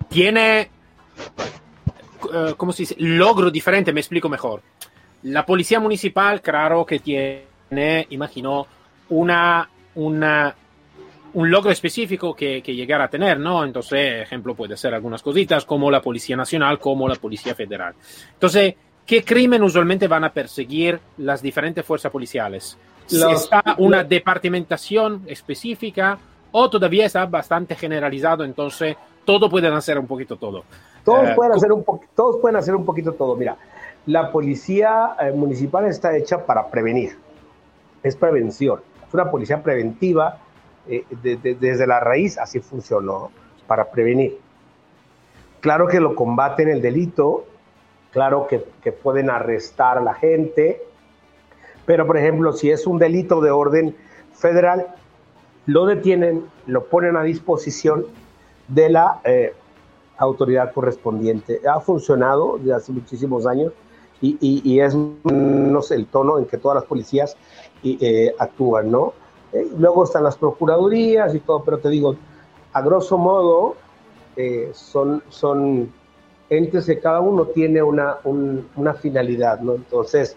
tiene, 0.09 0.70
uh, 2.22 2.55
¿cómo 2.57 2.72
se 2.72 2.83
dice? 2.83 2.96
Logro 2.98 3.50
diferente, 3.50 3.92
me 3.92 4.00
explico 4.00 4.29
mejor. 4.31 4.62
La 5.24 5.44
policía 5.44 5.79
municipal, 5.81 6.40
claro 6.40 6.87
que 6.87 6.98
tiene, 6.98 8.07
imagino, 8.09 8.66
una, 9.11 9.68
una, 9.94 10.55
un 11.35 11.51
logro 11.51 11.70
específico 11.70 12.35
que, 12.35 12.62
que 12.62 12.75
llegar 12.75 13.01
a 13.01 13.09
tener, 13.09 13.38
¿no? 13.38 13.64
Entonces, 13.64 14.23
ejemplo, 14.23 14.55
puede 14.55 14.77
ser 14.77 14.94
algunas 14.94 15.23
cositas 15.23 15.64
como 15.64 15.90
la 15.90 16.01
Policía 16.01 16.37
Nacional, 16.37 16.79
como 16.79 17.09
la 17.09 17.16
Policía 17.16 17.55
Federal. 17.55 17.94
Entonces, 18.33 18.75
¿qué 19.07 19.25
crimen 19.25 19.62
usualmente 19.62 20.09
van 20.09 20.25
a 20.25 20.33
perseguir 20.33 20.99
las 21.18 21.42
diferentes 21.42 21.85
fuerzas 21.85 22.11
policiales? 22.11 22.79
¿Está 23.07 23.62
una 23.79 24.03
departamentación 24.03 25.23
específica 25.27 26.18
o 26.53 26.70
todavía 26.70 27.07
está 27.07 27.27
bastante 27.27 27.75
generalizado? 27.75 28.44
Entonces, 28.44 28.97
todo 29.25 29.49
pueden 29.51 29.73
hacer 29.73 29.99
un 29.99 30.07
poquito 30.07 30.37
todo. 30.37 30.64
Todos, 31.05 31.29
eh, 31.29 31.33
pueden, 31.35 31.53
hacer 31.53 31.73
un 31.73 31.85
todos 32.14 32.40
pueden 32.40 32.57
hacer 32.57 32.75
un 32.75 32.85
poquito 32.85 33.12
todo. 33.12 33.37
Mira, 33.37 33.57
la 34.07 34.31
policía 34.31 35.16
eh, 35.20 35.33
municipal 35.33 35.87
está 35.87 36.16
hecha 36.16 36.44
para 36.44 36.68
prevenir. 36.68 37.16
Es 38.03 38.16
prevención. 38.16 38.81
Es 39.07 39.12
una 39.12 39.31
policía 39.31 39.62
preventiva. 39.62 40.38
Eh, 40.87 41.05
desde 41.61 41.87
la 41.87 42.01
raíz 42.01 42.37
así 42.38 42.61
funcionó, 42.61 43.31
para 43.66 43.90
prevenir. 43.90 44.38
Claro 45.61 45.88
que 45.88 45.99
lo 45.99 46.14
combaten 46.14 46.68
el 46.68 46.83
delito, 46.83 47.47
claro 48.12 48.47
que, 48.47 48.92
pueden 48.92 49.31
arrestar 49.31 49.97
a 49.97 50.03
la 50.03 50.14
gente, 50.14 50.83
pero, 51.87 52.07
por 52.07 52.18
ejemplo, 52.18 52.53
si 52.53 52.70
es 52.70 52.87
un 52.87 52.99
delito 52.99 53.40
de 53.40 53.51
orden 53.51 53.97
federal, 54.35 54.94
lo 55.66 55.87
detienen, 55.87 56.44
lo 56.66 56.85
ponen 56.85 57.16
a 57.16 57.23
disposición 57.23 58.05
de 58.68 58.90
la 58.90 59.20
eh, 59.25 59.55
autoridad 60.18 60.73
correspondiente. 60.73 61.61
Ha 61.66 61.81
funcionado 61.81 62.59
desde 62.59 62.75
hace 62.75 62.92
muchísimos 62.92 63.47
años 63.47 63.73
y, 64.20 64.81
es, 64.81 64.94
el 64.94 66.07
tono 66.07 66.38
en 66.38 66.47
que 66.47 66.57
todas 66.57 66.77
las 66.77 66.85
policías 66.85 67.37
eh, 67.83 68.35
actúan, 68.38 68.90
¿no? 68.90 69.12
Eh, 69.54 69.68
luego 69.78 70.04
están 70.04 70.24
las 70.24 70.36
procuradurías 70.36 71.34
y 71.34 71.40
todo, 71.40 71.62
pero 71.64 71.78
te 71.78 71.88
digo, 71.88 72.16
a 72.72 72.82
grosso 72.82 73.16
modo, 73.16 73.76
eh, 74.36 74.70
son, 74.74 75.22
son 75.28 75.92
entes 76.50 76.86
que 76.86 76.98
cada 76.98 77.20
uno 77.20 77.46
tiene 77.46 77.82
una, 77.82 78.16
una 78.24 78.94
finalidad, 78.94 79.60
¿no? 79.60 79.74
Entonces, 79.74 80.36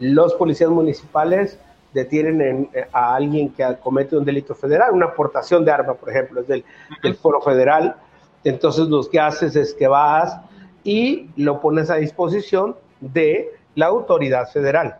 los 0.00 0.34
policías 0.34 0.70
municipales 0.70 1.58
detienen 1.94 2.68
a 2.92 3.14
alguien 3.14 3.50
que 3.50 3.64
comete 3.82 4.16
un 4.16 4.24
delito 4.24 4.54
federal, 4.54 4.92
una 4.92 5.06
aportación 5.06 5.64
de 5.64 5.70
arma, 5.70 5.94
por 5.94 6.10
ejemplo, 6.10 6.40
es 6.42 6.48
del, 6.48 6.64
del 7.02 7.14
foro 7.14 7.40
federal. 7.40 7.96
Entonces, 8.44 8.88
lo 8.88 9.02
que 9.08 9.18
haces 9.18 9.56
es 9.56 9.72
que 9.72 9.88
vas 9.88 10.38
y 10.84 11.30
lo 11.36 11.60
pones 11.60 11.88
a 11.88 11.96
disposición 11.96 12.76
de 13.00 13.52
la 13.74 13.86
autoridad 13.86 14.48
federal. 14.48 14.98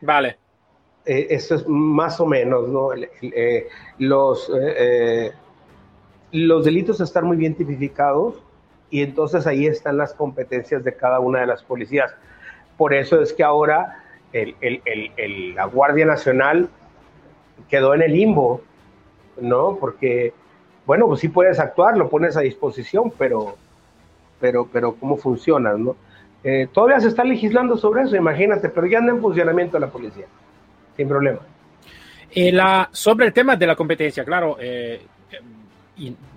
Vale. 0.00 0.38
Eh, 1.06 1.28
eso 1.30 1.54
es 1.54 1.68
más 1.68 2.18
o 2.18 2.26
menos, 2.26 2.68
¿no? 2.68 2.88
Eh, 2.92 3.68
los, 3.98 4.50
eh, 4.60 5.30
los 6.32 6.64
delitos 6.64 7.00
están 7.00 7.26
muy 7.26 7.36
bien 7.36 7.54
tipificados 7.54 8.42
y 8.90 9.02
entonces 9.02 9.46
ahí 9.46 9.66
están 9.66 9.96
las 9.98 10.12
competencias 10.12 10.82
de 10.82 10.96
cada 10.96 11.20
una 11.20 11.40
de 11.40 11.46
las 11.46 11.62
policías. 11.62 12.12
Por 12.76 12.92
eso 12.92 13.22
es 13.22 13.32
que 13.32 13.44
ahora 13.44 14.02
la 14.34 15.64
Guardia 15.66 16.04
Nacional 16.06 16.68
quedó 17.70 17.94
en 17.94 18.02
el 18.02 18.12
limbo, 18.12 18.60
¿no? 19.40 19.76
Porque, 19.76 20.34
bueno, 20.86 21.06
pues 21.06 21.20
sí 21.20 21.28
puedes 21.28 21.60
actuar, 21.60 21.96
lo 21.96 22.10
pones 22.10 22.36
a 22.36 22.40
disposición, 22.40 23.12
pero, 23.16 23.56
pero, 24.40 24.68
pero 24.70 24.94
¿cómo 24.96 25.16
funciona, 25.16 25.74
no? 25.74 25.96
Todavía 26.72 27.00
se 27.00 27.08
está 27.08 27.24
legislando 27.24 27.76
sobre 27.76 28.02
eso, 28.02 28.14
imagínate, 28.14 28.68
pero 28.68 28.86
ya 28.86 28.98
anda 28.98 29.12
en 29.12 29.20
funcionamiento 29.20 29.78
la 29.78 29.88
policía, 29.88 30.26
sin 30.96 31.08
problema. 31.08 31.40
Eh, 32.30 32.52
la, 32.52 32.88
sobre 32.92 33.26
el 33.26 33.32
tema 33.32 33.56
de 33.56 33.66
la 33.66 33.74
competencia, 33.74 34.24
claro, 34.24 34.56
eh, 34.60 35.00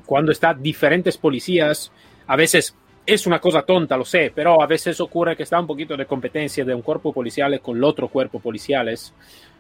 cuando 0.05 0.31
están 0.31 0.61
diferentes 0.61 1.17
policías, 1.17 1.91
a 2.27 2.35
veces 2.35 2.75
es 3.05 3.27
una 3.27 3.39
cosa 3.39 3.63
tonta, 3.63 3.97
lo 3.97 4.05
sé, 4.05 4.31
pero 4.33 4.61
a 4.61 4.67
veces 4.67 4.99
ocurre 5.01 5.35
que 5.35 5.43
está 5.43 5.59
un 5.59 5.67
poquito 5.67 5.97
de 5.97 6.05
competencia 6.05 6.63
de 6.63 6.73
un 6.73 6.81
cuerpo 6.81 7.11
policial 7.11 7.59
con 7.59 7.77
el 7.77 7.83
otro 7.83 8.07
cuerpo 8.07 8.39
policial. 8.39 8.93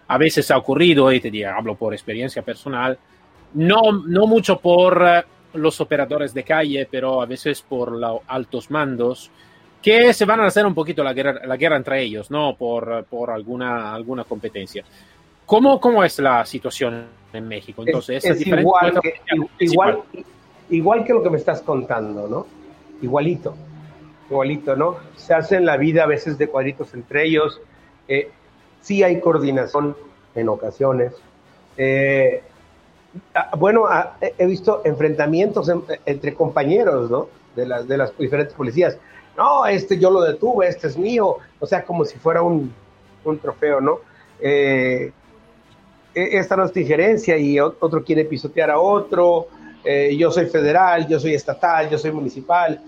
A 0.07 0.17
veces 0.17 0.49
ha 0.51 0.57
ocurrido, 0.57 1.11
y 1.11 1.19
te 1.19 1.31
digo, 1.31 1.49
hablo 1.49 1.75
por 1.75 1.93
experiencia 1.93 2.41
personal, 2.41 2.97
no, 3.53 3.91
no 4.05 4.27
mucho 4.27 4.59
por 4.59 5.25
los 5.53 5.81
operadores 5.81 6.33
de 6.33 6.43
calle, 6.43 6.87
pero 6.89 7.21
a 7.21 7.25
veces 7.25 7.61
por 7.61 7.91
los 7.91 8.19
altos 8.27 8.69
mandos 8.69 9.31
que 9.81 10.13
se 10.13 10.25
van 10.25 10.41
a 10.41 10.47
hacer 10.47 10.65
un 10.65 10.73
poquito 10.73 11.03
la 11.03 11.13
guerra, 11.13 11.45
la 11.45 11.57
guerra 11.57 11.77
entre 11.77 12.01
ellos, 12.01 12.29
¿no? 12.29 12.55
Por, 12.55 13.05
por 13.05 13.31
alguna, 13.31 13.93
alguna 13.93 14.23
competencia. 14.23 14.83
¿Cómo, 15.45 15.79
¿Cómo 15.79 16.03
es 16.03 16.19
la 16.19 16.45
situación 16.45 17.05
en 17.33 17.47
México? 17.47 17.83
Entonces, 17.85 18.23
es, 18.23 18.45
igual, 18.45 18.99
que, 19.01 19.13
igual, 19.59 20.03
igual 20.69 21.03
que 21.05 21.13
lo 21.13 21.23
que 21.23 21.29
me 21.29 21.37
estás 21.37 21.61
contando, 21.61 22.27
¿no? 22.27 22.45
Igualito, 23.01 23.55
igualito, 24.29 24.75
¿no? 24.75 24.97
Se 25.15 25.33
hacen 25.33 25.65
la 25.65 25.77
vida 25.77 26.03
a 26.03 26.07
veces 26.07 26.37
de 26.37 26.47
cuadritos 26.47 26.93
entre 26.93 27.25
ellos. 27.25 27.59
Eh, 28.07 28.29
sí 28.81 29.01
hay 29.01 29.19
coordinación 29.19 29.95
en 30.35 30.49
ocasiones. 30.49 31.13
Eh, 31.77 32.43
bueno, 33.57 33.87
he 34.21 34.45
visto 34.45 34.81
enfrentamientos 34.85 35.71
entre 36.05 36.33
compañeros, 36.33 37.09
¿no? 37.09 37.27
De 37.55 37.65
las, 37.65 37.87
de 37.87 37.97
las 37.97 38.15
diferentes 38.17 38.53
policías 38.53 38.99
no, 39.39 39.65
este 39.65 39.97
yo 39.97 40.11
lo 40.11 40.21
detuve, 40.21 40.67
este 40.67 40.87
es 40.87 40.97
mío, 40.97 41.37
o 41.59 41.65
sea, 41.65 41.85
como 41.85 42.03
si 42.03 42.17
fuera 42.19 42.41
un, 42.41 42.73
trofeo, 43.41 43.79
¿no? 43.79 43.99
Eh, 44.41 45.13
e, 46.13 46.37
esta 46.37 46.57
no 46.57 46.65
es 46.65 46.75
injerencia 46.75 47.37
y 47.37 47.57
otro 47.57 48.03
quiere 48.03 48.25
pisotear 48.25 48.69
a 48.69 48.79
otro, 48.79 49.47
eh, 49.85 50.13
yo 50.17 50.29
soy 50.29 50.47
federal, 50.47 51.07
yo 51.07 51.21
soy 51.21 51.35
estatal, 51.35 51.89
yo 51.89 51.97
soy 51.97 52.11
municipal, 52.11 52.81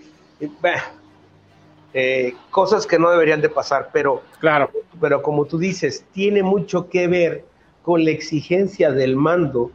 eh, 1.93 2.33
cosas 2.49 2.85
que 2.85 2.99
no 2.99 3.09
deberían 3.09 3.39
de 3.39 3.47
pasar, 3.47 3.89
pero, 3.93 4.21
claro. 4.39 4.69
pero 4.99 5.21
como 5.21 5.45
tú 5.45 5.57
dices, 5.57 6.03
tiene 6.11 6.43
mucho 6.43 6.89
que 6.89 7.07
ver 7.07 7.45
con 7.81 8.03
la 8.03 8.11
exigencia 8.11 8.91
del 8.91 9.15
mando 9.15 9.71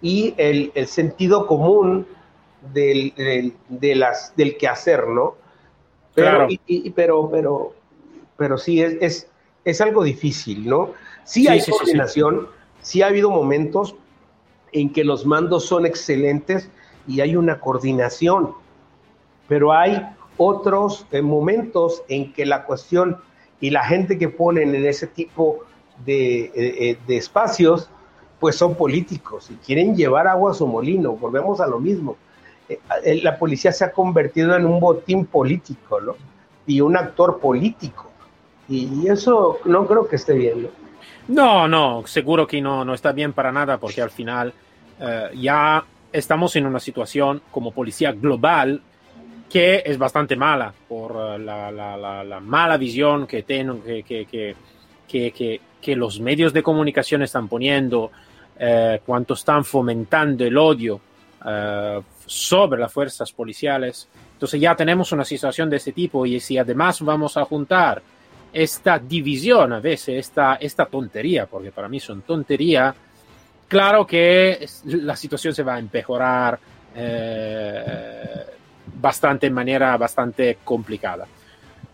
y 0.00 0.34
el, 0.36 0.70
sentido 0.86 1.48
común 1.48 2.06
del, 2.72 3.12
del, 3.16 3.54
de 3.68 3.96
las, 3.96 4.36
del 4.36 4.56
quehacer, 4.56 5.08
¿no? 5.08 5.41
Pero, 6.14 6.48
pero, 6.94 7.30
pero, 7.30 7.72
pero 8.36 8.58
sí, 8.58 8.82
es, 8.82 8.96
es, 9.00 9.28
es, 9.64 9.80
algo 9.80 10.04
difícil, 10.04 10.68
¿no? 10.68 10.90
Sí 11.24 11.48
hay 11.48 11.62
coordinación, 11.64 12.48
sí, 12.80 13.02
ha 13.02 13.06
habido 13.06 13.30
momentos 13.30 13.94
en 14.72 14.92
que 14.92 15.04
los 15.04 15.24
mandos 15.24 15.66
son 15.66 15.86
excelentes 15.86 16.68
y 17.06 17.20
hay 17.20 17.36
una 17.36 17.60
coordinación, 17.60 18.52
pero 19.48 19.72
hay 19.72 20.06
otros 20.36 21.06
eh, 21.12 21.22
momentos 21.22 22.02
en 22.08 22.32
que 22.32 22.46
la 22.46 22.64
cuestión 22.64 23.18
y 23.60 23.70
la 23.70 23.84
gente 23.84 24.18
que 24.18 24.28
ponen 24.28 24.74
en 24.74 24.84
ese 24.84 25.06
tipo 25.06 25.60
de, 26.04 26.44
eh, 26.44 26.52
eh, 26.54 26.98
de 27.06 27.16
espacios, 27.16 27.88
pues 28.40 28.56
son 28.56 28.74
políticos 28.74 29.50
y 29.50 29.54
quieren 29.54 29.94
llevar 29.94 30.26
agua 30.26 30.50
a 30.50 30.54
su 30.54 30.66
molino, 30.66 31.12
volvemos 31.12 31.60
a 31.60 31.66
lo 31.66 31.78
mismo 31.78 32.16
la 33.22 33.38
policía 33.38 33.72
se 33.72 33.84
ha 33.84 33.92
convertido 33.92 34.56
en 34.56 34.66
un 34.66 34.80
botín 34.80 35.26
político, 35.26 36.00
¿no? 36.00 36.16
Y 36.66 36.80
un 36.80 36.96
actor 36.96 37.40
político. 37.40 38.10
Y 38.68 39.08
eso 39.08 39.58
no 39.64 39.86
creo 39.86 40.08
que 40.08 40.16
esté 40.16 40.34
bien, 40.34 40.62
¿no? 41.28 41.68
No, 41.68 42.06
seguro 42.06 42.46
que 42.46 42.60
no, 42.60 42.84
no 42.84 42.94
está 42.94 43.12
bien 43.12 43.32
para 43.32 43.52
nada, 43.52 43.78
porque 43.78 44.02
al 44.02 44.10
final 44.10 44.52
eh, 45.00 45.30
ya 45.36 45.84
estamos 46.12 46.56
en 46.56 46.66
una 46.66 46.80
situación 46.80 47.42
como 47.50 47.72
policía 47.72 48.12
global 48.12 48.82
que 49.48 49.82
es 49.84 49.98
bastante 49.98 50.34
mala 50.34 50.72
por 50.88 51.12
eh, 51.12 51.38
la, 51.38 52.40
mala 52.42 52.76
visión 52.76 53.26
que, 53.26 53.42
ten, 53.42 53.82
que, 53.82 54.02
que, 54.02 54.56
que, 55.06 55.60
que, 55.80 55.96
los 55.96 56.20
medios 56.20 56.52
de 56.52 56.62
comunicación 56.62 57.22
están 57.22 57.48
poniendo, 57.48 58.10
cuánto 59.04 59.34
están 59.34 59.64
fomentando 59.64 60.44
el 60.44 60.56
odio 60.56 61.00
sobre 62.32 62.80
las 62.80 62.92
fuerzas 62.92 63.30
policiales. 63.30 64.08
Entonces 64.32 64.60
ya 64.60 64.74
tenemos 64.74 65.12
una 65.12 65.24
situación 65.24 65.68
de 65.68 65.76
este 65.76 65.92
tipo 65.92 66.24
y 66.24 66.40
si 66.40 66.56
además 66.56 67.02
vamos 67.02 67.36
a 67.36 67.44
juntar 67.44 68.02
esta 68.52 68.98
división 68.98 69.72
a 69.72 69.80
veces, 69.80 70.16
esta, 70.26 70.54
esta 70.54 70.86
tontería, 70.86 71.46
porque 71.46 71.70
para 71.70 71.88
mí 71.88 72.00
son 72.00 72.22
tontería, 72.22 72.94
claro 73.68 74.06
que 74.06 74.66
la 74.86 75.14
situación 75.14 75.54
se 75.54 75.62
va 75.62 75.74
a 75.74 75.78
empeorar 75.78 76.58
eh, 76.94 78.46
bastante 79.00 79.46
en 79.46 79.52
manera 79.52 79.96
bastante 79.96 80.58
complicada. 80.64 81.26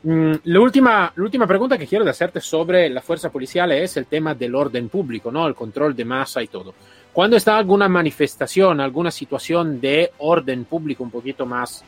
Mm, 0.04 0.32
la, 0.44 0.60
última, 0.60 1.12
la 1.16 1.22
última 1.24 1.46
pregunta 1.48 1.76
que 1.76 1.86
quiero 1.86 2.08
hacerte 2.08 2.40
sobre 2.40 2.88
la 2.88 3.02
fuerza 3.02 3.30
policial 3.30 3.72
es 3.72 3.96
el 3.96 4.06
tema 4.06 4.34
del 4.34 4.54
orden 4.54 4.88
público, 4.88 5.32
¿no? 5.32 5.46
el 5.48 5.54
control 5.56 5.96
de 5.96 6.04
masa 6.04 6.42
y 6.42 6.46
todo. 6.46 6.74
Cuando 7.12 7.36
está 7.36 7.56
alguna 7.56 7.88
manifestación, 7.88 8.80
alguna 8.80 9.10
situación 9.10 9.80
de 9.80 10.12
orden 10.18 10.64
público 10.64 11.02
un 11.02 11.10
poquito 11.10 11.46
más 11.46 11.84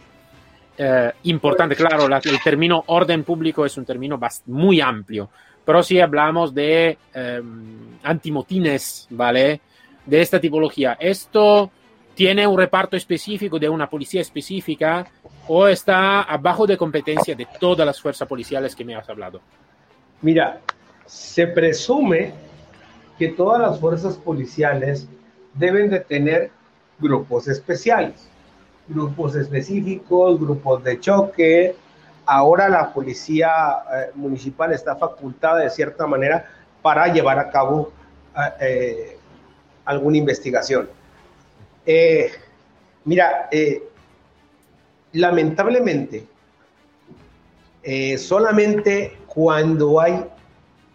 eh, 0.76 1.12
importante, 1.24 1.76
claro, 1.76 2.06
el 2.06 2.42
término 2.42 2.85
orden 2.87 3.22
público 3.22 3.64
es 3.64 3.76
un 3.76 3.85
término 3.85 4.18
muy 4.46 4.80
amplio, 4.80 5.28
pero 5.64 5.83
si 5.83 6.00
hablamos 6.00 6.54
de 6.54 6.98
em, 7.12 7.98
antimotines, 8.02 9.06
¿vale? 9.11 9.61
De 10.06 10.20
esta 10.20 10.40
tipología, 10.40 10.96
¿esto 10.98 11.70
tiene 12.14 12.46
un 12.46 12.59
reparto 12.59 12.96
específico 12.96 13.59
de 13.59 13.68
una 13.68 13.88
policía 13.88 14.20
específica 14.20 15.06
o 15.48 15.68
está 15.68 16.22
abajo 16.22 16.66
de 16.66 16.76
competencia 16.76 17.35
de 17.35 17.46
todas 17.59 17.87
las 17.87 18.00
fuerzas 18.00 18.26
policiales 18.26 18.74
que 18.74 18.85
me 18.85 18.94
has 18.94 19.09
hablado? 19.09 19.40
Mira, 20.22 20.61
se 21.06 21.46
presume 21.46 22.33
que 23.20 23.28
todas 23.28 23.61
las 23.61 23.78
fuerzas 23.78 24.16
policiales 24.16 25.06
deben 25.52 25.90
de 25.90 26.00
tener 26.00 26.50
grupos 26.98 27.48
especiales, 27.48 28.30
grupos 28.88 29.37
específicos, 29.37 30.40
grupos 30.40 30.83
de 30.83 30.98
choque. 30.98 31.76
Ahora 32.24 32.70
la 32.70 32.94
policía 32.94 33.50
eh, 33.92 34.11
municipal 34.14 34.72
está 34.72 34.96
facultada 34.96 35.59
de 35.59 35.68
cierta 35.68 36.06
manera 36.06 36.46
para 36.80 37.12
llevar 37.12 37.38
a 37.38 37.50
cabo 37.50 37.92
eh, 38.35 38.52
eh, 38.59 39.18
alguna 39.85 40.16
investigación. 40.16 40.88
mira, 43.04 43.50
lamentablemente, 45.12 46.26
solamente 48.16 49.18
cuando 49.26 50.00
hay 50.00 50.24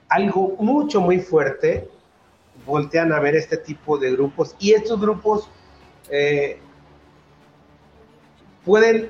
algo 0.09 0.55
mucho, 0.57 1.01
muy 1.01 1.19
fuerte, 1.19 1.87
voltean 2.65 3.11
a 3.11 3.19
ver 3.19 3.35
este 3.35 3.57
tipo 3.57 3.97
de 3.97 4.11
grupos 4.11 4.55
y 4.59 4.73
estos 4.73 4.99
grupos 4.99 5.49
eh, 6.09 6.59
pueden, 8.63 9.09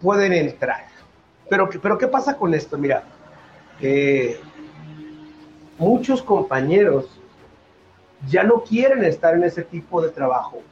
pueden 0.00 0.32
entrar. 0.32 0.86
Pero, 1.48 1.68
pero 1.68 1.98
¿qué 1.98 2.06
pasa 2.06 2.36
con 2.36 2.54
esto? 2.54 2.78
Mira, 2.78 3.04
eh, 3.80 4.40
muchos 5.78 6.22
compañeros 6.22 7.18
ya 8.28 8.44
no 8.44 8.62
quieren 8.62 9.04
estar 9.04 9.34
en 9.34 9.44
ese 9.44 9.62
tipo 9.62 10.00
de 10.00 10.10
trabajo, 10.10 10.62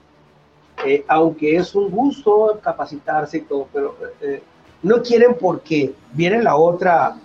eh, 0.86 1.04
aunque 1.08 1.56
es 1.56 1.74
un 1.74 1.90
gusto 1.90 2.60
capacitarse 2.62 3.38
y 3.38 3.40
todo, 3.42 3.68
pero 3.72 3.96
eh, 4.20 4.42
no 4.82 5.02
quieren 5.02 5.36
porque 5.38 5.92
viene 6.12 6.42
la 6.42 6.56
otra, 6.56 7.16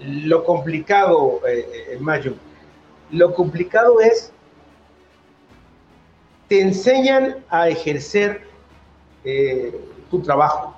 lo 0.00 0.44
complicado, 0.44 1.40
eh, 1.48 1.96
Mayo, 2.00 2.34
lo 3.14 3.32
complicado 3.32 4.00
es, 4.00 4.32
te 6.48 6.60
enseñan 6.60 7.44
a 7.48 7.68
ejercer 7.68 8.46
tu 10.10 10.20
trabajo, 10.20 10.76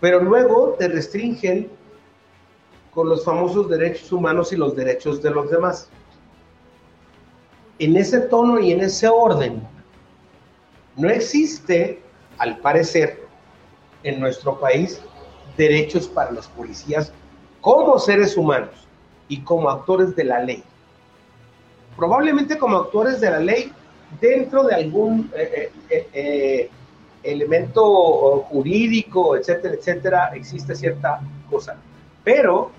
pero 0.00 0.20
luego 0.20 0.76
te 0.78 0.88
restringen 0.88 1.70
con 2.92 3.08
los 3.08 3.24
famosos 3.24 3.68
derechos 3.68 4.12
humanos 4.12 4.52
y 4.52 4.56
los 4.56 4.76
derechos 4.76 5.22
de 5.22 5.30
los 5.30 5.50
demás 5.50 5.88
en 7.78 7.96
ese 7.96 8.20
tono 8.20 8.58
y 8.60 8.72
en 8.72 8.80
ese 8.80 9.08
orden. 9.08 9.66
No 10.96 11.10
existe, 11.10 12.00
al 12.38 12.58
parecer, 12.58 13.26
en 14.02 14.20
nuestro 14.20 14.58
país 14.60 15.00
derechos 15.56 16.06
para 16.06 16.30
los 16.30 16.46
policías 16.48 17.12
como 17.60 17.98
seres 17.98 18.36
humanos 18.36 18.85
y 19.28 19.40
como 19.40 19.70
actores 19.70 20.14
de 20.16 20.24
la 20.24 20.40
ley. 20.40 20.62
Probablemente 21.96 22.58
como 22.58 22.76
actores 22.76 23.20
de 23.20 23.30
la 23.30 23.38
ley 23.38 23.72
dentro 24.20 24.64
de 24.64 24.74
algún 24.74 25.30
eh, 25.34 25.72
eh, 25.90 26.08
eh, 26.12 26.70
elemento 27.22 27.82
jurídico, 28.48 29.36
etcétera, 29.36 29.74
etcétera, 29.74 30.30
existe 30.34 30.74
cierta 30.74 31.20
cosa. 31.50 31.76
Pero 32.22 32.70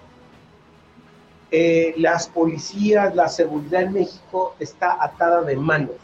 las 1.97 2.27
policías, 2.27 3.15
la 3.15 3.29
seguridad 3.29 3.83
en 3.83 3.93
México 3.93 4.55
está 4.59 5.01
atada 5.01 5.41
de 5.41 5.55
manos. 5.55 5.95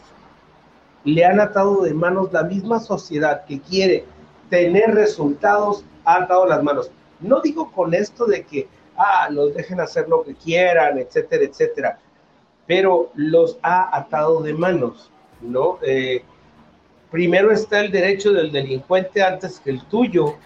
Le 1.04 1.24
han 1.24 1.38
atado 1.38 1.82
de 1.82 1.92
manos 1.92 2.32
la 2.32 2.44
misma 2.44 2.80
sociedad 2.80 3.44
que 3.44 3.60
quiere 3.60 4.06
tener 4.48 4.94
resultados, 4.94 5.84
ha 6.04 6.22
atado 6.22 6.46
las 6.46 6.62
manos. 6.62 6.90
No 7.20 7.40
digo 7.40 7.70
con 7.72 7.94
esto 7.94 8.26
de 8.26 8.44
que, 8.44 8.68
ah, 8.96 9.28
los 9.30 9.54
dejen 9.54 9.80
hacer 9.80 10.08
lo 10.08 10.22
que 10.22 10.34
quieran, 10.34 10.98
etcétera, 10.98 11.44
etcétera, 11.44 11.98
pero 12.66 13.10
los 13.14 13.58
ha 13.62 13.96
atado 13.96 14.42
de 14.42 14.54
manos, 14.54 15.10
¿no? 15.40 15.78
Eh, 15.82 16.22
primero 17.10 17.50
está 17.52 17.80
el 17.80 17.90
derecho 17.90 18.32
del 18.32 18.50
delincuente 18.50 19.22
antes 19.22 19.60
que 19.60 19.70
el 19.70 19.84
tuyo, 19.84 20.36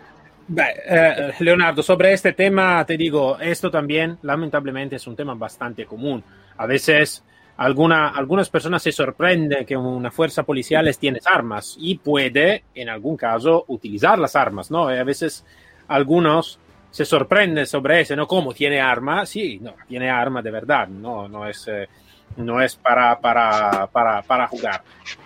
eh, 0.57 1.33
Leonardo, 1.41 1.83
sobre 1.83 2.13
este 2.13 2.33
tema 2.33 2.85
te 2.87 2.97
digo, 2.97 3.39
esto 3.39 3.71
también 3.71 4.19
lamentablemente 4.23 4.97
es 4.97 5.07
un 5.07 5.15
tema 5.15 5.35
bastante 5.35 5.85
común. 5.85 6.25
A 6.57 6.67
veces 6.67 7.23
alguna, 7.59 8.09
algunas 8.09 8.49
personas 8.49 8.83
se 8.83 8.93
sorprenden 8.93 9.67
que 9.67 9.77
una 9.77 10.11
fuerza 10.11 10.45
policial 10.45 10.91
tiene 10.97 11.21
armas 11.25 11.77
y 11.79 11.99
puede, 11.99 12.65
en 12.75 12.89
algún 12.89 13.17
caso, 13.17 13.65
utilizar 13.69 14.19
las 14.19 14.37
armas, 14.37 14.71
¿no? 14.71 14.89
a 14.89 15.05
veces 15.05 15.45
algunos 15.87 16.59
se 16.91 17.05
sorprenden 17.05 17.67
sobre 17.67 18.01
eso, 18.01 18.17
¿no? 18.17 18.27
¿Cómo 18.27 18.53
tiene 18.53 18.81
arma? 18.81 19.27
Sí, 19.27 19.59
no, 19.61 19.75
tiene 19.87 20.11
arma 20.11 20.43
de 20.43 20.51
verdad, 20.51 20.89
no, 20.89 21.29
no 21.29 21.47
es... 21.47 21.67
Eh, 21.69 21.89
no 22.37 22.61
es 22.61 22.77
para, 22.77 23.19
para, 23.19 23.89
para, 23.89 24.23
para 24.23 24.47
jugar. 24.47 24.83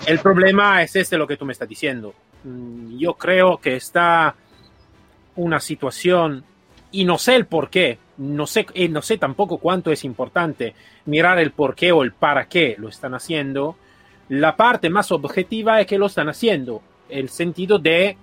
El 0.07 0.18
problema 0.20 0.83
es 0.83 0.96
este 0.96 1.18
lo 1.18 1.27
que 1.27 1.37
tú 1.37 1.44
me 1.44 1.53
estás 1.53 1.68
diciendo. 1.68 2.14
Mm, 2.44 2.96
yo 2.96 3.14
creo 3.14 3.59
que 3.59 3.77
está 3.77 4.35
una 5.37 5.61
situación 5.61 6.44
y 6.90 7.05
no 7.05 7.18
sé 7.18 7.37
el 7.37 7.46
por 7.46 7.70
qué, 7.70 7.98
no 8.18 8.46
sé, 8.46 8.66
eh, 8.75 8.88
no 8.88 9.03
sé 9.03 9.18
tampoco 9.18 9.59
cuánto 9.59 9.90
es 9.90 10.05
importante 10.05 10.75
mirar 11.07 11.38
el 11.38 11.53
por 11.53 11.75
qué 11.75 11.92
o 11.92 12.03
el 12.03 12.12
para 12.12 12.48
qué 12.48 12.77
lo 12.79 12.88
están 12.88 13.14
haciendo. 13.14 13.77
La 14.29 14.57
parte 14.57 14.90
más 14.90 15.11
objetiva 15.12 15.81
es 15.81 15.87
que 15.87 15.98
lo 15.98 16.07
están 16.07 16.29
haciendo, 16.29 16.83
el 17.09 17.29
sentido 17.29 17.79
de 17.79 18.16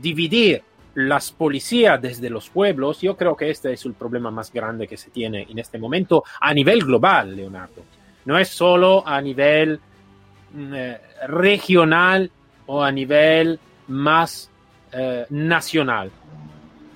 dividir 0.00 0.62
las 0.94 1.32
policías 1.32 2.00
desde 2.00 2.30
los 2.30 2.50
pueblos. 2.50 3.00
Yo 3.00 3.16
creo 3.16 3.36
que 3.36 3.50
este 3.50 3.72
es 3.72 3.84
el 3.84 3.94
problema 3.94 4.30
más 4.30 4.52
grande 4.52 4.86
que 4.86 4.96
se 4.96 5.10
tiene 5.10 5.46
en 5.48 5.58
este 5.58 5.78
momento 5.78 6.24
a 6.40 6.52
nivel 6.52 6.84
global, 6.84 7.34
Leonardo. 7.34 7.82
No 8.24 8.38
es 8.38 8.48
solo 8.48 9.06
a 9.06 9.20
nivel 9.20 9.80
mm, 10.52 10.74
eh, 10.74 11.00
regional 11.26 12.30
o 12.66 12.82
a 12.82 12.92
nivel 12.92 13.58
más 13.88 14.50
eh, 14.92 15.26
nacional 15.30 16.10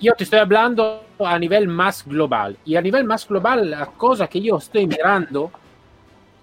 yo 0.00 0.12
te 0.14 0.24
estoy 0.24 0.38
hablando 0.38 1.04
a 1.18 1.38
nivel 1.38 1.68
más 1.68 2.06
global. 2.06 2.56
Y 2.64 2.76
a 2.76 2.80
nivel 2.80 3.04
más 3.04 3.26
global, 3.26 3.70
la 3.70 3.86
cosa 3.86 4.26
que 4.26 4.40
yo 4.40 4.58
estoy 4.58 4.86
mirando 4.86 5.50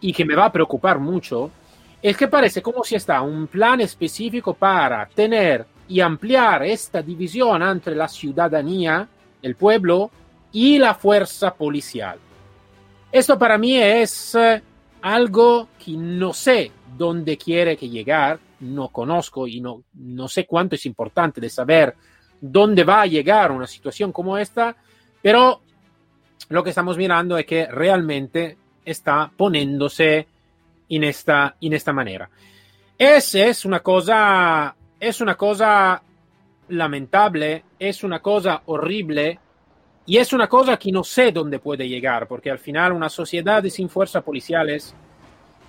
y 0.02 0.12
que 0.12 0.26
me 0.26 0.36
va 0.36 0.46
a 0.46 0.52
preocupar 0.52 1.00
mucho 1.00 1.52
es 2.02 2.18
que 2.18 2.28
parece 2.28 2.62
como 2.62 2.84
si 2.84 2.96
está 2.96 3.22
un 3.22 3.48
plan 3.48 3.80
específico 3.82 4.54
para 4.54 5.06
tener 5.08 5.66
y 5.88 6.00
ampliar 6.00 6.64
esta 6.64 7.02
división 7.02 7.62
entre 7.62 7.96
la 7.96 8.08
ciudadanía, 8.08 9.08
el 9.42 9.56
pueblo 9.56 10.12
y 10.52 10.78
la 10.78 10.94
fuerza 10.94 11.54
policial. 11.54 12.18
Esto 13.12 13.38
para 13.38 13.58
mí 13.58 13.78
es 13.78 14.36
eh, 14.36 14.62
algo 15.02 15.70
que 15.84 15.92
no 15.92 16.34
sé 16.34 16.72
dónde 16.98 17.38
quiere 17.38 17.78
que 17.78 17.90
llegar, 17.90 18.40
no 18.62 18.90
conozco 18.90 19.48
y 19.48 19.60
no, 19.60 19.84
no 19.94 20.28
sé 20.28 20.46
cuánto 20.46 20.76
es 20.76 20.86
importante 20.86 21.42
de 21.42 21.50
saber 21.50 21.96
dónde 22.40 22.84
va 22.84 23.02
a 23.02 23.06
llegar 23.06 23.52
una 23.52 23.68
situación 23.68 24.12
como 24.12 24.38
esta, 24.38 24.76
pero 25.22 25.62
lo 26.50 26.64
que 26.64 26.70
estamos 26.70 26.98
mirando 26.98 27.38
es 27.38 27.46
que 27.46 27.68
realmente 27.68 28.58
está 28.84 29.32
poniéndose 29.36 30.28
en 30.90 31.04
esta, 31.04 31.56
en 31.62 31.74
esta 31.74 31.94
manera. 31.94 32.30
Es, 32.98 33.36
es 33.36 33.66
una 33.66 33.80
cosa, 33.80 34.76
es 35.04 35.20
una 35.20 35.36
cosa 35.36 36.02
lamentable, 36.70 37.66
es 37.78 38.06
una 38.06 38.20
cosa 38.20 38.62
horrible 38.68 39.38
y 40.06 40.18
es 40.18 40.32
una 40.32 40.48
cosa 40.48 40.78
que 40.78 40.92
no 40.94 41.04
sé 41.04 41.34
dónde 41.34 41.60
puede 41.60 41.90
llegar, 41.90 42.26
porque 42.26 42.50
al 42.50 42.58
final 42.58 42.94
una 42.94 43.10
sociedad 43.10 43.62
sin 43.66 43.90
fuerzas 43.90 44.24
policiales 44.24 44.96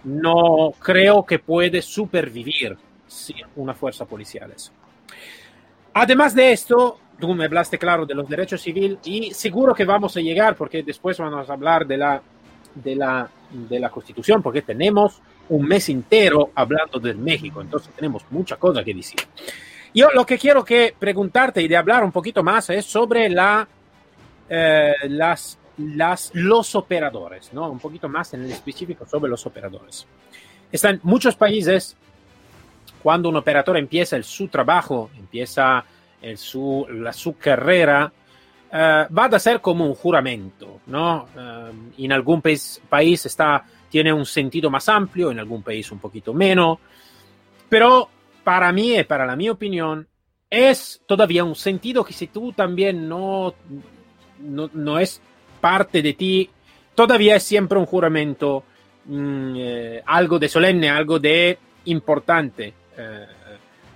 no 0.04 0.72
creo 0.78 1.24
que 1.24 1.40
puede 1.40 1.82
supervivir 1.82 2.76
sin 3.08 3.36
una 3.56 3.74
fuerza 3.74 4.04
policiales. 4.04 4.72
Además 5.94 6.34
de 6.34 6.52
esto, 6.52 6.98
tú 7.18 7.34
me 7.34 7.46
hablaste 7.46 7.76
claro 7.76 8.06
de 8.06 8.14
los 8.14 8.28
derechos 8.28 8.62
civiles 8.62 8.98
y 9.04 9.34
seguro 9.34 9.74
que 9.74 9.84
vamos 9.84 10.16
a 10.16 10.20
llegar, 10.20 10.54
porque 10.54 10.84
después 10.84 11.18
vamos 11.18 11.50
a 11.50 11.52
hablar 11.52 11.86
de 11.86 11.96
la, 11.96 12.22
de 12.72 12.94
la, 12.94 13.28
de 13.50 13.80
la 13.80 13.90
Constitución, 13.90 14.42
porque 14.42 14.62
tenemos 14.62 15.20
un 15.48 15.66
mes 15.66 15.88
entero 15.88 16.50
hablando 16.54 16.98
del 16.98 17.16
México, 17.16 17.60
entonces 17.60 17.92
tenemos 17.94 18.24
mucha 18.30 18.56
cosa 18.56 18.82
que 18.82 18.94
decir. 18.94 19.20
Yo 19.94 20.08
lo 20.12 20.26
que 20.26 20.38
quiero 20.38 20.64
que 20.64 20.94
preguntarte 20.98 21.62
y 21.62 21.68
de 21.68 21.76
hablar 21.76 22.02
un 22.02 22.12
poquito 22.12 22.42
más 22.42 22.70
es 22.70 22.84
sobre 22.84 23.28
la, 23.28 23.66
eh, 24.48 24.92
las, 25.08 25.58
las, 25.78 26.30
los 26.34 26.74
operadores, 26.74 27.52
¿no? 27.52 27.70
Un 27.70 27.78
poquito 27.78 28.08
más 28.08 28.34
en 28.34 28.42
el 28.42 28.50
específico 28.50 29.06
sobre 29.06 29.30
los 29.30 29.46
operadores. 29.46 30.06
Están 30.72 30.98
muchos 31.04 31.36
países 31.36 31.96
cuando 33.02 33.28
un 33.28 33.36
operador 33.36 33.76
empieza 33.76 34.16
el, 34.16 34.24
su 34.24 34.48
trabajo, 34.48 35.10
empieza 35.16 35.84
el, 36.20 36.38
su, 36.38 36.86
la, 36.90 37.12
su 37.12 37.36
carrera, 37.36 38.10
uh, 38.72 39.14
va 39.14 39.26
a 39.26 39.38
ser 39.38 39.60
como 39.60 39.86
un 39.86 39.94
juramento, 39.94 40.80
¿no? 40.86 41.28
Uh, 41.36 42.02
en 42.02 42.12
algún 42.12 42.40
país, 42.42 42.80
país 42.88 43.26
está, 43.26 43.64
tiene 43.94 44.12
un 44.12 44.26
sentido 44.26 44.70
más 44.70 44.88
amplio, 44.88 45.30
en 45.30 45.38
algún 45.38 45.62
país 45.62 45.92
un 45.92 46.00
poquito 46.00 46.34
menos, 46.34 46.80
pero 47.68 48.08
para 48.42 48.72
mí 48.72 48.98
y 48.98 49.04
para 49.04 49.24
la 49.24 49.36
mi 49.36 49.48
opinión, 49.48 50.08
es 50.50 51.00
todavía 51.06 51.44
un 51.44 51.54
sentido 51.54 52.04
que 52.04 52.12
si 52.12 52.26
tú 52.26 52.52
también 52.52 53.08
no, 53.08 53.54
no, 54.40 54.68
no 54.72 54.98
es 54.98 55.22
parte 55.60 56.02
de 56.02 56.12
ti, 56.14 56.50
todavía 56.96 57.36
es 57.36 57.44
siempre 57.44 57.78
un 57.78 57.86
juramento, 57.86 58.64
mmm, 59.04 59.54
eh, 59.58 60.02
algo 60.06 60.40
de 60.40 60.48
solemne, 60.48 60.90
algo 60.90 61.20
de 61.20 61.56
importante. 61.84 62.74
Eh, 62.98 63.26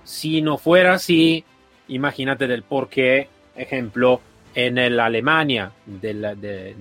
si 0.05 0.41
no 0.41 0.57
fuera 0.57 0.93
así, 0.93 1.43
imagínate 1.89 2.47
del 2.47 2.63
por 2.63 2.87
qué, 2.87 3.27
ejemplo, 3.53 4.21
en 4.55 4.95
la 4.95 5.07
Alemania 5.07 5.73
del, 5.85 6.21
de, 6.39 6.73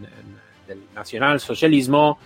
del 0.68 0.84
nacionalsocialismo, 0.94 2.20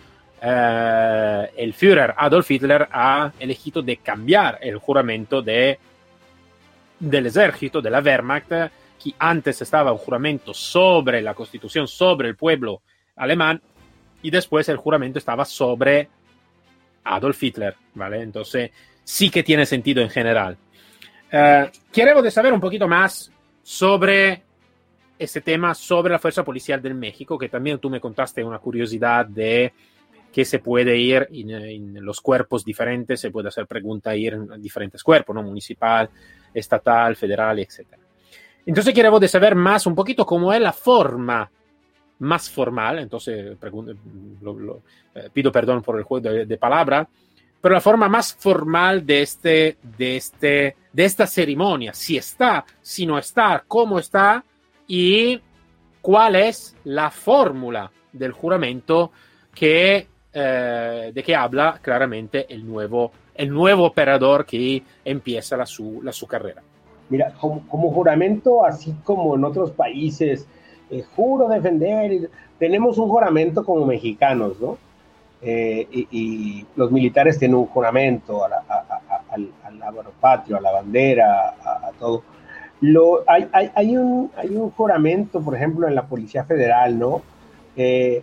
eh, 0.44 1.52
el 1.56 1.72
Führer 1.72 2.14
Adolf 2.16 2.50
Hitler 2.50 2.88
ha 2.90 3.30
elegido 3.38 3.80
de 3.80 3.98
cambiar 3.98 4.58
el 4.60 4.76
juramento 4.78 5.40
de, 5.40 5.78
del 6.98 7.26
ejército, 7.26 7.80
de 7.80 7.90
la 7.90 8.00
Wehrmacht, 8.00 8.48
que 8.48 9.14
antes 9.20 9.62
estaba 9.62 9.92
un 9.92 9.98
juramento 9.98 10.52
sobre 10.52 11.22
la 11.22 11.34
constitución, 11.34 11.86
sobre 11.86 12.28
el 12.28 12.36
pueblo 12.36 12.82
alemán, 13.14 13.62
y 14.22 14.30
después 14.30 14.68
el 14.68 14.78
juramento 14.78 15.20
estaba 15.20 15.44
sobre 15.44 16.08
Adolf 17.04 17.40
Hitler, 17.40 17.76
¿vale? 17.94 18.22
Entonces, 18.22 18.70
sí 19.04 19.30
que 19.30 19.44
tiene 19.44 19.64
sentido 19.64 20.02
en 20.02 20.10
general. 20.10 20.56
Uh, 21.32 21.66
queremos 21.92 22.32
saber 22.32 22.52
un 22.52 22.60
poquito 22.60 22.86
más 22.88 23.30
sobre 23.62 24.42
este 25.18 25.40
tema 25.40 25.72
sobre 25.74 26.12
la 26.12 26.18
Fuerza 26.18 26.44
Policial 26.44 26.82
del 26.82 26.94
México, 26.94 27.38
que 27.38 27.48
también 27.48 27.78
tú 27.78 27.88
me 27.88 28.00
contaste 28.00 28.42
una 28.42 28.58
curiosidad 28.58 29.24
de 29.26 29.72
que 30.32 30.44
se 30.44 30.58
puede 30.60 30.96
ir 30.96 31.28
en, 31.30 32.04
los 32.04 32.20
cuerpos 32.20 32.64
diferentes, 32.64 33.20
se 33.20 33.30
puede 33.30 33.48
hacer 33.48 33.66
pregunta 33.66 34.16
ir 34.16 34.32
en 34.32 34.62
diferentes 34.62 35.02
cuerpos, 35.02 35.34
¿no? 35.34 35.42
Municipal, 35.42 36.08
estatal, 36.54 37.14
federal, 37.16 37.58
etc. 37.58 37.86
Entonces 38.64 38.94
queremos 38.94 39.30
saber 39.30 39.54
más 39.54 39.86
un 39.86 39.94
poquito 39.94 40.24
cómo 40.24 40.52
es 40.52 40.60
la 40.60 40.72
forma 40.72 41.50
más 42.20 42.48
formal, 42.48 43.00
entonces 43.00 43.56
eh, 43.60 45.28
pido 45.32 45.52
perdón 45.52 45.82
por 45.82 45.98
el 45.98 46.04
juego 46.04 46.30
de, 46.30 46.46
de 46.46 46.56
palabra, 46.56 47.06
pero 47.60 47.74
la 47.74 47.80
forma 47.80 48.08
más 48.08 48.34
formal 48.34 49.04
de, 49.04 49.22
este, 49.22 49.78
de, 49.82 50.16
este, 50.16 50.76
de 50.92 51.04
esta 51.04 51.26
ceremonia, 51.26 51.92
si 51.92 52.16
está, 52.16 52.64
si 52.80 53.06
no 53.06 53.18
está, 53.18 53.64
cómo 53.66 53.98
está 53.98 54.44
y 54.86 55.40
cuál 56.00 56.36
es 56.36 56.76
la 56.84 57.10
fórmula 57.10 57.90
del 58.12 58.32
juramento 58.32 59.12
que, 59.54 60.08
eh, 60.34 61.12
de 61.14 61.22
que 61.22 61.36
habla 61.36 61.78
claramente 61.82 62.46
el 62.52 62.66
nuevo, 62.66 63.12
el 63.34 63.50
nuevo 63.50 63.84
operador 63.84 64.46
que 64.46 64.82
empieza 65.04 65.56
la 65.56 65.66
su, 65.66 66.00
la 66.02 66.12
su 66.12 66.26
carrera. 66.26 66.62
Mira, 67.08 67.32
como, 67.38 67.66
como, 67.68 67.90
juramento, 67.90 68.64
así 68.64 68.94
como 69.04 69.34
en 69.34 69.44
otros 69.44 69.72
países, 69.72 70.46
eh, 70.90 71.02
juro 71.14 71.48
defender, 71.48 72.30
tenemos 72.58 72.98
un 72.98 73.08
juramento 73.08 73.64
como 73.64 73.84
mexicanos, 73.84 74.60
¿no? 74.60 74.78
Eh, 75.44 75.88
y, 75.90 76.64
los 76.76 76.92
militares 76.92 77.38
tienen 77.38 77.56
un 77.56 77.66
juramento 77.66 78.44
al, 78.44 78.52
patrio, 80.20 80.56
a 80.56 80.60
la 80.60 80.70
bandera, 80.70 81.54
a, 81.62 81.90
todo. 81.98 82.22
Lo, 82.80 83.24
hay, 83.26 83.48
hay, 83.52 83.70
hay, 83.74 83.96
un, 83.96 84.30
hay 84.36 84.50
un 84.50 84.70
juramento, 84.70 85.40
por 85.40 85.56
ejemplo, 85.56 85.88
en 85.88 85.94
la 85.94 86.06
Policía 86.06 86.44
Federal, 86.44 86.98
¿no? 86.98 87.22
Eh, 87.76 88.22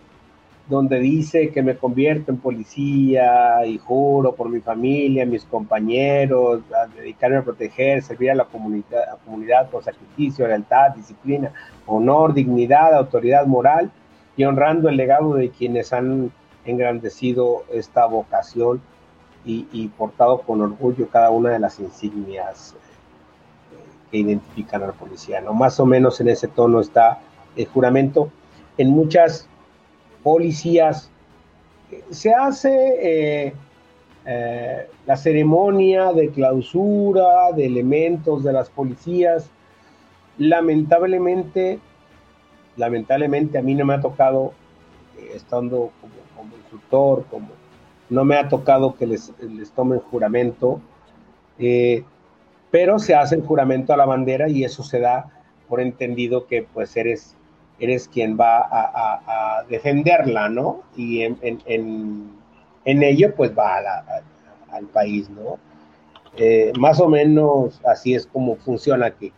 donde 0.70 1.00
dice 1.00 1.50
que 1.50 1.62
me 1.62 1.76
convierto 1.76 2.30
en 2.30 2.38
policía 2.38 3.66
y 3.66 3.76
juro 3.76 4.36
por 4.36 4.48
mi 4.48 4.60
familia, 4.60 5.26
mis 5.26 5.44
compañeros, 5.44 6.62
a 6.72 6.86
dedicarme 6.86 7.38
a 7.38 7.42
proteger, 7.42 8.02
servir 8.02 8.30
a 8.30 8.36
la 8.36 8.44
comunidad, 8.44 9.02
a 9.12 9.16
comunidad 9.16 9.68
con 9.68 9.82
sacrificio, 9.82 10.46
lealtad, 10.46 10.94
disciplina, 10.94 11.52
honor, 11.86 12.32
dignidad, 12.32 12.94
autoridad 12.94 13.46
moral 13.46 13.90
y 14.36 14.44
honrando 14.44 14.88
el 14.88 14.96
legado 14.96 15.34
de 15.34 15.50
quienes 15.50 15.92
han 15.92 16.30
engrandecido 16.64 17.64
esta 17.72 18.06
vocación 18.06 18.80
y, 19.44 19.88
portado 19.98 20.42
con 20.42 20.60
orgullo 20.60 21.08
cada 21.08 21.30
una 21.30 21.50
de 21.50 21.58
las 21.58 21.80
insignias 21.80 22.76
eh, 22.76 23.76
que 24.10 24.18
identifican 24.18 24.84
al 24.84 24.92
policía. 24.92 25.40
¿no? 25.40 25.52
Más 25.52 25.80
o 25.80 25.86
menos 25.86 26.20
en 26.20 26.28
ese 26.28 26.46
tono 26.46 26.78
está 26.78 27.18
el 27.56 27.66
juramento. 27.66 28.30
En 28.76 28.90
muchas 28.90 29.48
policías 30.22 31.10
eh, 31.90 32.02
se 32.10 32.32
hace 32.32 33.52
eh, 34.26 34.86
la 35.06 35.16
ceremonia 35.16 36.12
de 36.12 36.30
clausura 36.30 37.52
de 37.54 37.66
elementos 37.66 38.44
de 38.44 38.52
las 38.52 38.70
policías. 38.70 39.50
Lamentablemente, 40.38 41.78
lamentablemente 42.76 43.58
a 43.58 43.62
mí 43.62 43.74
no 43.74 43.84
me 43.84 43.94
ha 43.94 44.00
tocado, 44.00 44.52
estando 45.34 45.90
como 46.00 46.20
como 47.30 47.48
no 48.08 48.24
me 48.24 48.36
ha 48.36 48.48
tocado 48.48 48.96
que 48.96 49.06
les, 49.06 49.32
les 49.40 49.70
tomen 49.70 50.00
juramento, 50.00 50.80
eh, 51.58 52.04
pero 52.70 52.98
se 52.98 53.14
hace 53.14 53.36
el 53.36 53.42
juramento 53.42 53.92
a 53.92 53.96
la 53.96 54.04
bandera 54.04 54.48
y 54.48 54.64
eso 54.64 54.82
se 54.82 55.00
da 55.00 55.26
por 55.68 55.80
entendido 55.80 56.46
que 56.46 56.62
pues 56.62 56.96
eres, 56.96 57.36
eres 57.80 58.08
quien 58.08 58.38
va 58.38 58.68
a, 58.70 59.64
defenderla, 59.68 60.48
¿no? 60.48 60.82
Y 60.96 61.22
en, 61.22 61.38
en, 61.42 63.02
ello 63.02 63.34
pues 63.34 63.56
va 63.56 63.78
al 64.70 64.86
país, 64.86 65.28
¿no? 65.30 65.58
Eh, 66.36 66.72
más 66.78 67.00
o 67.00 67.08
menos 67.08 67.80
así 67.84 68.14
es 68.14 68.26
como 68.26 68.56
funciona 68.56 69.06
aquí. 69.06 69.32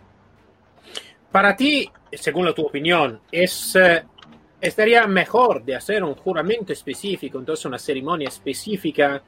Para 1.30 1.56
ti, 1.56 1.90
según 2.12 2.52
tu 2.54 2.66
opinión, 2.66 3.20
es 3.30 3.74
eh, 3.76 4.02
estaría 4.60 5.06
mejor 5.06 5.64
de 5.64 5.74
hacer 5.74 6.04
un 6.04 6.14
juramento 6.14 6.72
específico, 6.72 7.38
entonces 7.38 7.64
una 7.66 7.78
ceremonia 7.78 8.28
específica, 8.28 9.22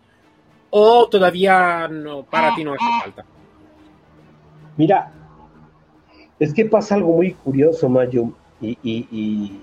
o 0.70 1.08
todavía 1.08 1.88
no, 1.88 2.24
para 2.24 2.54
ti 2.54 2.64
no 2.64 2.74
hace 2.74 2.84
falta? 3.02 3.24
Mira, 4.76 5.12
es 6.38 6.52
que 6.52 6.64
pasa 6.66 6.96
algo 6.96 7.14
muy 7.14 7.32
curioso, 7.32 7.88
Mayo, 7.88 8.32
y, 8.82 9.60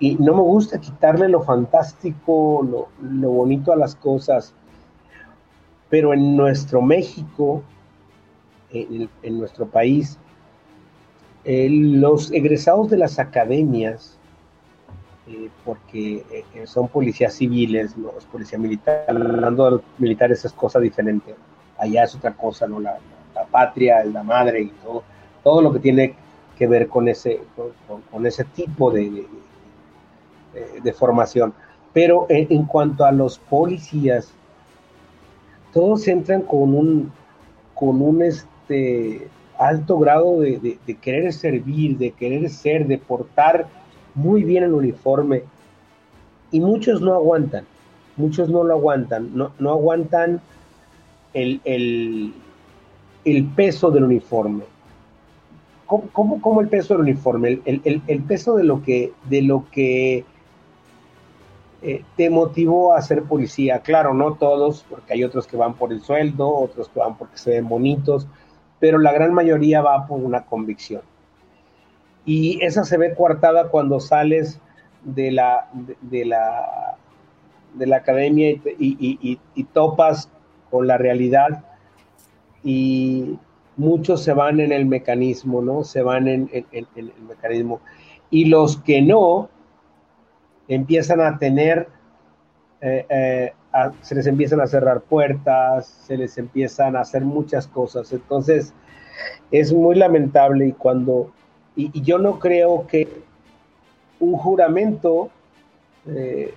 y, 0.00 0.16
no 0.18 0.34
me 0.34 0.42
gusta 0.42 0.80
quitarle 0.80 1.28
lo 1.28 1.42
fantástico, 1.42 2.88
lo, 3.00 3.30
bonito 3.30 3.72
a 3.72 3.76
las 3.76 3.94
cosas, 3.94 4.54
pero 5.88 6.12
en 6.12 6.36
nuestro 6.36 6.82
México, 6.82 7.62
en 8.70 9.38
nuestro 9.38 9.66
país, 9.66 10.18
eh, 11.44 11.68
los 11.70 12.30
egresados 12.32 12.90
de 12.90 12.98
las 12.98 13.18
academias, 13.18 14.18
eh, 15.28 15.48
porque 15.64 16.24
eh, 16.30 16.66
son 16.66 16.88
policías 16.88 17.32
civiles, 17.34 17.96
no 17.96 18.12
es 18.18 18.24
policía 18.26 18.58
militar, 18.58 19.04
hablando 19.08 19.64
de 19.64 19.70
los 19.70 19.80
militares 19.96 20.44
es 20.44 20.52
cosa 20.52 20.78
diferente, 20.78 21.34
allá 21.78 22.04
es 22.04 22.14
otra 22.14 22.34
cosa, 22.34 22.66
¿no? 22.66 22.80
La, 22.80 22.98
patria, 23.50 24.04
la 24.04 24.24
madre 24.24 24.62
y 24.62 24.68
todo, 24.68 25.04
todo 25.44 25.62
lo 25.62 25.72
que 25.72 25.78
tiene 25.78 26.16
que 26.58 26.66
ver 26.66 26.88
con 26.88 27.08
ese, 27.08 27.40
con, 28.10 28.26
ese 28.26 28.44
tipo 28.44 28.90
de, 28.90 29.26
de, 30.82 30.92
formación. 30.92 31.54
Pero 31.92 32.26
en, 32.28 32.64
cuanto 32.64 33.04
a 33.04 33.12
los 33.12 33.38
policías, 33.38 34.32
todos 35.72 36.08
entran 36.08 36.42
con 36.42 36.74
un, 36.74 37.12
con 37.74 38.02
un 38.02 38.22
este, 38.22 39.28
alto 39.56 39.98
grado 39.98 40.40
de, 40.40 40.78
querer 41.00 41.32
servir, 41.32 41.96
de 41.96 42.10
querer 42.10 42.50
ser, 42.50 42.86
de 42.86 42.98
portar 42.98 43.68
muy 44.14 44.42
bien 44.42 44.64
el 44.64 44.74
uniforme. 44.74 45.44
Y 46.50 46.60
muchos 46.60 47.00
no 47.00 47.14
aguantan, 47.14 47.66
muchos 48.16 48.48
no 48.48 48.64
lo 48.64 48.74
aguantan, 48.74 49.30
no, 49.36 49.52
no 49.58 49.70
aguantan 49.70 50.40
el, 51.34 51.60
el, 53.24 53.44
peso 53.54 53.90
del 53.90 54.04
uniforme. 54.04 54.64
¿Cómo, 55.88 56.42
cómo, 56.42 56.60
el 56.60 56.68
peso 56.68 56.94
del 56.94 57.04
uniforme? 57.04 57.60
El, 57.64 58.22
peso 58.28 58.56
de 58.56 58.64
lo 58.64 58.82
que, 58.82 59.14
eh, 61.80 62.04
te 62.14 62.28
motivó 62.28 62.92
a 62.92 63.00
ser 63.00 63.22
policía. 63.22 63.80
Claro, 63.80 64.12
no 64.12 64.34
todos, 64.34 64.84
porque 64.90 65.14
hay 65.14 65.24
otros 65.24 65.46
que 65.46 65.56
van 65.56 65.74
por 65.74 65.90
el 65.90 66.02
sueldo, 66.02 66.46
otros 66.54 66.90
que 66.90 67.00
van 67.00 67.16
porque 67.16 67.38
se 67.38 67.52
ven 67.52 67.68
bonitos, 67.68 68.28
pero 68.78 68.98
la 68.98 69.12
gran 69.12 69.32
mayoría 69.32 69.80
va 69.80 70.06
por 70.06 70.20
una 70.20 70.44
convicción. 70.44 71.00
Y 72.26 72.62
esa 72.62 72.84
se 72.84 72.98
ve 72.98 73.14
coartada 73.14 73.70
cuando 73.70 73.98
sales 73.98 74.60
de 75.04 75.30
la, 75.30 75.70
de, 76.02 76.26
la, 76.26 76.96
de 77.72 77.86
la 77.86 77.96
academia 77.96 78.50
y, 78.50 79.64
topas 79.72 80.30
con 80.70 80.86
la 80.86 80.98
realidad 80.98 81.64
y 82.62 83.38
muchos 83.78 84.22
se 84.22 84.34
van 84.34 84.60
en 84.60 84.72
el 84.72 84.84
mecanismo, 84.84 85.62
¿no? 85.62 85.84
Se 85.84 86.02
van 86.02 86.28
en, 86.28 86.50
el 86.52 87.12
mecanismo. 87.26 87.80
Y 88.28 88.46
los 88.46 88.76
que 88.78 89.00
no, 89.00 89.48
empiezan 90.66 91.20
a 91.20 91.38
tener, 91.38 91.88
eh, 92.80 93.06
eh, 93.08 93.52
se 94.02 94.14
les 94.16 94.26
empiezan 94.26 94.60
a 94.60 94.66
cerrar 94.66 95.00
puertas, 95.00 95.86
se 95.86 96.16
les 96.16 96.36
empiezan 96.36 96.96
a 96.96 97.00
hacer 97.00 97.24
muchas 97.24 97.66
cosas. 97.66 98.12
Entonces, 98.12 98.74
es 99.50 99.72
muy 99.72 99.94
lamentable 99.94 100.66
y 100.66 100.72
cuando, 100.72 101.30
y, 101.76 102.02
yo 102.02 102.18
no 102.18 102.38
creo 102.38 102.86
que 102.86 103.08
un 104.20 104.36
juramento 104.36 105.30
eh, 106.06 106.52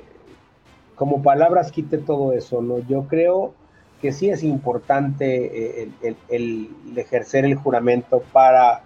como 0.95 1.21
palabras 1.21 1.71
quite 1.71 1.99
todo 1.99 2.33
eso, 2.33 2.61
¿no? 2.61 2.79
Yo 2.79 3.07
creo 3.07 3.53
que 4.01 4.11
sí 4.11 4.29
es 4.29 4.43
importante 4.43 5.83
eh, 5.83 5.91
el, 6.29 6.69
ejercer 6.95 7.45
el 7.45 7.55
juramento 7.55 8.23
para 8.33 8.81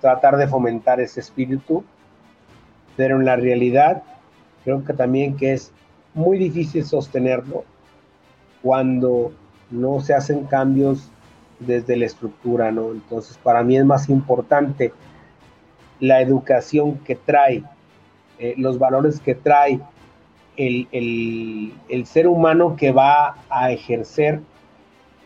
tratar 0.00 0.36
de 0.36 0.48
fomentar 0.48 1.00
ese 1.00 1.20
espíritu, 1.20 1.84
pero 2.96 3.18
en 3.18 3.24
la 3.24 3.36
realidad 3.36 4.02
creo 4.64 4.84
que 4.84 4.92
también 4.92 5.36
que 5.36 5.52
es 5.52 5.72
muy 6.12 6.38
difícil 6.38 6.84
sostenerlo 6.84 7.64
cuando 8.62 9.32
no 9.70 10.00
se 10.00 10.12
hacen 10.12 10.44
cambios 10.44 11.08
desde 11.60 11.96
la 11.96 12.06
estructura, 12.06 12.72
¿no? 12.72 12.90
Entonces, 12.90 13.38
para 13.38 13.62
mí 13.62 13.76
es 13.76 13.84
más 13.84 14.08
importante 14.08 14.92
la 16.00 16.20
educación 16.20 16.98
que 16.98 17.14
trae, 17.14 17.62
eh, 18.38 18.54
los 18.56 18.78
valores 18.78 19.20
que 19.20 19.34
trae 19.34 19.80
el, 20.66 22.06
ser 22.06 22.26
humano 22.26 22.76
que 22.76 22.92
va 22.92 23.36
a 23.48 23.72
ejercer 23.72 24.40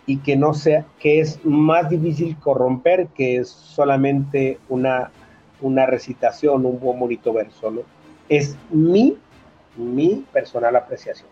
y 0.06 0.18
que 0.18 0.36
no 0.36 0.54
sea, 0.54 0.84
que 0.98 1.20
es 1.20 1.44
más 1.44 1.88
difícil 1.88 2.36
corromper 2.38 3.08
que 3.08 3.36
es 3.36 3.48
solamente 3.48 4.58
una, 4.68 5.10
una 5.60 5.86
recitación, 5.86 6.66
un 6.66 6.78
buen 6.78 6.98
bonito 6.98 7.32
verso, 7.32 7.70
¿no? 7.70 7.82
Es 8.28 8.56
mi, 8.70 9.16
mi 9.76 10.24
personal 10.32 10.76
apreciación. 10.76 11.28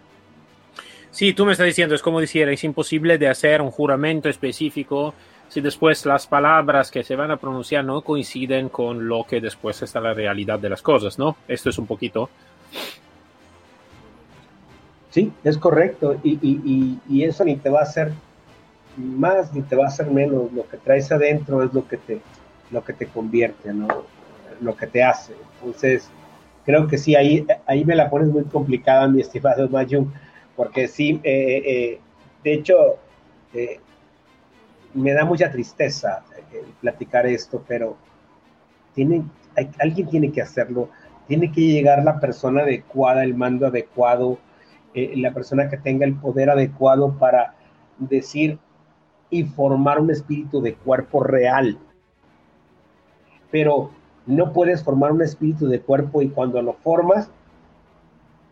Sí, 1.10 1.34
tú 1.34 1.44
me 1.44 1.52
estás 1.52 1.66
diciendo, 1.66 1.94
es 1.94 2.00
como 2.00 2.20
decir, 2.20 2.48
es 2.48 2.64
imposible 2.64 3.18
de 3.18 3.28
hacer 3.28 3.60
un 3.60 3.70
juramento 3.70 4.30
específico 4.30 5.14
si 5.48 5.60
después 5.60 6.06
las 6.06 6.26
palabras 6.26 6.90
que 6.90 7.04
se 7.04 7.14
van 7.14 7.30
a 7.30 7.36
pronunciar 7.36 7.84
no 7.84 8.00
coinciden 8.00 8.70
con 8.70 9.06
lo 9.06 9.24
que 9.24 9.38
después 9.38 9.82
está 9.82 10.00
la 10.00 10.14
realidad 10.14 10.58
de 10.58 10.70
las 10.70 10.80
cosas, 10.80 11.18
¿no? 11.18 11.36
Esto 11.46 11.68
es 11.68 11.76
un 11.76 11.86
poquito. 11.86 12.30
Sí, 15.12 15.30
es 15.44 15.58
correcto. 15.58 16.18
Y, 16.22 16.38
y, 16.40 16.98
y, 17.06 17.24
eso 17.24 17.44
ni 17.44 17.56
te 17.56 17.68
va 17.68 17.80
a 17.80 17.82
hacer 17.82 18.12
más 18.96 19.52
ni 19.54 19.60
te 19.60 19.76
va 19.76 19.84
a 19.84 19.88
hacer 19.88 20.10
menos. 20.10 20.50
Lo 20.52 20.66
que 20.66 20.78
traes 20.78 21.12
adentro 21.12 21.62
es 21.62 21.72
lo 21.74 21.86
que 21.86 21.98
te, 21.98 22.22
lo 22.70 22.82
que 22.82 22.94
te 22.94 23.06
convierte, 23.06 23.74
¿no? 23.74 23.88
Lo 24.62 24.74
que 24.74 24.86
te 24.86 25.02
hace. 25.02 25.34
Entonces, 25.60 26.08
creo 26.64 26.88
que 26.88 26.96
sí, 26.96 27.14
ahí, 27.14 27.46
ahí 27.66 27.84
me 27.84 27.94
la 27.94 28.08
pones 28.08 28.28
muy 28.28 28.44
complicada, 28.44 29.06
mi 29.06 29.20
estimado 29.20 29.68
Mayun, 29.68 30.10
porque 30.56 30.88
sí, 30.88 31.20
eh, 31.22 31.62
eh, 31.66 32.00
de 32.42 32.54
hecho, 32.54 32.96
eh, 33.52 33.80
me 34.94 35.12
da 35.12 35.26
mucha 35.26 35.50
tristeza 35.50 36.24
platicar 36.80 37.26
esto, 37.26 37.62
pero 37.68 37.98
tiene, 38.94 39.24
alguien 39.78 40.08
tiene 40.08 40.32
que 40.32 40.40
hacerlo, 40.40 40.88
tiene 41.28 41.52
que 41.52 41.60
llegar 41.60 42.02
la 42.02 42.18
persona 42.18 42.62
adecuada, 42.62 43.24
el 43.24 43.34
mando 43.34 43.66
adecuado, 43.66 44.38
la 44.94 45.32
persona 45.32 45.68
que 45.68 45.78
tenga 45.78 46.06
el 46.06 46.14
poder 46.14 46.50
adecuado 46.50 47.12
para 47.18 47.54
decir 47.98 48.58
y 49.30 49.44
formar 49.44 50.00
un 50.00 50.10
espíritu 50.10 50.60
de 50.60 50.74
cuerpo 50.74 51.22
real. 51.22 51.78
Pero 53.50 53.90
no 54.26 54.52
puedes 54.52 54.84
formar 54.84 55.12
un 55.12 55.22
espíritu 55.22 55.66
de 55.66 55.80
cuerpo 55.80 56.22
y 56.22 56.28
cuando 56.28 56.60
lo 56.62 56.74
formas, 56.74 57.30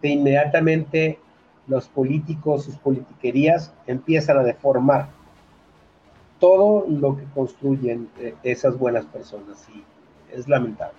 de 0.02 0.08
inmediatamente 0.08 1.18
los 1.66 1.88
políticos, 1.88 2.64
sus 2.64 2.76
politiquerías 2.76 3.72
empiezan 3.86 4.38
a 4.38 4.42
deformar 4.42 5.08
todo 6.38 6.86
lo 6.88 7.16
que 7.16 7.24
construyen 7.34 8.08
eh, 8.18 8.34
esas 8.42 8.78
buenas 8.78 9.04
personas 9.04 9.68
y 9.74 9.84
es 10.34 10.48
lamentable. 10.48 10.98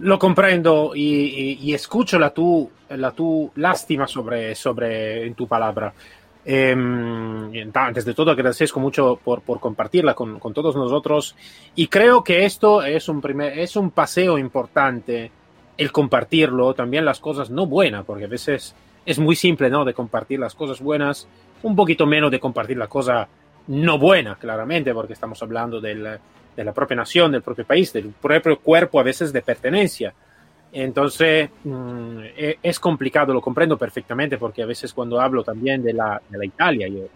Lo 0.00 0.18
comprendo 0.18 0.92
y, 0.94 1.72
escucho 1.74 2.18
la 2.18 2.30
tu, 2.30 2.70
la 2.88 3.10
tu 3.12 3.50
lástima 3.56 4.06
sobre, 4.06 4.54
sobre 4.54 5.26
en 5.26 5.34
tu 5.34 5.46
palabra. 5.46 5.92
Eh, 6.44 6.74
antes 7.74 8.04
de 8.04 8.14
todo, 8.14 8.30
agradezco 8.30 8.80
mucho 8.80 9.20
por, 9.22 9.42
por 9.42 9.60
compartirla 9.60 10.14
con, 10.14 10.38
con, 10.38 10.54
todos 10.54 10.74
nosotros 10.74 11.36
y 11.74 11.88
creo 11.88 12.24
que 12.24 12.46
esto 12.46 12.82
es 12.82 13.10
un, 13.10 13.20
primer, 13.20 13.58
es 13.58 13.76
un 13.76 13.90
paseo 13.90 14.38
importante 14.38 15.30
el 15.76 15.92
compartirlo, 15.92 16.74
también 16.74 17.04
las 17.04 17.20
cosas 17.20 17.50
no 17.50 17.66
buenas, 17.66 18.04
porque 18.04 18.24
a 18.24 18.28
veces 18.28 18.74
es 19.04 19.18
muy 19.18 19.36
simple, 19.36 19.70
¿no? 19.70 19.84
De 19.84 19.94
compartir 19.94 20.38
las 20.38 20.54
cosas 20.54 20.80
buenas, 20.80 21.28
un 21.62 21.76
poquito 21.76 22.06
menos 22.06 22.30
de 22.30 22.40
compartir 22.40 22.76
la 22.76 22.86
cosa 22.86 23.28
no 23.66 23.98
buena, 23.98 24.36
claramente, 24.36 24.92
porque 24.92 25.12
estamos 25.12 25.42
hablando 25.42 25.80
del, 25.80 26.18
de 26.56 26.64
la 26.64 26.72
propia 26.72 26.96
nación, 26.96 27.32
del 27.32 27.42
propio 27.42 27.64
país, 27.64 27.92
del 27.92 28.08
propio 28.08 28.58
cuerpo 28.58 29.00
a 29.00 29.02
veces 29.02 29.32
de 29.32 29.42
pertenencia. 29.42 30.12
Entonces, 30.72 31.50
mmm, 31.64 32.20
es 32.62 32.78
complicado, 32.78 33.32
lo 33.32 33.40
comprendo 33.40 33.76
perfectamente, 33.76 34.38
porque 34.38 34.62
a 34.62 34.66
veces 34.66 34.92
cuando 34.92 35.20
hablo 35.20 35.42
también 35.42 35.82
de 35.82 35.92
la, 35.92 36.20
de 36.28 36.38
la 36.38 36.44
Italia, 36.44 36.86
yo 36.88 37.08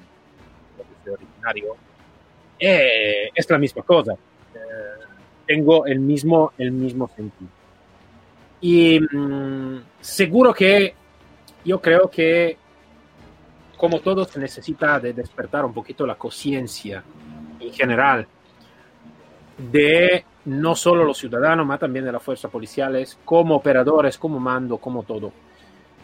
soy 1.04 1.12
originario, 1.12 1.76
eh, 2.58 3.30
es 3.34 3.50
la 3.50 3.58
misma 3.58 3.82
cosa. 3.82 4.12
Eh, 4.12 4.58
tengo 5.46 5.86
el 5.86 6.00
mismo, 6.00 6.52
el 6.58 6.72
mismo 6.72 7.08
sentido. 7.14 7.50
Y 8.60 8.98
mmm, 8.98 9.82
seguro 10.00 10.52
que 10.52 10.94
yo 11.64 11.80
creo 11.80 12.08
que, 12.10 12.56
como 13.76 14.00
todo, 14.00 14.24
se 14.24 14.40
necesita 14.40 14.98
de 14.98 15.12
despertar 15.12 15.64
un 15.64 15.74
poquito 15.74 16.06
la 16.06 16.14
conciencia 16.16 17.04
en 17.60 17.72
general 17.72 18.26
de 19.56 20.24
no 20.46 20.74
solo 20.74 21.04
los 21.04 21.18
ciudadanos, 21.18 21.64
sino 21.64 21.78
también 21.78 22.04
de 22.04 22.12
las 22.12 22.22
fuerzas 22.22 22.50
policiales, 22.50 23.18
como 23.24 23.56
operadores, 23.56 24.18
como 24.18 24.38
mando, 24.38 24.78
como 24.78 25.02
todo. 25.02 25.32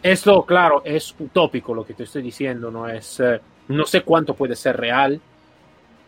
Esto, 0.01 0.43
claro, 0.45 0.81
es 0.83 1.13
utópico 1.19 1.75
lo 1.75 1.85
que 1.85 1.93
te 1.93 2.03
estoy 2.03 2.23
diciendo, 2.23 2.71
no 2.71 2.87
es, 2.87 3.19
eh, 3.19 3.39
no 3.67 3.85
sé 3.85 4.01
cuánto 4.01 4.33
puede 4.33 4.55
ser 4.55 4.77
real, 4.77 5.19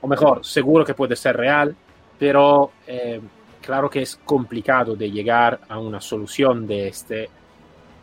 o 0.01 0.07
mejor, 0.07 0.43
seguro 0.43 0.83
que 0.83 0.95
puede 0.95 1.15
ser 1.15 1.37
real, 1.37 1.75
pero 2.17 2.71
eh, 2.87 3.21
claro 3.61 3.89
que 3.89 4.01
es 4.01 4.15
complicado 4.25 4.95
de 4.95 5.11
llegar 5.11 5.59
a 5.69 5.77
una 5.79 6.01
solución 6.01 6.65
de 6.67 6.87
este 6.87 7.29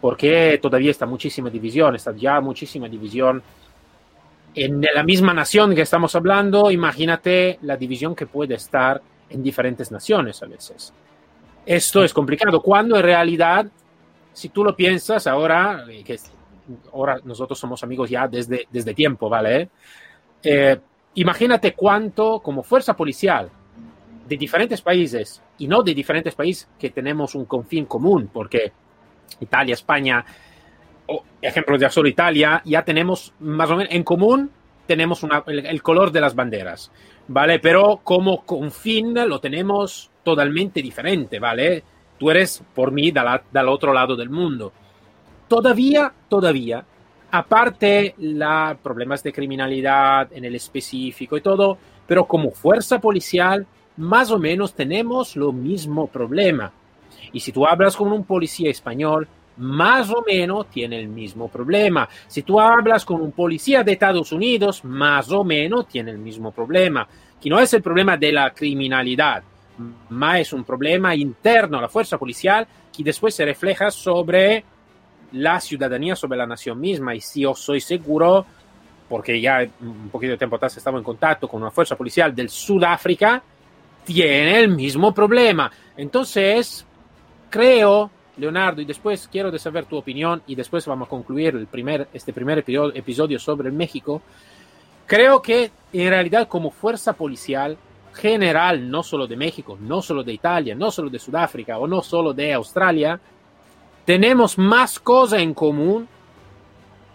porque 0.00 0.58
todavía 0.62 0.90
está 0.90 1.04
muchísima 1.04 1.50
división, 1.50 1.94
está 1.94 2.14
ya 2.16 2.40
muchísima 2.40 2.88
división 2.88 3.42
en 4.54 4.80
la 4.94 5.02
misma 5.02 5.32
nación 5.32 5.74
que 5.74 5.82
estamos 5.82 6.14
hablando, 6.16 6.70
imagínate 6.70 7.58
la 7.62 7.76
división 7.76 8.14
que 8.14 8.26
puede 8.26 8.54
estar 8.54 9.00
en 9.30 9.42
diferentes 9.42 9.90
naciones 9.90 10.42
a 10.42 10.46
veces. 10.46 10.92
Esto 11.64 12.02
es 12.02 12.12
complicado, 12.12 12.60
cuando 12.60 12.96
en 12.96 13.02
realidad, 13.02 13.66
si 14.32 14.48
tú 14.48 14.64
lo 14.64 14.74
piensas 14.74 15.26
ahora, 15.26 15.84
eh, 15.88 16.02
que 16.04 16.18
ahora 16.92 17.18
nosotros 17.24 17.58
somos 17.58 17.82
amigos 17.82 18.10
ya 18.10 18.26
desde, 18.28 18.66
desde 18.70 18.94
tiempo, 18.94 19.28
¿vale? 19.28 19.70
Eh, 20.42 20.78
imagínate 21.14 21.74
cuánto 21.74 22.40
como 22.40 22.62
fuerza 22.62 22.94
policial 22.94 23.50
de 24.26 24.36
diferentes 24.36 24.80
países, 24.80 25.42
y 25.58 25.66
no 25.66 25.82
de 25.82 25.94
diferentes 25.94 26.34
países 26.34 26.68
que 26.78 26.90
tenemos 26.90 27.34
un 27.34 27.44
confín 27.44 27.84
común, 27.84 28.30
porque 28.32 28.72
Italia, 29.40 29.74
España, 29.74 30.24
o 31.06 31.22
ejemplo 31.42 31.76
de 31.76 31.90
solo 31.90 32.08
Italia, 32.08 32.62
ya 32.64 32.82
tenemos 32.84 33.34
más 33.40 33.70
o 33.70 33.76
menos 33.76 33.92
en 33.92 34.04
común, 34.04 34.50
tenemos 34.90 35.22
una, 35.22 35.44
el, 35.46 35.64
el, 35.66 35.82
color 35.84 36.10
de 36.10 36.20
las 36.20 36.34
banderas, 36.34 36.90
¿vale? 37.28 37.60
Pero 37.60 38.00
como 38.02 38.44
confín 38.44 39.14
lo 39.14 39.38
tenemos 39.38 40.10
totalmente 40.24 40.82
diferente, 40.82 41.38
¿vale? 41.38 41.84
Tú 42.18 42.28
eres 42.28 42.60
por 42.74 42.90
mí 42.90 43.12
del 43.12 43.24
del 43.52 43.68
otro 43.68 43.92
lado 43.92 44.16
del 44.16 44.30
mundo. 44.30 44.72
Todavía, 45.46 46.12
todavía, 46.28 46.84
aparte 47.30 48.16
los 48.18 48.78
problemas 48.78 49.22
de 49.22 49.32
criminalidad 49.32 50.32
en 50.32 50.44
el 50.44 50.56
específico 50.56 51.36
y 51.36 51.40
todo, 51.40 51.78
pero 52.08 52.24
como 52.24 52.50
fuerza 52.50 52.98
policial, 52.98 53.64
más 53.96 54.32
o 54.32 54.40
menos 54.40 54.74
tenemos 54.74 55.36
lo 55.36 55.52
mismo 55.52 56.08
problema. 56.08 56.72
Y 57.32 57.38
si 57.38 57.52
tú 57.52 57.64
hablas 57.64 57.96
con 57.96 58.10
un 58.10 58.24
policía 58.24 58.72
español, 58.72 59.28
más 59.56 60.10
o 60.10 60.22
menos 60.26 60.68
tiene 60.70 60.98
el 60.98 61.08
mismo 61.08 61.48
problema. 61.48 62.08
Si 62.26 62.42
tú 62.42 62.60
hablas 62.60 63.04
con 63.04 63.20
un 63.20 63.32
policía 63.32 63.82
de 63.82 63.92
Estados 63.92 64.32
Unidos, 64.32 64.84
más 64.84 65.30
o 65.30 65.44
menos 65.44 65.88
tiene 65.88 66.10
el 66.12 66.18
mismo 66.18 66.52
problema. 66.52 67.06
Que 67.40 67.50
no 67.50 67.58
es 67.58 67.72
el 67.74 67.82
problema 67.82 68.16
de 68.16 68.32
la 68.32 68.50
criminalidad, 68.50 69.42
más 70.10 70.40
es 70.40 70.52
un 70.52 70.64
problema 70.64 71.14
interno 71.14 71.78
a 71.78 71.82
la 71.82 71.88
fuerza 71.88 72.18
policial 72.18 72.66
que 72.94 73.02
después 73.02 73.34
se 73.34 73.44
refleja 73.44 73.90
sobre 73.90 74.64
la 75.32 75.60
ciudadanía, 75.60 76.16
sobre 76.16 76.38
la 76.38 76.46
nación 76.46 76.80
misma. 76.80 77.14
Y 77.14 77.20
si 77.20 77.42
yo 77.42 77.54
soy 77.54 77.80
seguro, 77.80 78.44
porque 79.08 79.40
ya 79.40 79.66
un 79.80 80.08
poquito 80.10 80.32
de 80.32 80.38
tiempo 80.38 80.56
atrás 80.56 80.76
estaba 80.76 80.98
en 80.98 81.04
contacto 81.04 81.48
con 81.48 81.62
una 81.62 81.70
fuerza 81.70 81.96
policial 81.96 82.34
del 82.34 82.48
Sudáfrica, 82.48 83.42
tiene 84.04 84.60
el 84.60 84.68
mismo 84.68 85.14
problema. 85.14 85.70
Entonces, 85.96 86.86
creo, 87.48 88.10
Leonardo, 88.36 88.80
y 88.80 88.84
después 88.84 89.28
quiero 89.30 89.56
saber 89.58 89.84
tu 89.84 89.96
opinión 89.96 90.42
y 90.46 90.54
después 90.54 90.86
vamos 90.86 91.06
a 91.06 91.10
concluir 91.10 91.54
el 91.56 91.66
primer, 91.66 92.08
este 92.12 92.32
primer 92.32 92.58
episodio 92.58 93.38
sobre 93.38 93.70
México. 93.70 94.22
Creo 95.06 95.42
que 95.42 95.70
en 95.92 96.08
realidad 96.08 96.48
como 96.48 96.70
fuerza 96.70 97.12
policial 97.12 97.76
general, 98.14 98.90
no 98.90 99.02
solo 99.02 99.26
de 99.26 99.36
México, 99.36 99.76
no 99.80 100.02
solo 100.02 100.22
de 100.22 100.32
Italia, 100.32 100.74
no 100.74 100.90
solo 100.90 101.10
de 101.10 101.18
Sudáfrica 101.18 101.78
o 101.78 101.86
no 101.86 102.02
solo 102.02 102.32
de 102.32 102.52
Australia, 102.52 103.20
tenemos 104.04 104.58
más 104.58 104.98
cosas 104.98 105.40
en 105.40 105.54
común 105.54 106.08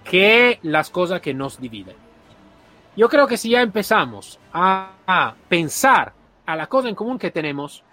que 0.03 0.59
las 0.63 0.89
cosas 0.89 1.21
que 1.21 1.33
nos 1.33 1.59
dividen. 1.59 1.95
Yo 2.95 3.09
creo 3.09 3.27
que 3.27 3.37
si 3.37 3.49
ya 3.49 3.61
empezamos 3.61 4.39
a, 4.53 4.91
a 5.05 5.35
pensar 5.49 6.13
a 6.45 6.55
la 6.55 6.67
cosa 6.67 6.87
en 6.87 6.95
común 6.95 7.19
que 7.19 7.31
tenemos, 7.31 7.83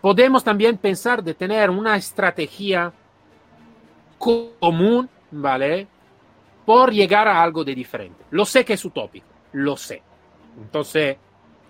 podemos 0.00 0.44
también 0.44 0.76
pensar 0.76 1.22
de 1.22 1.34
tener 1.34 1.70
una 1.70 1.96
estrategia 1.96 2.92
común, 4.18 5.08
¿vale? 5.30 5.86
Por 6.64 6.92
llegar 6.92 7.28
a 7.28 7.42
algo 7.42 7.64
de 7.64 7.74
diferente. 7.74 8.24
Lo 8.30 8.44
sé 8.44 8.64
que 8.64 8.74
es 8.74 8.84
utópico, 8.84 9.26
lo 9.52 9.76
sé. 9.76 10.02
Entonces, 10.60 11.16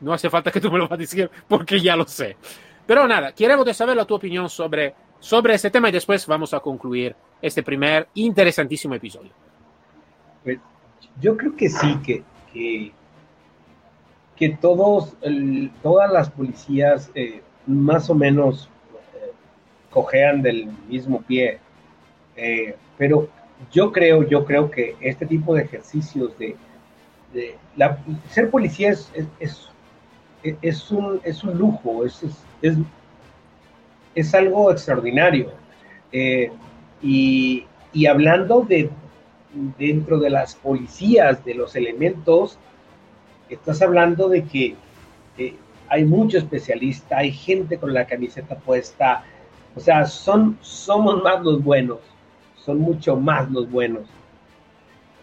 no 0.00 0.12
hace 0.12 0.30
falta 0.30 0.50
que 0.50 0.60
tú 0.60 0.70
me 0.70 0.78
lo 0.78 0.84
vas 0.84 0.92
a 0.92 0.96
decir 0.96 1.30
porque 1.46 1.80
ya 1.80 1.96
lo 1.96 2.06
sé. 2.06 2.36
Pero 2.86 3.06
nada, 3.06 3.32
queremos 3.32 3.76
saber 3.76 3.96
la 3.96 4.04
tu 4.04 4.14
opinión 4.14 4.48
sobre, 4.48 4.94
sobre 5.20 5.54
este 5.54 5.70
tema 5.70 5.88
y 5.88 5.92
después 5.92 6.26
vamos 6.26 6.54
a 6.54 6.60
concluir 6.60 7.14
este 7.40 7.62
primer 7.62 8.08
interesantísimo 8.14 8.94
episodio. 8.94 9.30
Pues, 10.42 10.58
yo 11.20 11.36
creo 11.36 11.54
que 11.54 11.68
sí, 11.68 11.98
que, 12.02 12.24
que 12.52 12.92
que 14.38 14.50
todos, 14.50 15.14
todas 15.82 16.12
las 16.12 16.30
policías 16.30 17.10
eh, 17.14 17.42
más 17.68 18.10
o 18.10 18.14
menos 18.14 18.68
eh, 19.14 19.32
cojean 19.90 20.42
del 20.42 20.66
mismo 20.88 21.22
pie. 21.22 21.58
Eh, 22.36 22.74
pero 22.96 23.28
yo 23.70 23.92
creo, 23.92 24.22
yo 24.24 24.44
creo 24.44 24.70
que 24.70 24.96
este 25.00 25.26
tipo 25.26 25.54
de 25.54 25.62
ejercicios 25.62 26.36
de, 26.38 26.56
ser 28.30 28.50
policía 28.50 28.90
es, 28.90 29.12
es, 29.38 29.68
es, 30.42 30.90
un, 30.90 31.20
es 31.22 31.44
un 31.44 31.58
lujo, 31.58 32.04
es, 32.04 32.24
es, 32.62 32.76
es 34.14 34.34
algo 34.34 34.72
extraordinario. 34.72 35.52
y, 37.02 37.64
y 37.92 38.06
hablando 38.06 38.62
de 38.62 38.90
dentro 39.78 40.18
de 40.18 40.30
las 40.30 40.54
policías, 40.54 41.44
de 41.44 41.54
los 41.54 41.74
elementos, 41.76 42.58
estás 43.48 43.80
hablando 43.82 44.28
de 44.28 44.44
que 44.44 44.76
eh, 45.38 45.54
hay 45.88 46.04
mucho 46.04 46.38
especialista, 46.38 47.18
hay 47.18 47.32
gente 47.32 47.78
con 47.78 47.92
la 47.92 48.06
camiseta 48.06 48.56
puesta, 48.56 49.24
o 49.74 49.80
sea, 49.80 50.06
son, 50.06 50.58
somos 50.60 51.22
más 51.22 51.42
los 51.42 51.62
buenos, 51.62 51.98
son 52.56 52.78
mucho 52.78 53.16
más 53.16 53.50
los 53.50 53.70
buenos. 53.70 54.02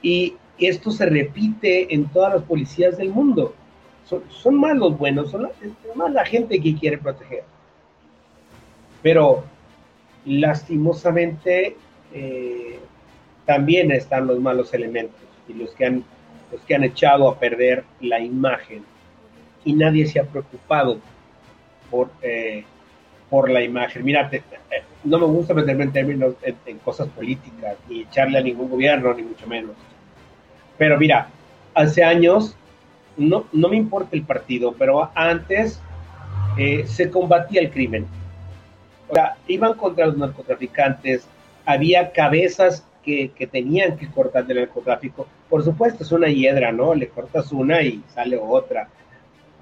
Y 0.02 0.36
esto 0.58 0.92
se 0.92 1.06
repite 1.06 1.94
en 1.94 2.06
todas 2.06 2.36
las 2.36 2.44
policías 2.44 2.98
del 2.98 3.10
mundo. 3.10 3.54
Son, 4.06 4.56
más 4.56 4.78
los 4.78 4.98
buenos, 4.98 5.32
son 5.32 5.50
más 5.96 6.14
la 6.14 6.26
gente 6.26 6.62
que 6.62 6.76
quiere 6.76 6.98
proteger. 7.00 7.44
Pero 9.02 9.44
lastimosamente 10.26 11.76
eh, 12.14 12.80
también 13.46 13.92
están 13.92 14.28
los 14.28 14.40
malos 14.40 14.74
elementos 14.74 15.20
y 15.48 15.54
los 15.54 15.72
que 15.72 15.86
han 15.86 16.04
los 16.52 16.62
que 16.62 16.76
han 16.76 16.84
echado 16.84 17.28
a 17.28 17.40
perder 17.40 17.84
la 18.02 18.20
imagen 18.20 18.84
y 19.66 19.74
nadie 19.74 20.06
se 20.06 20.20
ha 20.20 20.24
preocupado 20.24 21.00
por, 21.90 22.10
eh, 22.22 22.64
por 23.30 23.50
la 23.50 23.62
imagen. 23.62 24.06
Mira, 24.06 24.30
eh, 24.32 24.42
no 25.04 25.20
me 25.20 25.26
gusta 25.26 25.54
meterme 25.54 25.84
en 25.84 25.92
términos 25.92 26.36
en, 26.42 26.78
cosas 26.80 27.08
políticas 27.10 27.76
ni 27.90 28.02
echarle 28.02 28.38
a 28.38 28.42
ningún 28.42 28.70
gobierno, 28.70 29.14
ni 29.14 29.24
mucho 29.24 29.48
menos. 29.48 29.72
Pero 30.78 30.98
mira, 30.98 31.28
hace 31.74 32.04
años, 32.04 32.56
no, 33.18 33.46
no 33.52 33.70
me 33.70 33.78
importa 33.78 34.16
el 34.16 34.24
partido, 34.24 34.74
pero 34.78 35.10
antes 35.16 35.82
eh, 36.58 36.86
se 36.88 37.10
combatía 37.10 37.62
el 37.62 37.72
crimen. 37.72 38.06
O 39.10 39.14
sea, 39.14 39.36
iban 39.48 39.74
contra 39.74 40.06
los 40.06 40.18
narcotraficantes, 40.18 41.28
había 41.66 42.12
cabezas 42.12 42.86
que, 43.04 43.32
que, 43.36 43.48
tenían 43.48 43.98
que 43.98 44.10
cortar 44.10 44.46
del 44.46 44.58
narcotráfico. 44.58 45.28
Por 45.50 45.64
supuesto, 45.64 46.04
es 46.04 46.12
una 46.12 46.28
hiedra, 46.28 46.72
¿no? 46.72 46.94
Le 46.96 47.08
cortas 47.08 47.52
una 47.52 47.82
y 47.82 48.04
sale 48.14 48.38
otra. 48.38 48.90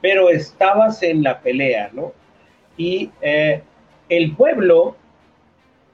Pero 0.03 0.29
estabas 0.29 1.01
en 1.01 1.23
la 1.23 1.39
pelea, 1.39 1.89
¿no? 1.93 2.11
Y 2.75 3.09
eh, 3.21 3.63
el 4.09 4.35
pueblo 4.35 4.97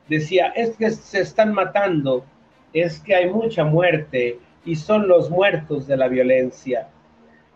decía, 0.08 0.48
es 0.56 0.76
que 0.78 0.90
se 0.90 1.22
están 1.22 1.54
matando, 1.54 2.26
es 2.74 3.00
que 3.02 3.14
hay 3.14 3.30
mucha 3.30 3.64
muerte 3.64 4.40
y 4.66 4.76
son 4.76 5.08
los 5.08 5.30
muertos 5.30 5.86
de 5.86 5.96
la 5.96 6.08
violencia. 6.08 6.88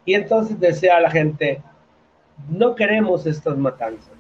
Y 0.06 0.14
entonces 0.14 0.60
decía 0.60 1.00
la 1.00 1.10
gente, 1.10 1.60
no 2.48 2.76
queremos 2.76 3.26
estas 3.26 3.58
matanzas. 3.58 4.14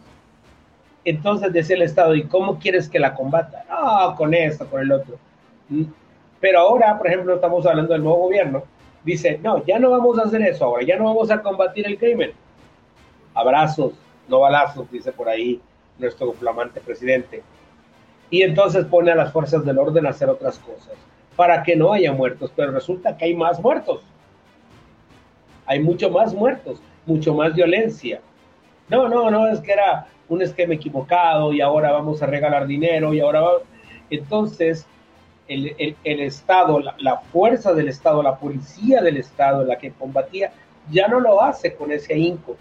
Entonces 1.05 1.53
decía 1.53 1.75
el 1.75 1.83
Estado, 1.83 2.15
¿y 2.15 2.23
cómo 2.23 2.57
quieres 2.57 2.89
que 2.89 2.97
la 2.97 3.13
combata? 3.13 3.63
Ah, 3.69 4.15
con 4.17 4.33
esto, 4.33 4.65
con 4.65 4.81
el 4.81 4.91
otro. 4.91 5.19
Pero 6.39 6.59
ahora, 6.59 6.97
por 6.97 7.05
ejemplo, 7.05 7.35
estamos 7.35 7.63
hablando 7.67 7.93
del 7.93 8.03
nuevo 8.03 8.21
gobierno, 8.21 8.63
dice, 9.03 9.39
no, 9.41 9.63
ya 9.65 9.79
no 9.79 9.89
vamos 9.89 10.17
a 10.19 10.23
hacer 10.23 10.41
eso 10.41 10.65
ahora, 10.65 10.83
ya 10.83 10.97
no 10.97 11.05
vamos 11.05 11.31
a 11.31 11.41
combatir 11.41 11.85
el 11.85 11.97
crimen. 11.97 12.31
Abrazos, 13.33 13.93
no 14.27 14.39
balazos, 14.39 14.89
dice 14.91 15.11
por 15.11 15.29
ahí 15.29 15.61
nuestro 15.97 16.33
flamante 16.33 16.79
presidente. 16.79 17.43
Y 18.29 18.41
entonces 18.41 18.85
pone 18.85 19.11
a 19.11 19.15
las 19.15 19.31
fuerzas 19.31 19.65
del 19.65 19.77
orden 19.77 20.05
a 20.05 20.09
hacer 20.09 20.29
otras 20.29 20.57
cosas, 20.59 20.93
para 21.35 21.63
que 21.63 21.75
no 21.75 21.93
haya 21.93 22.11
muertos, 22.11 22.51
pero 22.55 22.71
resulta 22.71 23.15
que 23.17 23.25
hay 23.25 23.35
más 23.35 23.59
muertos. 23.59 24.01
Hay 25.65 25.79
mucho 25.79 26.09
más 26.09 26.33
muertos, 26.33 26.81
mucho 27.05 27.33
más 27.33 27.53
violencia. 27.53 28.21
No, 28.89 29.07
no, 29.07 29.29
no, 29.31 29.47
es 29.47 29.59
que 29.59 29.71
era 29.71 30.07
un 30.29 30.41
esquema 30.41 30.73
equivocado 30.73 31.53
y 31.53 31.61
ahora 31.61 31.91
vamos 31.91 32.21
a 32.21 32.25
regalar 32.25 32.67
dinero 32.67 33.13
y 33.13 33.19
ahora 33.19 33.41
va... 33.41 33.51
Entonces, 34.09 34.85
el, 35.47 35.95
Estado, 36.03 36.79
la, 36.79 37.17
fuerza 37.31 37.73
del 37.73 37.89
Estado, 37.89 38.23
la 38.23 38.37
policía 38.37 39.01
del 39.01 39.17
Estado, 39.17 39.63
la 39.63 39.77
que 39.77 39.91
combatía, 39.91 40.53
ya 40.89 41.07
no 41.07 41.19
lo 41.19 41.41
hace 41.41 41.75
con 41.75 41.91
ese 41.91 42.13
ahínco. 42.13 42.55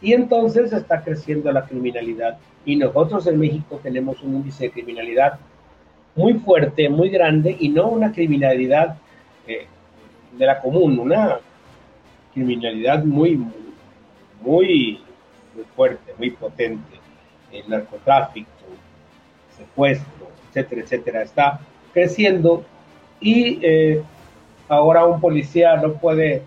Y 0.00 0.12
entonces 0.12 0.72
está 0.72 1.02
creciendo 1.02 1.50
la 1.50 1.64
criminalidad. 1.64 2.38
Y 2.64 2.76
nosotros 2.76 3.26
en 3.26 3.38
México 3.38 3.80
tenemos 3.82 4.22
un 4.22 4.36
índice 4.36 4.64
de 4.64 4.70
criminalidad 4.70 5.38
muy 6.14 6.34
fuerte, 6.34 6.88
muy 6.88 7.08
grande, 7.08 7.56
y 7.58 7.68
no 7.68 7.88
una 7.88 8.12
criminalidad 8.12 8.96
eh, 9.46 9.66
de 10.36 10.46
la 10.46 10.60
común, 10.60 10.98
una 10.98 11.40
criminalidad 12.34 13.04
muy, 13.04 13.36
muy, 13.36 15.00
muy 15.54 15.64
fuerte, 15.74 16.14
muy 16.18 16.30
potente. 16.30 16.98
El 17.52 17.68
narcotráfico, 17.70 18.50
secuestro, 19.56 20.17
etcétera, 20.48 20.82
etcétera. 20.82 21.22
Está 21.22 21.60
creciendo 21.92 22.64
y 23.20 23.58
eh, 23.62 24.02
ahora 24.68 25.04
un 25.06 25.20
policía 25.20 25.76
no 25.76 25.94
puede, 25.94 26.42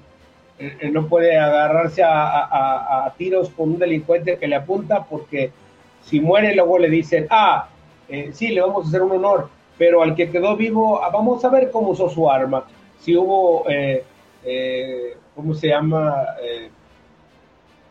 eh, 0.60 0.90
no 0.92 1.08
puede 1.08 1.38
agarrarse 1.38 2.04
a, 2.04 3.14
tiros 3.18 3.50
con 3.50 3.72
un 3.72 3.80
delincuente 3.80 4.38
que 4.38 4.48
le 4.48 4.56
apunta 4.56 5.04
porque 5.04 5.52
si 6.04 6.20
muere 6.20 6.56
luego 6.56 6.80
le 6.80 6.90
dicen, 6.90 7.28
ah, 7.30 7.68
eh, 8.10 8.32
sí, 8.34 8.50
le 8.50 8.62
vamos 8.62 8.86
a 8.86 8.88
hacer 8.90 9.02
un 9.02 9.12
honor, 9.12 9.50
pero 9.78 10.02
al 10.02 10.16
que 10.16 10.30
quedó 10.30 10.56
vivo, 10.56 11.04
ah, 11.04 11.10
vamos 11.10 11.44
a 11.46 11.50
ver 11.50 11.70
cómo 11.72 11.90
usó 11.90 12.10
su 12.10 12.30
arma, 12.30 12.66
si 13.00 13.16
hubo, 13.16 13.66
¿cómo 15.36 15.54
se 15.54 15.68
llama? 15.68 16.26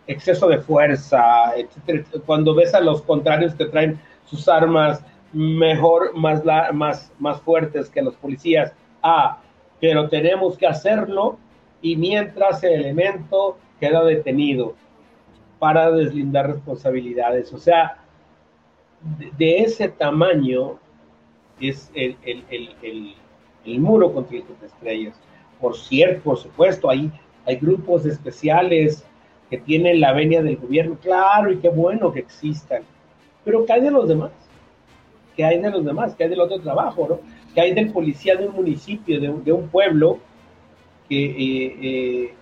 exceso 0.06 0.48
de 0.48 0.58
fuerza, 0.58 1.52
etcétera. 1.56 2.04
Cuando 2.26 2.54
ves 2.54 2.74
a 2.74 2.80
los 2.80 3.02
contrarios 3.02 3.54
que 3.54 3.66
traen 3.66 4.00
sus 4.26 4.48
armas 4.48 5.02
mejor, 5.32 6.16
más, 6.16 6.42
más, 6.72 7.12
más 7.18 7.40
fuertes 7.42 7.88
que 7.88 8.02
los 8.02 8.14
policías. 8.16 8.72
Ah, 9.02 9.40
pero 9.80 10.08
tenemos 10.08 10.58
que 10.58 10.66
hacerlo 10.66 11.38
y 11.82 11.96
mientras 11.96 12.62
el 12.64 12.72
elemento 12.74 13.56
queda 13.78 14.04
detenido 14.04 14.74
para 15.58 15.90
deslindar 15.90 16.48
responsabilidades. 16.48 17.52
O 17.52 17.58
sea, 17.58 17.98
de, 19.38 19.58
ese 19.58 19.88
tamaño 19.88 20.78
es 21.60 21.90
el, 21.94 22.16
el, 22.22 22.44
el, 22.50 23.14
el, 23.64 23.80
muro 23.80 24.12
contra 24.12 24.36
el 24.36 24.44
estrellas. 24.64 25.18
Por 25.60 25.76
cierto, 25.76 26.22
por 26.22 26.38
supuesto, 26.38 26.90
hay, 26.90 27.10
hay 27.46 27.56
grupos 27.56 28.06
especiales 28.06 29.04
que 29.50 29.58
tienen 29.58 30.00
la 30.00 30.12
venia 30.12 30.42
del 30.42 30.56
gobierno, 30.56 30.96
claro, 31.00 31.50
y 31.52 31.58
qué 31.58 31.68
bueno 31.68 32.12
que 32.12 32.20
existan, 32.20 32.82
pero 33.44 33.66
¿qué 33.66 33.72
hay 33.72 33.80
de 33.80 33.90
los 33.90 34.08
demás? 34.08 34.30
Que 35.36 35.44
hay 35.44 35.60
de 35.60 35.70
los 35.70 35.84
demás, 35.84 36.14
que 36.14 36.24
hay 36.24 36.30
del 36.30 36.40
otro 36.40 36.60
trabajo, 36.60 37.06
¿no? 37.08 37.20
Que 37.54 37.60
hay 37.60 37.74
del 37.74 37.90
policía 37.92 38.36
de 38.36 38.46
un 38.46 38.54
municipio, 38.54 39.20
de, 39.20 39.52
un 39.52 39.68
pueblo, 39.68 40.18
que, 41.08 41.24
eh, 41.24 41.76
eh, 41.82 42.34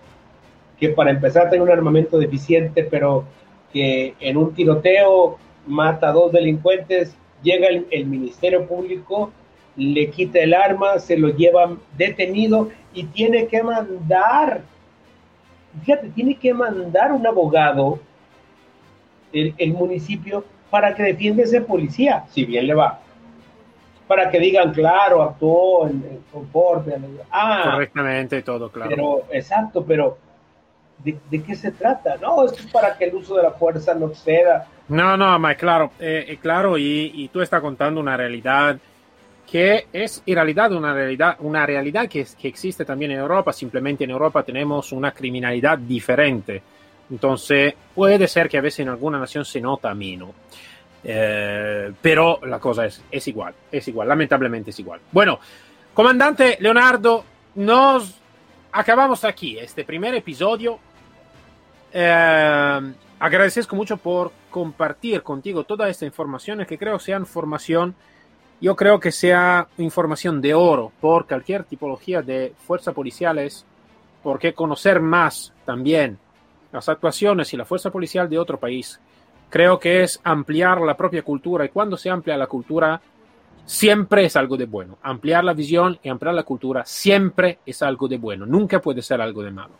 que 0.79 0.89
para 0.89 1.11
empezar 1.11 1.49
tiene 1.49 1.63
un 1.63 1.71
armamento 1.71 2.17
deficiente, 2.17 2.83
pero 2.83 3.25
que 3.71 4.15
en 4.19 4.37
un 4.37 4.53
tiroteo 4.53 5.37
mata 5.65 6.09
a 6.09 6.13
dos 6.13 6.31
delincuentes, 6.31 7.15
llega 7.43 7.67
el, 7.67 7.87
el 7.91 8.05
Ministerio 8.05 8.67
Público, 8.67 9.31
le 9.75 10.09
quita 10.09 10.39
el 10.39 10.53
arma, 10.53 10.99
se 10.99 11.17
lo 11.17 11.29
lleva 11.29 11.77
detenido 11.97 12.69
y 12.93 13.05
tiene 13.05 13.47
que 13.47 13.63
mandar, 13.63 14.61
fíjate, 15.81 16.09
tiene 16.09 16.35
que 16.35 16.53
mandar 16.53 17.11
un 17.11 17.25
abogado 17.25 17.99
el, 19.31 19.53
el 19.57 19.73
municipio 19.73 20.43
para 20.69 20.93
que 20.93 21.03
defienda 21.03 21.43
ese 21.43 21.61
policía, 21.61 22.25
si 22.29 22.45
bien 22.45 22.67
le 22.67 22.73
va. 22.73 22.99
Para 24.07 24.29
que 24.29 24.39
digan, 24.39 24.73
claro, 24.73 25.21
actuó 25.21 25.87
en, 25.87 26.21
conforme. 26.31 26.95
Ah, 27.31 27.71
correctamente 27.71 28.41
todo, 28.41 28.69
claro. 28.71 28.89
Pero, 28.89 29.23
exacto, 29.31 29.85
pero 29.85 30.17
¿de, 31.03 31.43
qué 31.43 31.55
se 31.55 31.71
trata? 31.71 32.17
No, 32.17 32.45
es 32.45 32.65
para 32.67 32.97
que 32.97 33.05
el 33.05 33.15
uso 33.15 33.35
de 33.35 33.43
la 33.43 33.51
fuerza 33.51 33.93
no 33.93 34.07
exceda. 34.07 34.67
No, 34.87 35.15
no, 35.15 35.37
ma 35.37 35.53
claro, 35.55 35.91
eh, 35.99 36.25
eh, 36.27 36.37
claro, 36.37 36.77
y, 36.77 37.11
y, 37.13 37.27
tú 37.27 37.41
estás 37.41 37.61
contando 37.61 38.01
una 38.01 38.17
realidad 38.17 38.77
que 39.49 39.87
es 39.93 40.21
en 40.25 40.35
realidad 40.35 40.71
una 40.73 40.93
realidad, 40.93 41.37
una 41.39 41.65
realidad 41.65 42.07
que, 42.07 42.25
que 42.39 42.47
existe 42.47 42.85
también 42.85 43.11
en 43.11 43.19
Europa, 43.19 43.53
simplemente 43.53 44.03
en 44.03 44.11
Europa 44.11 44.43
tenemos 44.43 44.91
una 44.91 45.11
criminalidad 45.11 45.77
diferente 45.77 46.61
entonces, 47.09 47.73
puede 47.95 48.27
ser 48.27 48.49
que 48.49 48.57
a 48.57 48.61
veces 48.61 48.81
en 48.81 48.89
alguna 48.89 49.19
nación 49.19 49.45
se 49.45 49.59
nota 49.59 49.93
menos. 49.93 50.29
Eh, 51.03 51.93
pero 52.01 52.39
la 52.45 52.59
cosa 52.59 52.85
es, 52.85 53.01
es 53.09 53.27
igual, 53.27 53.53
es 53.71 53.87
igual, 53.87 54.07
lamentablemente 54.07 54.71
es 54.71 54.79
igual. 54.79 54.99
Bueno, 55.11 55.39
comandante 55.93 56.57
Leonardo, 56.59 57.23
nos 57.55 58.15
acabamos 58.71 59.23
aquí 59.23 59.57
este 59.57 59.85
primer 59.85 60.13
episodio. 60.15 60.77
Eh, 61.91 62.93
agradezco 63.19 63.75
mucho 63.75 63.97
por 63.97 64.31
compartir 64.49 65.23
contigo 65.23 65.63
toda 65.63 65.89
esta 65.89 66.05
información 66.05 66.65
que 66.65 66.77
creo 66.77 66.99
sea 66.99 67.17
información, 67.17 67.95
yo 68.61 68.75
creo 68.75 68.99
que 68.99 69.11
sea 69.11 69.67
información 69.77 70.41
de 70.41 70.53
oro 70.53 70.91
por 70.99 71.27
cualquier 71.27 71.63
tipología 71.63 72.21
de 72.21 72.53
fuerzas 72.67 72.93
policiales, 72.93 73.65
porque 74.21 74.53
conocer 74.53 74.99
más 74.99 75.53
también 75.65 76.19
las 76.71 76.89
actuaciones 76.89 77.53
y 77.53 77.57
la 77.57 77.65
fuerza 77.65 77.91
policial 77.91 78.29
de 78.29 78.37
otro 78.37 78.59
país, 78.59 78.99
creo 79.49 79.79
que 79.79 80.03
es 80.03 80.19
ampliar 80.23 80.81
la 80.81 80.95
propia 80.95 81.23
cultura 81.23 81.65
y 81.65 81.69
cuando 81.69 81.97
se 81.97 82.09
amplia 82.09 82.37
la 82.37 82.47
cultura, 82.47 83.01
siempre 83.65 84.25
es 84.25 84.35
algo 84.35 84.57
de 84.57 84.65
bueno. 84.65 84.97
Ampliar 85.03 85.43
la 85.43 85.53
visión 85.53 85.99
y 86.01 86.09
ampliar 86.09 86.35
la 86.35 86.43
cultura 86.43 86.83
siempre 86.85 87.59
es 87.65 87.81
algo 87.81 88.07
de 88.07 88.17
bueno, 88.17 88.45
nunca 88.45 88.79
puede 88.79 89.01
ser 89.01 89.21
algo 89.21 89.43
de 89.43 89.51
malo. 89.51 89.73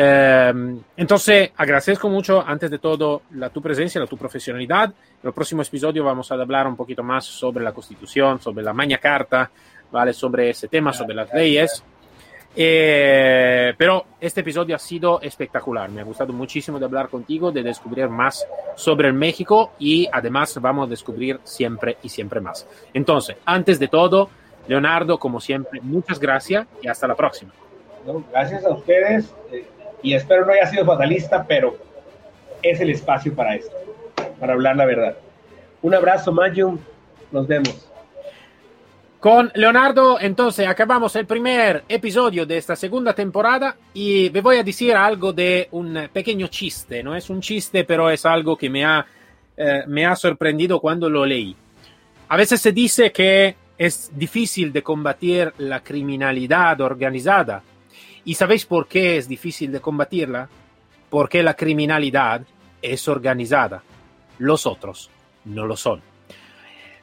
Eh, 0.00 0.52
entonces, 0.96 1.50
agradezco 1.56 2.08
mucho, 2.08 2.44
antes 2.46 2.70
de 2.70 2.78
todo, 2.78 3.22
la 3.32 3.50
tu 3.50 3.60
presencia, 3.60 4.00
la 4.00 4.06
tu 4.06 4.16
profesionalidad. 4.16 4.92
En 5.22 5.26
el 5.26 5.32
próximo 5.32 5.62
episodio 5.62 6.04
vamos 6.04 6.30
a 6.30 6.34
hablar 6.34 6.66
un 6.68 6.76
poquito 6.76 7.02
más 7.02 7.24
sobre 7.24 7.64
la 7.64 7.72
Constitución, 7.72 8.40
sobre 8.40 8.62
la 8.62 8.72
Magna 8.72 8.98
Carta, 8.98 9.50
¿vale? 9.90 10.12
sobre 10.12 10.50
ese 10.50 10.68
tema, 10.68 10.92
sobre 10.92 11.14
las 11.14 11.32
leyes. 11.32 11.82
Eh, 12.60 13.72
pero 13.78 14.04
este 14.20 14.40
episodio 14.40 14.74
ha 14.74 14.80
sido 14.80 15.20
espectacular. 15.20 15.88
Me 15.90 16.00
ha 16.00 16.04
gustado 16.04 16.32
muchísimo 16.32 16.80
de 16.80 16.86
hablar 16.86 17.08
contigo, 17.08 17.52
de 17.52 17.62
descubrir 17.62 18.08
más 18.08 18.44
sobre 18.74 19.06
el 19.06 19.14
México 19.14 19.74
y 19.78 20.08
además 20.10 20.58
vamos 20.60 20.88
a 20.88 20.90
descubrir 20.90 21.38
siempre 21.44 21.98
y 22.02 22.08
siempre 22.08 22.40
más. 22.40 22.66
Entonces, 22.92 23.36
antes 23.44 23.78
de 23.78 23.86
todo, 23.86 24.28
Leonardo, 24.66 25.18
como 25.18 25.40
siempre, 25.40 25.80
muchas 25.80 26.18
gracias 26.18 26.66
y 26.82 26.88
hasta 26.88 27.06
la 27.06 27.14
próxima. 27.14 27.52
Gracias 28.32 28.64
a 28.64 28.70
ustedes. 28.70 29.32
Eh, 29.52 29.64
y 30.02 30.14
espero 30.14 30.44
no 30.44 30.52
haya 30.52 30.66
sido 30.66 30.84
fatalista, 30.84 31.44
pero 31.46 31.76
es 32.60 32.80
el 32.80 32.90
espacio 32.90 33.36
para 33.36 33.54
esto, 33.54 33.76
para 34.40 34.54
hablar 34.54 34.74
la 34.74 34.84
verdad. 34.84 35.16
Un 35.80 35.94
abrazo, 35.94 36.32
Mayum. 36.32 36.76
Nos 37.30 37.46
vemos. 37.46 37.88
Con 39.20 39.50
Leonardo, 39.54 40.18
entonces 40.20 40.66
acabamos 40.66 41.16
el 41.16 41.26
primer 41.26 41.84
episodio 41.88 42.46
de 42.46 42.56
esta 42.56 42.76
segunda 42.76 43.14
temporada 43.14 43.76
y 43.92 44.30
me 44.32 44.40
voy 44.40 44.58
a 44.58 44.62
decir 44.62 44.94
algo 44.94 45.32
de 45.32 45.68
un 45.72 46.08
pequeño 46.12 46.46
chiste. 46.46 47.02
No 47.02 47.16
es 47.16 47.28
un 47.28 47.40
chiste, 47.40 47.82
pero 47.84 48.10
es 48.10 48.24
algo 48.24 48.56
que 48.56 48.70
me 48.70 48.84
ha, 48.84 49.04
eh, 49.56 49.82
me 49.88 50.06
ha 50.06 50.14
sorprendido 50.14 50.80
cuando 50.80 51.10
lo 51.10 51.26
leí. 51.26 51.56
A 52.28 52.36
veces 52.36 52.60
se 52.60 52.70
dice 52.70 53.10
que 53.10 53.56
es 53.76 54.10
difícil 54.16 54.72
de 54.72 54.82
combatir 54.82 55.52
la 55.58 55.80
criminalidad 55.80 56.80
organizada 56.80 57.62
¿Y 58.28 58.34
sabéis 58.34 58.66
por 58.66 58.88
qué 58.88 59.16
es 59.16 59.26
difícil 59.26 59.72
de 59.72 59.80
combatirla? 59.80 60.50
Porque 61.08 61.42
la 61.42 61.54
criminalidad 61.54 62.42
es 62.82 63.08
organizada. 63.08 63.82
Los 64.36 64.66
otros 64.66 65.08
no 65.46 65.64
lo 65.64 65.78
son. 65.78 66.02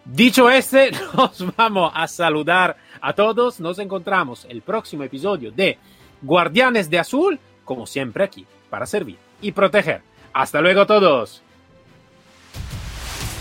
Dicho 0.05 0.49
este, 0.49 0.91
nos 1.15 1.55
vamos 1.55 1.91
a 1.93 2.07
saludar 2.07 2.77
a 3.01 3.13
todos. 3.13 3.59
Nos 3.59 3.79
encontramos 3.79 4.45
el 4.49 4.61
próximo 4.61 5.03
episodio 5.03 5.51
de 5.51 5.77
Guardianes 6.21 6.89
de 6.89 6.99
Azul, 6.99 7.39
como 7.63 7.87
siempre 7.87 8.23
aquí, 8.23 8.45
para 8.69 8.85
servir 8.85 9.17
y 9.41 9.51
proteger. 9.51 10.01
Hasta 10.33 10.61
luego 10.61 10.85
todos. 10.85 11.41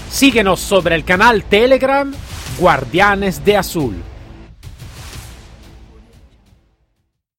Síguenos 0.08 0.60
sobre 0.60 0.94
el 0.94 1.04
canal 1.04 1.44
Telegram 1.44 2.12
Guardianes 2.58 3.44
de 3.44 3.56
Azul. 3.56 4.13